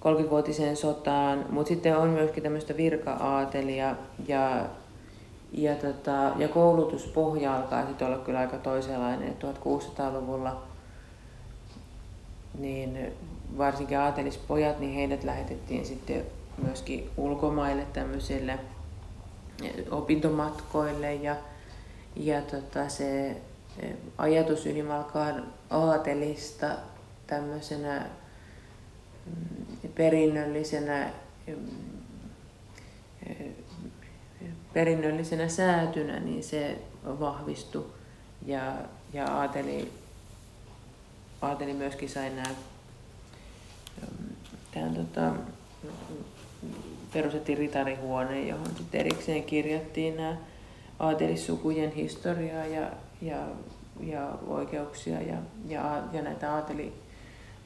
30-vuotiseen 0.00 0.76
sotaan, 0.76 1.46
mutta 1.50 1.68
sitten 1.68 1.96
on 1.96 2.08
myöskin 2.08 2.42
tämmöistä 2.42 2.76
virka-aatelia 2.76 3.96
ja, 4.28 4.66
ja, 5.52 5.74
tota, 5.74 6.32
ja 6.36 6.48
koulutuspohja 6.48 7.56
alkaa 7.56 7.86
sitten 7.86 8.06
olla 8.06 8.18
kyllä 8.18 8.38
aika 8.38 8.58
toisenlainen. 8.58 9.36
1600-luvulla 9.40 10.62
niin 12.58 13.12
varsinkin 13.58 13.98
aatelispojat, 13.98 14.80
niin 14.80 14.94
heidät 14.94 15.24
lähetettiin 15.24 15.86
sitten 15.86 16.24
myöskin 16.62 17.10
ulkomaille 17.16 17.86
tämmöisille 17.92 18.58
opintomatkoille. 19.90 21.14
Ja, 21.14 21.36
ja 22.16 22.42
tota 22.42 22.88
se 22.88 23.30
e, 23.30 23.36
ajatus 24.18 24.66
ylimalkaan 24.66 25.52
aatelista 25.70 26.68
tämmöisenä 27.26 28.06
mm, 29.26 29.90
perinnöllisenä 29.94 31.10
mm, 31.46 31.54
e, 33.26 33.34
perinnöllisenä 34.72 35.48
säätynä, 35.48 36.20
niin 36.20 36.44
se 36.44 36.78
vahvistui. 37.04 37.86
Ja, 38.46 38.74
ja 39.12 39.24
aateli, 39.24 39.92
aateli 41.42 41.72
myöskin 41.72 42.08
sai 42.08 42.30
nämä 42.30 42.48
Tähän 44.74 44.94
tota, 44.94 45.32
perustettiin 47.12 47.58
ritarihuone, 47.58 48.48
johon 48.48 48.66
sitten 48.76 49.00
erikseen 49.00 49.44
kirjattiin 49.44 50.16
nämä 50.16 50.36
aatelissukujen 50.98 51.92
historiaa 51.92 52.66
ja, 52.66 52.90
ja, 53.22 53.36
ja 54.00 54.38
oikeuksia 54.46 55.22
ja, 55.22 55.36
ja, 55.68 56.02
ja 56.12 56.22
näitä 56.22 56.54
aateli, 56.54 56.92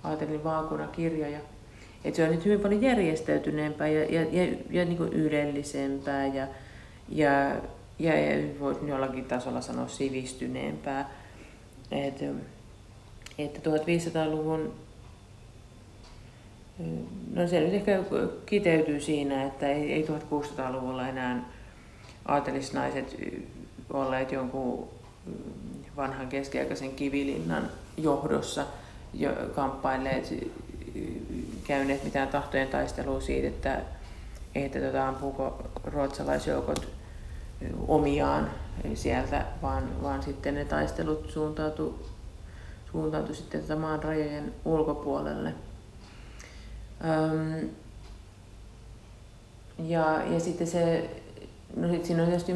aatelin 0.04 0.44
vaakunakirjoja. 0.44 1.38
Et 2.04 2.14
se 2.14 2.24
on 2.24 2.30
nyt 2.30 2.44
hyvin 2.44 2.60
paljon 2.60 2.82
järjestäytyneempää 2.82 3.88
ja, 3.88 4.04
ja, 4.04 4.22
ja, 4.22 4.56
ja 4.70 4.84
niin 4.84 4.96
kuin 4.96 5.12
ylellisempää 5.12 6.26
ja, 6.26 6.46
ja, 7.08 7.56
ja, 7.98 8.20
ja 8.20 8.60
voisi 8.60 8.86
jollakin 8.86 9.24
tasolla 9.24 9.60
sanoa 9.60 9.88
sivistyneempää. 9.88 11.10
Et, 11.90 12.24
että 13.38 13.70
1500-luvun 13.70 14.72
No 17.34 17.48
se 17.48 17.60
nyt 17.60 17.74
ehkä 17.74 18.02
kiteytyy 18.46 19.00
siinä, 19.00 19.44
että 19.44 19.68
ei, 19.68 19.92
ei 19.92 20.06
1600-luvulla 20.06 21.08
enää 21.08 21.44
aatelisnaiset 22.28 23.16
olleet 23.92 24.32
jonkun 24.32 24.88
vanhan 25.96 26.28
keskiaikaisen 26.28 26.90
kivilinnan 26.90 27.70
johdossa 27.96 28.66
jo 29.14 29.30
kamppailleet, 29.54 30.34
käyneet 31.64 32.04
mitään 32.04 32.28
tahtojen 32.28 32.68
taistelua 32.68 33.20
siitä, 33.20 33.48
että, 33.48 33.80
että 34.54 34.80
tota, 34.80 35.08
ampuuko 35.08 35.62
ruotsalaisjoukot 35.84 36.88
omiaan 37.88 38.50
sieltä, 38.94 39.46
vaan, 39.62 40.02
vaan 40.02 40.22
sitten 40.22 40.54
ne 40.54 40.64
taistelut 40.64 41.30
suuntautu, 41.30 42.06
suuntautu 42.92 43.34
sitten 43.34 43.78
maan 43.78 44.02
rajojen 44.02 44.54
ulkopuolelle. 44.64 45.54
Öm, 47.04 47.68
ja, 49.78 50.22
ja 50.24 50.40
sitten 50.40 50.66
se, 50.66 51.10
no 51.76 51.88
sit 51.88 52.04
siinä 52.04 52.22
on 52.22 52.28
tietysti 52.28 52.52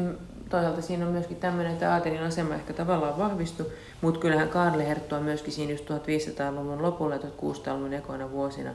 toisaalta 0.49 0.81
siinä 0.81 1.05
on 1.05 1.11
myöskin 1.11 1.37
tämmöinen, 1.37 1.73
että 1.73 1.93
Aatenin 1.93 2.23
asema 2.23 2.55
ehkä 2.55 2.73
tavallaan 2.73 3.17
vahvistui, 3.17 3.71
mutta 4.01 4.19
kyllähän 4.19 4.49
Karle 4.49 4.87
Herttua 4.87 5.19
myöskin 5.19 5.53
siinä 5.53 5.71
just 5.71 5.89
1500-luvun 5.89 6.81
lopulla 6.81 7.15
ja 7.15 7.21
1600-luvun 7.21 7.93
ekoina 7.93 8.31
vuosina, 8.31 8.73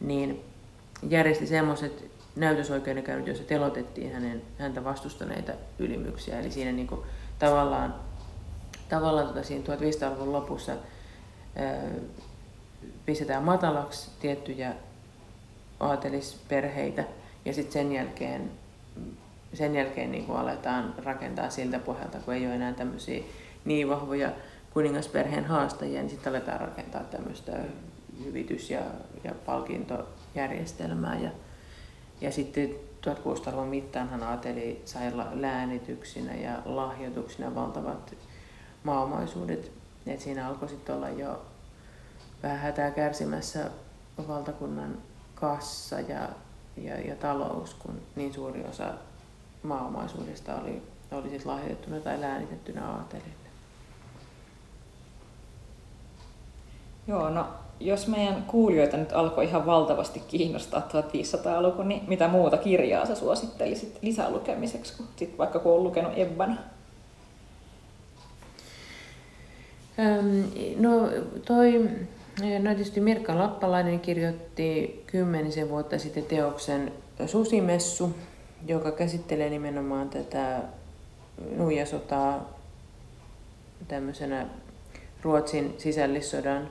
niin 0.00 0.44
järjesti 1.08 1.46
semmoiset 1.46 2.10
näytösoikeudenkäynnit, 2.36 3.26
joissa 3.26 3.44
telotettiin 3.44 4.12
hänen, 4.12 4.42
häntä 4.58 4.84
vastustaneita 4.84 5.52
ylimyksiä. 5.78 6.40
Eli 6.40 6.50
siinä 6.50 6.72
niin 6.72 6.86
kuin, 6.86 7.00
tavallaan, 7.38 7.94
tavallaan 8.88 9.26
tota, 9.26 9.42
siinä 9.42 9.64
1500-luvun 9.64 10.32
lopussa 10.32 10.72
ää, 11.56 11.82
pistetään 13.06 13.42
matalaksi 13.42 14.10
tiettyjä 14.20 14.74
aatelisperheitä 15.80 17.04
ja 17.44 17.52
sitten 17.52 17.72
sen 17.72 17.92
jälkeen, 17.92 18.50
sen 19.54 19.74
jälkeen 19.74 20.12
niin 20.12 20.24
kuin 20.24 20.38
aletaan 20.38 20.94
rakentaa 21.04 21.50
siltä 21.50 21.78
pohjalta, 21.78 22.18
kun 22.18 22.34
ei 22.34 22.46
ole 22.46 22.54
enää 22.54 22.72
tämmöisiä 22.72 23.24
niin 23.64 23.88
vahvoja 23.88 24.32
kuningasperheen 24.70 25.44
haastajia, 25.44 26.00
niin 26.00 26.10
sitten 26.10 26.32
aletaan 26.32 26.60
rakentaa 26.60 27.04
tämmöistä 27.04 27.52
hyvitys- 28.24 28.70
ja, 28.70 28.80
ja 29.24 29.34
palkintojärjestelmää. 29.46 31.18
Ja, 31.18 31.30
ja 32.20 32.32
sitten 32.32 32.70
1600-luvun 33.06 33.68
mittaanhan 33.68 34.22
aateli 34.22 34.82
sai 34.84 35.12
läänityksinä 35.32 36.34
ja 36.34 36.62
lahjoituksina 36.64 37.54
valtavat 37.54 38.14
maaomaisuudet. 38.84 39.72
Et 40.06 40.20
siinä 40.20 40.48
alkoi 40.48 40.68
sitten 40.68 40.94
olla 40.94 41.08
jo 41.08 41.42
vähän 42.42 42.58
hätää 42.58 42.90
kärsimässä 42.90 43.70
valtakunnan 44.28 44.98
kassa 45.40 46.00
ja, 46.00 46.28
ja, 46.76 47.00
ja 47.00 47.16
talous, 47.16 47.74
kun 47.74 48.00
niin 48.16 48.34
suuri 48.34 48.64
osa 48.64 48.94
maaomaisuudesta 49.62 50.56
oli, 50.56 50.82
oli 51.12 51.28
siis 51.28 51.46
lahjoitettuna 51.46 52.00
tai 52.00 52.20
läänitettynä 52.20 52.88
aatelille. 52.88 53.46
Joo, 57.06 57.30
no 57.30 57.46
jos 57.80 58.08
meidän 58.08 58.42
kuulijoita 58.42 58.96
nyt 58.96 59.12
alkoi 59.12 59.44
ihan 59.44 59.66
valtavasti 59.66 60.20
kiinnostaa 60.20 60.88
1500-luku, 60.88 61.82
niin 61.82 62.04
mitä 62.06 62.28
muuta 62.28 62.56
kirjaa 62.56 63.06
sä 63.06 63.14
suosittelisit 63.14 63.98
lisälukemiseksi, 64.02 64.96
kun 64.96 65.06
sit 65.16 65.38
vaikka 65.38 65.58
kun 65.58 65.72
on 65.72 65.84
lukenut 65.84 66.12
Ebban? 66.16 66.58
no 70.78 70.90
toi, 71.46 71.90
no 72.40 72.74
tietysti 72.74 73.00
Mirka 73.00 73.38
Lappalainen 73.38 74.00
kirjoitti 74.00 75.02
kymmenisen 75.06 75.68
vuotta 75.68 75.98
sitten 75.98 76.24
teoksen 76.24 76.92
Susimessu, 77.26 78.16
joka 78.66 78.92
käsittelee 78.92 79.50
nimenomaan 79.50 80.10
tätä 80.10 80.62
nuijasotaa 81.56 82.58
tämmöisenä 83.88 84.46
Ruotsin 85.22 85.74
sisällissodan 85.78 86.70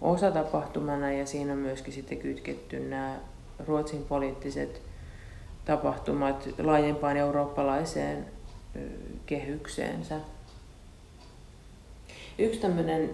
osatapahtumana 0.00 1.12
ja 1.12 1.26
siinä 1.26 1.52
on 1.52 1.58
myöskin 1.58 1.92
sitten 1.92 2.18
kytketty 2.18 2.80
nämä 2.80 3.18
Ruotsin 3.66 4.04
poliittiset 4.08 4.82
tapahtumat 5.64 6.48
laajempaan 6.58 7.16
eurooppalaiseen 7.16 8.26
kehykseensä. 9.26 10.20
Yksi 12.38 12.60
tämmöinen 12.60 13.10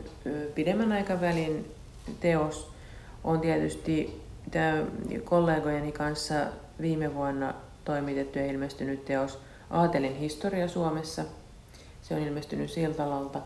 pidemmän 0.55 0.93
aikavälin 0.93 1.75
teos 2.21 2.71
on 3.25 3.41
tietysti 3.41 4.21
kollegojeni 5.25 5.93
kanssa 5.93 6.35
viime 6.81 7.15
vuonna 7.15 7.55
toimitettu 7.85 8.39
ja 8.39 8.47
ilmestynyt 8.47 9.05
teos 9.05 9.39
Aatelin 9.71 10.17
historia 10.17 10.69
Suomessa. 10.69 11.25
Se 12.03 12.15
on 12.15 12.23
ilmestynyt 12.23 12.71
Siltalalta. 12.71 13.41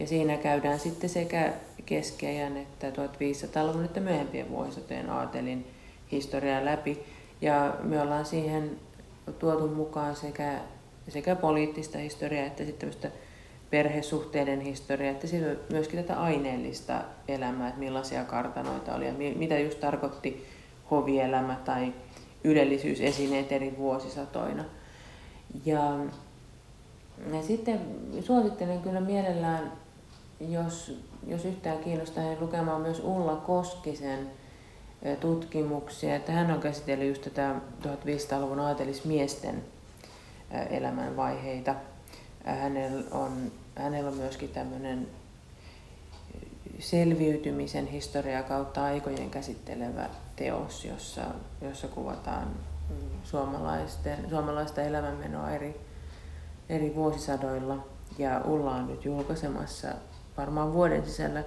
Ja 0.00 0.06
siinä 0.06 0.36
käydään 0.36 0.78
sitten 0.78 1.10
sekä 1.10 1.52
keskiajan 1.86 2.56
että 2.56 2.90
1500-luvun 2.90 3.84
että 3.84 4.00
myöhempien 4.00 4.50
vuosisatojen 4.50 5.10
aatelin 5.10 5.66
historiaa 6.12 6.64
läpi. 6.64 7.04
Ja 7.40 7.76
me 7.82 8.02
ollaan 8.02 8.26
siihen 8.26 8.70
tuotu 9.38 9.68
mukaan 9.68 10.16
sekä, 10.16 10.60
sekä 11.08 11.36
poliittista 11.36 11.98
historiaa 11.98 12.46
että 12.46 12.64
sitten 12.64 12.88
perhesuhteiden 13.70 14.60
historiaa, 14.60 15.12
että 15.12 15.26
siinä 15.26 15.46
myöskin 15.70 16.04
tätä 16.04 16.20
aineellista 16.20 17.00
elämää, 17.28 17.68
että 17.68 17.80
millaisia 17.80 18.24
kartanoita 18.24 18.94
oli 18.94 19.06
ja 19.06 19.12
mitä 19.36 19.58
just 19.58 19.80
tarkoitti 19.80 20.46
hovielämä 20.90 21.56
tai 21.64 21.92
ylellisyysesineet 22.44 23.52
eri 23.52 23.74
vuosisatoina. 23.78 24.64
Ja, 25.64 25.98
ja 27.32 27.42
sitten 27.42 27.80
suosittelen 28.20 28.82
kyllä 28.82 29.00
mielellään, 29.00 29.72
jos, 30.40 31.02
jos 31.26 31.44
yhtään 31.44 31.78
kiinnostaa, 31.78 32.24
niin 32.24 32.40
lukemaan 32.40 32.80
myös 32.80 33.00
Ulla 33.04 33.36
Koskisen 33.36 34.30
tutkimuksia. 35.20 36.16
Että 36.16 36.32
hän 36.32 36.50
on 36.50 36.60
käsitellyt 36.60 37.08
just 37.08 37.22
tätä 37.22 37.54
1500-luvun 37.82 38.60
aatelismiesten 38.60 39.64
elämänvaiheita. 40.70 41.74
Hänellä 42.46 43.04
on, 43.10 43.52
hänellä 43.76 44.10
on 44.10 44.16
myöskin 44.16 44.48
tämmöinen 44.48 45.08
selviytymisen 46.78 47.86
historiaa 47.86 48.42
kautta 48.42 48.84
aikojen 48.84 49.30
käsittelevä 49.30 50.08
teos, 50.36 50.84
jossa, 50.84 51.22
jossa 51.60 51.88
kuvataan 51.88 52.48
suomalaisten, 53.24 54.30
suomalaista 54.30 54.82
elämänmenoa 54.82 55.50
eri, 55.50 55.80
eri 56.68 56.94
vuosisadoilla. 56.94 57.86
Ja 58.18 58.40
Ulla 58.44 58.74
on 58.74 58.86
nyt 58.86 59.04
julkaisemassa 59.04 59.88
varmaan 60.36 60.72
vuoden 60.72 61.06
sisällä 61.06 61.44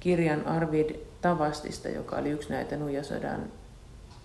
kirjan 0.00 0.46
Arvid 0.46 0.90
Tavastista, 1.20 1.88
joka 1.88 2.16
oli 2.16 2.30
yksi 2.30 2.50
näitä 2.50 2.76
Nuijasodan, 2.76 3.44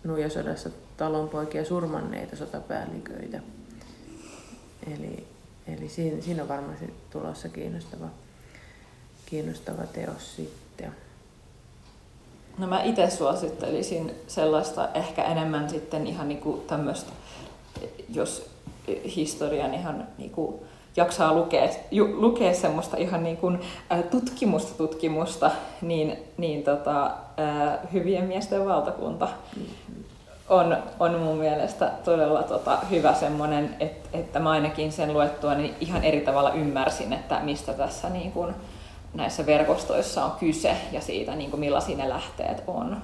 Nuijasodassa 0.04 0.70
talonpoikia 0.98 1.66
surmanneita 1.66 2.36
sotapäälliköitä. 2.36 3.40
Eli, 4.88 5.28
eli 5.74 5.90
siinä, 5.90 6.22
siinä 6.22 6.42
on 6.42 6.50
varmasti 6.50 6.94
tulossa 7.10 7.50
kiinnostava, 7.50 8.08
kiinnostava 9.26 9.84
teos 9.84 10.36
sitten. 10.36 10.96
No 12.58 12.68
mä 12.68 12.84
itse 12.84 13.10
suosittelisin 13.10 14.12
sellaista 14.28 14.90
ehkä 14.94 15.24
enemmän 15.24 15.70
sitten 15.70 16.08
ihan 16.08 16.28
niinku 16.28 16.64
tämmöistä, 16.68 17.12
jos 18.10 18.50
historian 19.16 19.74
ihan 19.74 20.08
niinku 20.18 20.64
jaksaa 20.96 21.34
lukea, 21.34 21.70
ju, 21.92 22.22
lukea 22.22 22.54
semmoista 22.54 22.98
ihan 22.98 23.24
niin 23.24 23.38
kuin, 23.38 23.60
ä, 23.92 24.02
tutkimusta 24.02 24.78
tutkimusta, 24.78 25.52
niin, 25.82 26.18
niin 26.38 26.64
tota, 26.64 27.06
ä, 27.06 27.12
hyvien 27.94 28.26
miesten 28.26 28.66
valtakunta 28.66 29.28
on, 30.50 30.78
on 31.00 31.20
mun 31.20 31.38
mielestä 31.38 31.92
todella 32.04 32.44
tota, 32.44 32.78
hyvä 32.92 33.14
semmoinen, 33.14 33.76
että, 33.80 34.10
että 34.14 34.40
mä 34.40 34.50
ainakin 34.50 34.92
sen 34.92 35.14
luettua 35.14 35.56
niin 35.56 35.76
ihan 35.80 36.04
eri 36.04 36.22
tavalla 36.22 36.54
ymmärsin, 36.54 37.14
että 37.14 37.40
mistä 37.40 37.74
tässä 37.74 38.10
niin 38.10 38.32
kuin, 38.32 38.56
näissä 39.14 39.46
verkostoissa 39.46 40.26
on 40.26 40.32
kyse 40.40 40.78
ja 40.92 41.02
siitä, 41.02 41.36
niin 41.36 41.50
kuin 41.50 41.60
millaisia 41.60 41.98
ne 41.98 42.10
lähteet 42.10 42.64
on. 42.68 43.02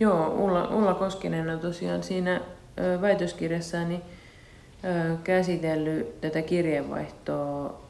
Joo, 0.00 0.28
Ulla, 0.28 0.68
Ulla 0.68 0.94
Koskinen 0.94 1.50
on 1.50 1.60
tosiaan 1.60 2.02
siinä 2.02 2.40
väitöskirjassaan 3.00 3.88
niin 3.88 4.02
käsitellyt 5.24 6.20
tätä 6.20 6.42
kirjeenvaihtoa 6.42 7.80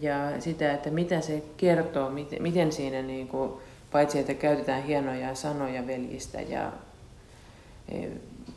ja 0.00 0.40
sitä, 0.40 0.72
että 0.72 0.90
mitä 0.90 1.20
se 1.20 1.42
kertoo, 1.56 2.10
miten, 2.10 2.42
miten 2.42 2.72
siinä 2.72 3.02
niin 3.02 3.28
kuin, 3.28 3.52
paitsi 3.92 4.18
että 4.18 4.34
käytetään 4.34 4.82
hienoja 4.82 5.34
sanoja 5.34 5.86
veljistä 5.86 6.40
ja, 6.40 6.72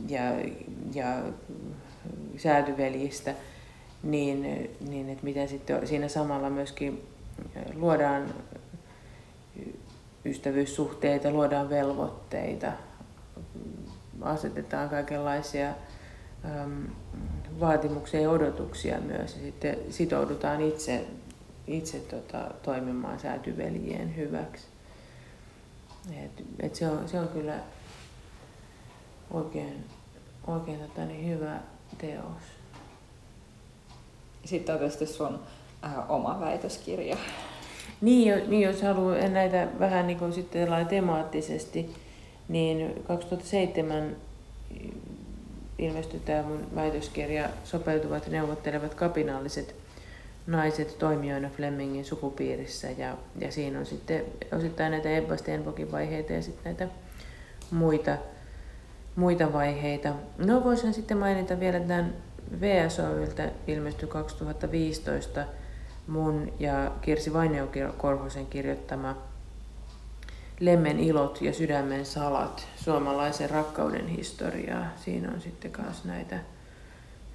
ja, 0.08 0.22
ja 0.94 1.24
säätyveljistä, 2.38 3.36
niin, 4.04 4.70
niin 4.90 5.10
että 5.10 5.24
miten 5.24 5.48
sitten 5.48 5.88
siinä 5.88 6.08
samalla 6.08 6.50
myöskin 6.50 7.02
luodaan 7.74 8.34
ystävyyssuhteita, 10.26 11.32
luodaan 11.32 11.70
velvoitteita, 11.70 12.72
asetetaan 14.22 14.90
kaikenlaisia 14.90 15.74
vaatimuksia 17.60 18.22
ja 18.22 18.30
odotuksia 18.30 19.00
myös. 19.00 19.36
Ja 19.36 19.42
sitten 19.42 19.78
sitoudutaan 19.90 20.62
itse, 20.62 21.06
itse 21.68 22.00
tota, 22.00 22.52
toimimaan 22.64 23.20
säätyveljien 23.20 24.16
hyväksi. 24.16 24.66
Et, 26.24 26.44
et 26.60 26.76
se, 26.76 26.88
on, 26.88 27.10
se 27.10 27.20
on 27.20 27.28
kyllä 27.28 27.60
oikein, 29.34 29.86
oikein 30.48 30.80
tota, 30.80 31.06
niin 31.06 31.30
hyvä 31.30 31.60
teos. 31.98 32.44
Sitten 34.46 34.76
on 34.76 34.80
tietysti 34.80 35.06
sun 35.06 35.40
äh, 35.84 36.12
oma 36.12 36.40
väitöskirja. 36.40 37.18
Niin, 38.02 38.50
niin 38.50 38.62
jos 38.62 38.82
haluaa 38.82 39.28
näitä 39.28 39.68
vähän 39.80 40.08
niin 40.08 40.20
kuin 40.20 40.34
sitten 40.34 40.88
temaattisesti, 40.90 41.96
niin 42.48 43.04
2007 43.08 44.16
ilmestyi 45.80 46.20
tämä 46.20 46.44
mun 46.44 46.68
väitöskirja 46.76 47.50
Sopeutuvat 47.64 48.26
ja 48.26 48.32
neuvottelevat 48.32 48.94
kapinalliset 48.94 49.76
naiset 50.48 51.00
toimijoina 51.00 51.50
Flemingin 51.50 52.06
sukupiirissä. 52.06 52.88
Ja, 52.98 53.18
ja 53.40 53.52
siinä 53.52 53.80
on 53.80 53.86
sitten 53.86 54.26
osittain 54.58 54.92
näitä 54.92 55.10
Ebba 55.10 55.38
Stenbokin 55.38 55.92
vaiheita 55.92 56.34
ja 56.34 56.42
sitten 56.42 56.64
näitä 56.64 56.88
muita, 57.72 58.18
muita 59.16 59.54
vaiheita. 59.54 60.14
No 60.38 60.64
voisin 60.64 60.94
sitten 60.94 61.18
mainita 61.18 61.60
vielä 61.60 61.80
tämän 61.80 62.14
VSOyltä 62.62 63.52
ilmestyi 63.68 64.08
2015 64.08 65.46
mun 66.08 66.54
ja 66.60 66.92
Kirsi 67.02 67.34
Vainio-Korhosen 67.34 68.46
kirjoittama 68.46 69.16
Lemmen 70.60 71.00
ilot 71.00 71.42
ja 71.42 71.54
sydämen 71.54 72.06
salat, 72.06 72.68
suomalaisen 72.76 73.50
rakkauden 73.50 74.08
historiaa. 74.08 74.86
Siinä 74.96 75.32
on 75.32 75.42
sitten 75.42 75.72
myös 75.82 76.06
näitä 76.06 76.40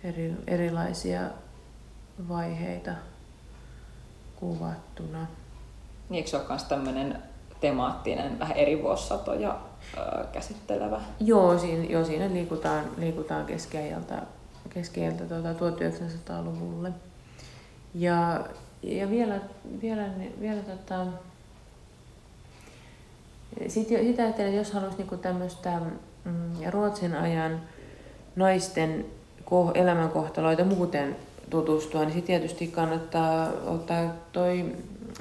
eri, 0.05 0.33
erilaisia 0.47 1.21
vaiheita 2.29 2.91
kuvattuna. 4.37 5.27
Niin, 6.09 6.17
eikö 6.17 6.31
se 6.31 6.37
ole 6.37 6.45
myös 6.49 6.65
tämmöinen 6.65 7.23
temaattinen, 7.61 8.39
vähän 8.39 8.57
eri 8.57 8.83
vuosisatoja 8.83 9.57
käsittelevä? 10.33 11.01
Joo, 11.21 11.59
siinä, 11.59 11.85
joo, 11.85 12.05
siinä 12.05 12.29
liikutaan, 12.33 12.85
liikutaan 12.99 13.47
keskiajalta, 13.47 14.15
keskiajalta 14.71 15.25
tuota, 15.25 15.53
1900-luvulle. 15.53 16.93
Ja, 17.95 18.45
ja 18.83 19.11
vielä, 19.11 19.41
vielä, 19.83 20.07
vielä 20.41 20.61
tota, 20.61 21.07
sitten 23.69 24.07
sitä 24.07 24.23
ajattelen, 24.23 24.57
jos 24.57 24.73
haluaisi 24.73 24.99
niinku 24.99 25.17
tämmöistä 25.17 25.81
mm, 26.25 26.71
Ruotsin 26.71 27.15
ajan 27.15 27.61
naisten 28.37 29.07
elämänkohtaloita 29.75 30.65
muuten 30.65 31.17
tutustua, 31.51 32.01
niin 32.01 32.13
sitten 32.13 32.27
tietysti 32.27 32.67
kannattaa 32.67 33.49
ottaa 33.67 34.13
toi 34.33 34.65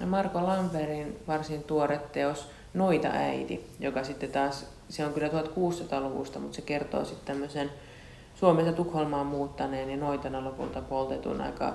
Marko 0.06 0.46
Lamperin 0.46 1.20
varsin 1.28 1.64
tuore 1.64 2.02
teos 2.12 2.48
Noita 2.74 3.08
äiti, 3.08 3.70
joka 3.80 4.04
sitten 4.04 4.32
taas, 4.32 4.66
se 4.90 5.06
on 5.06 5.14
kyllä 5.14 5.28
1600-luvusta, 5.28 6.40
mutta 6.40 6.56
se 6.56 6.62
kertoo 6.62 7.06
sitten 7.06 7.26
tämmöisen 7.26 7.72
Suomesta 8.36 8.74
Tukholmaan 8.74 9.26
muuttaneen 9.26 9.90
ja 9.90 9.98
noitana 9.98 10.44
lopulta 10.44 10.82
poltetun 10.82 11.42
aika 11.42 11.74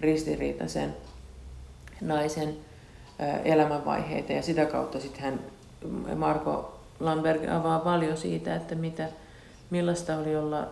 ristiriitaisen 0.00 0.96
naisen 2.00 2.56
elämänvaiheita. 3.44 4.32
Ja 4.32 4.42
sitä 4.42 4.66
kautta 4.66 5.00
sitten 5.00 5.22
hän, 5.22 5.40
Marko 6.16 6.80
Lamberg 7.00 7.48
avaa 7.48 7.78
paljon 7.78 8.16
siitä, 8.16 8.56
että 8.56 8.74
mitä, 8.74 9.08
millaista 9.70 10.16
oli 10.16 10.36
olla 10.36 10.68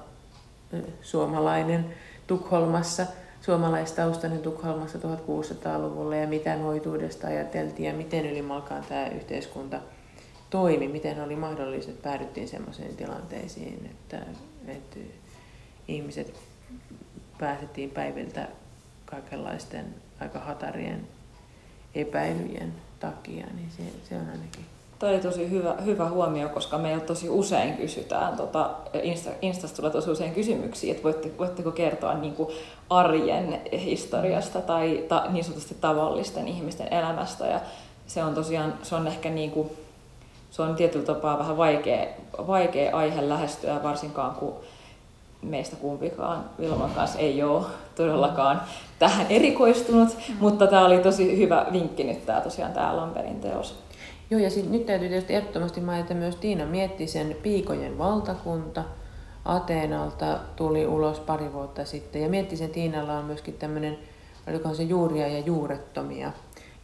suomalainen 1.03 1.95
Tukholmassa, 2.26 3.07
suomalaistaustainen 3.47 4.42
Tukholmassa 4.42 4.99
1600-luvulla 4.99 6.16
ja 6.16 6.28
mitä 6.28 6.57
noituudesta 6.57 7.26
ajateltiin 7.26 7.86
ja 7.86 7.94
miten 7.94 8.26
ylimalkaan 8.26 8.84
tämä 8.88 9.07
yhteiskunta 9.07 9.80
toimi, 10.51 10.88
miten 10.88 11.22
oli 11.22 11.36
mahdollista, 11.36 11.90
että 11.90 12.03
päädyttiin 12.03 12.49
sellaisiin 12.49 12.97
tilanteisiin, 12.97 13.90
että, 13.90 14.26
että 14.66 14.97
ihmiset 15.88 16.34
pääsettiin 17.38 17.90
päiviltä 17.90 18.49
kaikenlaisten 19.05 19.94
aika 20.20 20.38
hatarien 20.38 21.09
epäilyjen 21.94 22.72
takia, 23.01 23.47
niin 23.47 23.70
se, 23.76 23.82
se 24.09 24.14
on 24.14 24.28
ainakin 24.30 24.64
Tämä 24.99 25.12
oli 25.12 25.20
tosi 25.20 25.51
hyvä, 25.51 25.74
hyvä 25.84 26.09
huomio, 26.09 26.49
koska 26.49 26.78
meillä 26.78 27.05
tosi 27.05 27.28
usein 27.28 27.76
kysytään, 27.76 28.36
tota, 28.36 28.70
Insta, 29.03 29.30
Instasta 29.42 29.76
tulee 29.76 29.90
tosi 29.90 30.11
usein 30.11 30.34
kysymyksiä, 30.34 30.90
että 30.90 31.03
voitte, 31.03 31.30
voitteko 31.38 31.70
kertoa 31.70 32.14
niin 32.14 32.34
kuin 32.34 32.49
arjen 32.90 33.61
historiasta 33.72 34.61
tai 34.61 35.05
ta, 35.09 35.24
niin 35.28 35.44
sanotusti 35.44 35.76
tavallisten 35.80 36.49
ihmisten 36.49 36.92
elämästä. 36.92 37.47
Ja 37.47 37.61
se 38.07 38.24
on 38.24 38.34
tosiaan, 38.34 38.74
se 38.82 38.94
on 38.94 39.07
ehkä 39.07 39.30
niin 39.30 39.51
kuin, 39.51 39.70
se 40.51 40.62
on 40.62 40.76
tietyllä 40.76 41.07
tapaa 41.07 41.38
vähän 41.38 41.57
vaikea, 41.57 42.07
vaikea 42.47 42.97
aihe 42.97 43.28
lähestyä, 43.28 43.82
varsinkaan 43.82 44.34
kun 44.34 44.55
meistä 45.42 45.76
kumpikaan 45.76 46.44
Vilman 46.61 46.90
kanssa 46.90 47.18
ei 47.18 47.42
ole 47.42 47.66
todellakaan 47.94 48.62
tähän 48.99 49.26
erikoistunut, 49.30 50.09
mm. 50.09 50.34
mutta 50.40 50.66
tämä 50.66 50.86
oli 50.86 50.99
tosi 50.99 51.38
hyvä 51.38 51.66
vinkki 51.72 52.05
nyt 52.05 52.26
tämä 52.26 52.40
tosiaan 52.40 52.72
tämä 52.72 52.97
Lamperin 52.97 53.40
teos. 53.40 53.86
Joo, 54.30 54.40
ja 54.40 54.50
sit, 54.50 54.70
nyt 54.70 54.86
täytyy 54.86 55.08
tietysti 55.08 55.34
ehdottomasti 55.34 55.80
mainita 55.80 56.14
myös 56.14 56.36
Tiina 56.36 56.66
mietti 56.66 57.06
sen 57.06 57.36
Piikojen 57.42 57.98
valtakunta. 57.98 58.84
Ateenalta 59.44 60.38
tuli 60.56 60.86
ulos 60.86 61.20
pari 61.20 61.52
vuotta 61.52 61.84
sitten. 61.84 62.22
Ja 62.22 62.56
sen 62.56 62.70
Tiinalla 62.70 63.18
on 63.18 63.24
myöskin 63.24 63.54
tämmöinen, 63.54 63.98
olikohan 64.48 64.76
se 64.76 64.82
juuria 64.82 65.28
ja 65.28 65.38
juurettomia, 65.38 66.32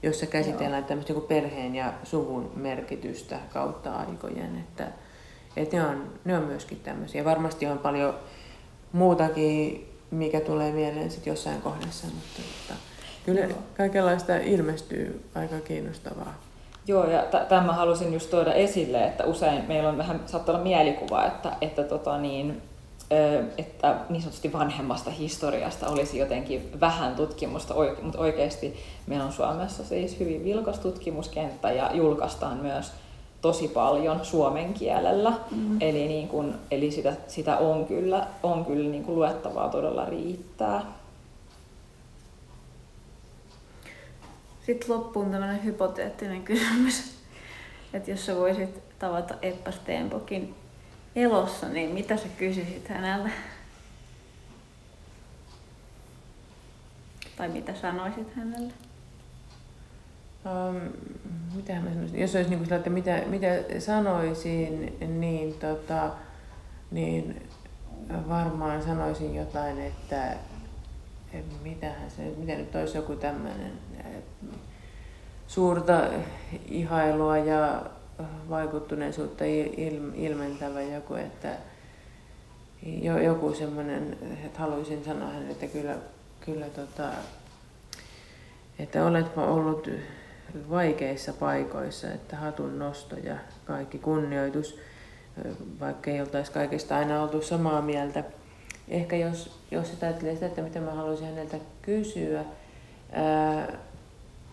jossa 0.03 0.26
käsitellään 0.26 0.84
tämmöistä 0.84 1.14
perheen 1.28 1.74
ja 1.74 1.93
suvun 2.05 2.51
merkitystä 2.57 3.38
kautta 3.53 3.97
aikojen. 3.97 4.57
Että, 4.57 4.86
että 5.57 5.76
ne, 5.76 5.86
on, 5.86 6.12
ne 6.24 6.36
on 6.36 6.45
myöskin 6.45 6.80
tämmöisiä. 6.80 7.24
Varmasti 7.24 7.66
on 7.66 7.78
paljon 7.78 8.14
muutakin, 8.93 9.88
mikä 10.11 10.40
tulee 10.40 10.72
mieleen 10.72 11.11
sitten 11.11 11.30
jossain 11.30 11.62
kohdassa, 11.62 12.07
mutta, 12.07 12.43
mutta 12.43 12.74
kyllä 13.26 13.49
kaikenlaista 13.76 14.36
ilmestyy 14.36 15.24
aika 15.34 15.61
kiinnostavaa. 15.61 16.52
Joo, 16.87 17.11
ja 17.11 17.22
t- 17.22 17.49
tämä 17.49 17.72
halusin 17.72 18.12
just 18.12 18.30
tuoda 18.30 18.53
esille, 18.53 19.05
että 19.05 19.24
usein 19.24 19.64
meillä 19.68 19.89
on 19.89 19.99
vähän, 19.99 20.20
saattaa 20.26 20.55
olla 20.55 20.64
mielikuva, 20.64 21.24
että, 21.24 21.53
että, 21.61 21.85
tota 21.85 22.18
niin, 22.18 22.62
että 23.59 23.97
niin 24.09 24.22
sanotusti 24.22 24.53
vanhemmasta 24.53 25.11
historiasta 25.11 25.89
olisi 25.89 26.18
jotenkin 26.18 26.70
vähän 26.80 27.14
tutkimusta, 27.14 27.74
mutta 28.03 28.18
oikeasti 28.18 28.76
meillä 29.07 29.24
on 29.24 29.33
Suomessa 29.33 29.85
siis 29.85 30.20
hyvin 30.20 30.45
vilkas 30.45 30.78
tutkimuskenttä 30.78 31.72
ja 31.72 31.91
julkaistaan 31.95 32.57
myös 32.57 32.93
tosi 33.41 33.68
paljon 33.68 34.24
suomen 34.24 34.74
kielellä. 34.74 35.30
Mm-hmm. 35.30 35.76
Eli, 35.80 36.09
niin 36.09 36.28
kun, 36.28 36.55
eli 36.70 36.91
sitä, 36.91 37.12
sitä 37.28 37.57
on 37.57 37.85
kyllä, 37.85 38.26
on 38.43 38.64
kyllä 38.64 38.91
niin 38.91 39.05
kuin 39.05 39.16
luettavaa 39.16 39.68
todella 39.68 40.05
riittää. 40.05 40.83
Sitten 44.67 44.97
loppuun 44.97 45.31
tämmöinen 45.31 45.65
hypoteettinen 45.65 46.43
kysymys, 46.53 47.19
että 47.93 48.11
jos 48.11 48.27
sä 48.27 48.37
voisit 48.37 48.99
tavata 48.99 49.35
Eppa 49.43 49.71
Stenbokin 49.71 50.55
elossa, 51.17 51.69
niin 51.69 51.91
mitä 51.91 52.17
sä 52.17 52.29
kysyisit 52.39 52.89
häneltä? 52.89 53.31
Tai 57.37 57.49
mitä 57.49 57.75
sanoisit 57.75 58.35
hänelle? 58.37 58.73
Um, 60.45 60.93
mitä 61.57 61.73
mä 61.73 61.91
sanoisin? 61.91 62.21
Jos 62.21 62.35
olisi 62.35 62.51
niin 62.51 62.59
kuin 62.59 62.73
että 62.73 62.91
mitä, 62.91 63.23
mitä 63.27 63.47
sanoisin, 63.79 64.97
niin, 65.21 65.55
tota, 65.55 66.11
niin 66.91 67.49
varmaan 68.29 68.83
sanoisin 68.83 69.35
jotain, 69.35 69.81
että 69.81 70.37
mitähän 71.63 72.11
se, 72.11 72.23
mitä 72.37 72.55
nyt 72.55 72.75
olisi 72.75 72.97
joku 72.97 73.17
tämmöinen 73.17 73.73
suurta 75.55 76.03
ihailua 76.69 77.39
ja 77.39 77.83
vaikuttuneisuutta 78.51 79.45
ilmentävä 80.15 80.83
joku, 80.83 81.15
että 81.15 81.49
joku 83.25 83.55
semmoinen, 83.55 84.17
että 84.45 84.59
haluaisin 84.59 85.05
sanoa 85.05 85.29
hänelle, 85.29 85.51
että 85.51 85.67
kyllä, 85.67 85.97
kyllä 86.41 86.67
tota, 86.67 87.09
että 88.79 89.05
oletpa 89.05 89.45
ollut 89.45 89.91
vaikeissa 90.71 91.33
paikoissa, 91.33 92.13
että 92.13 92.37
hatun 92.37 92.79
nosto 92.79 93.17
ja 93.17 93.37
kaikki 93.65 93.99
kunnioitus, 93.99 94.79
vaikka 95.81 96.11
ei 96.11 96.21
oltaisi 96.21 96.53
kaikesta 96.53 96.97
aina 96.97 97.23
oltu 97.23 97.43
samaa 97.43 97.83
mieltä. 97.83 98.25
Ehkä 98.89 99.17
jos, 99.17 99.59
jos 99.71 99.91
sitä 99.91 100.07
ajattelee 100.07 100.35
sitä, 100.35 100.47
että 100.47 100.63
mitä 100.63 100.81
mä 100.81 100.91
haluaisin 100.91 101.27
häneltä 101.27 101.57
kysyä, 101.83 102.45
ää, 103.13 103.69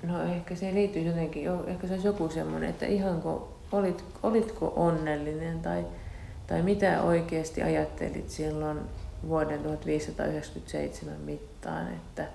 no 0.03 0.23
ehkä 0.23 0.55
se 0.55 0.73
liittyy 0.73 1.01
jotenkin, 1.01 1.49
ehkä 1.67 1.87
se 1.87 1.93
olisi 1.93 2.07
joku 2.07 2.29
semmoinen, 2.29 2.69
että 2.69 2.85
ihanko, 2.85 3.57
olit, 3.71 4.03
olitko 4.23 4.73
onnellinen 4.75 5.59
tai, 5.59 5.85
tai 6.47 6.61
mitä 6.61 7.01
oikeasti 7.01 7.63
ajattelit 7.63 8.29
silloin 8.29 8.79
vuoden 9.27 9.63
1597 9.63 11.21
mittaan, 11.21 11.87
että, 11.87 12.27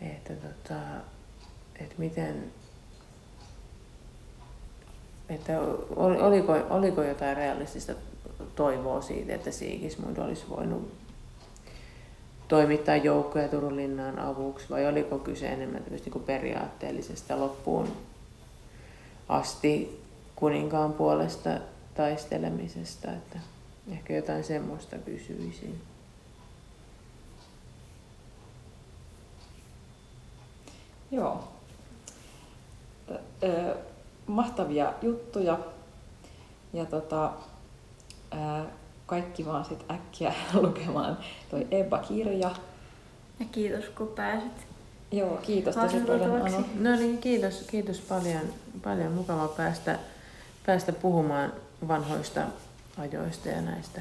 että, 0.00 0.32
tota, 0.32 0.80
että 1.80 1.94
miten, 1.98 2.44
että 5.28 5.60
oliko, 5.96 6.52
oliko 6.70 7.02
jotain 7.02 7.36
realistista 7.36 7.92
toivoa 8.56 9.00
siitä, 9.00 9.34
että 9.34 9.50
Sigismund 9.50 10.16
olisi 10.16 10.44
voinut 10.50 11.01
toimittaa 12.52 12.96
joukkoja 12.96 13.48
Turun 13.48 13.76
linnaan 13.76 14.18
avuksi 14.18 14.70
vai 14.70 14.86
oliko 14.86 15.18
kyse 15.18 15.46
enemmän 15.46 15.82
niin 15.90 16.22
periaatteellisesta 16.26 17.40
loppuun 17.40 17.88
asti 19.28 20.02
kuninkaan 20.36 20.92
puolesta 20.92 21.50
taistelemisesta, 21.94 23.12
että 23.12 23.38
ehkä 23.92 24.14
jotain 24.14 24.44
semmoista 24.44 24.98
kysyisin. 24.98 25.82
Joo. 31.10 31.44
Mahtavia 34.26 34.92
juttuja. 35.02 35.58
Ja 36.72 36.84
tota, 36.84 37.32
kaikki 39.06 39.46
vaan 39.46 39.64
sit 39.64 39.84
äkkiä 39.90 40.34
lukemaan 40.62 41.18
toi 41.50 41.66
Ebba-kirja. 41.70 42.50
Ja 43.40 43.46
kiitos 43.52 43.84
kun 43.84 44.08
pääsit. 44.08 44.66
Joo, 45.12 45.36
kiitos 45.36 45.74
tosi 45.74 46.00
paljon 46.00 46.42
Anu. 46.42 46.64
No 46.74 46.96
niin, 46.96 47.18
kiitos, 47.18 47.64
kiitos 47.70 48.00
paljon. 48.00 48.42
Paljon 48.84 49.12
mukava 49.12 49.48
päästä, 49.48 49.98
päästä 50.66 50.92
puhumaan 50.92 51.52
vanhoista 51.88 52.40
ajoista 52.98 53.48
ja 53.48 53.60
näistä, 53.60 54.00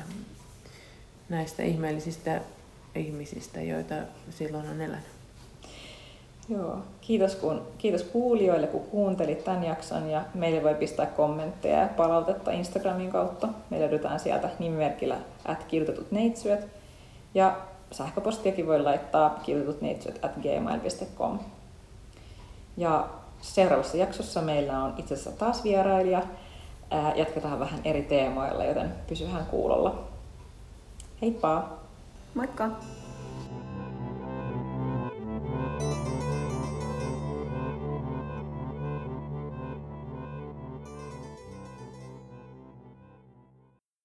näistä 1.30 1.64
ihmeellisistä 1.64 2.42
ihmisistä, 2.96 3.62
joita 3.62 3.96
silloin 4.30 4.70
on 4.70 4.82
elänyt. 4.82 5.11
Joo, 6.52 6.78
kiitos, 7.02 7.36
kun, 7.36 7.62
kiitos 7.78 8.04
kuulijoille, 8.04 8.68
kun 8.68 8.82
kuuntelit 8.82 9.44
tämän 9.44 9.64
jakson 9.64 10.10
ja 10.10 10.24
meille 10.34 10.64
voi 10.64 10.76
pistää 10.76 11.06
kommentteja 11.06 11.80
ja 11.80 11.88
palautetta 11.88 12.52
Instagramin 12.52 13.12
kautta. 13.12 13.48
Me 13.70 13.80
löydetään 13.80 14.20
sieltä 14.20 14.50
nimimerkillä 14.60 15.18
at 15.46 15.64
kirjoitetut 15.64 16.12
neitsyöt 16.12 16.68
ja 17.34 17.58
sähköpostiakin 17.92 18.68
voi 18.68 18.82
laittaa 18.82 19.30
kirjoitetutneitsyöt 19.30 20.26
at 20.26 20.32
gmail.com. 20.36 21.40
Ja 22.78 23.08
seuraavassa 23.42 23.98
jaksossa 23.98 24.42
meillä 24.42 24.84
on 24.84 24.94
itse 24.98 25.14
asiassa 25.14 25.40
taas 25.40 25.64
vierailija. 25.64 26.22
Jatketaan 27.16 27.60
vähän 27.60 27.80
eri 27.86 28.02
teemoilla, 28.02 28.66
joten 28.66 28.96
pysyhän 29.08 29.46
kuulolla. 29.46 30.04
Heippa! 31.22 31.70
Moikka! 32.34 32.70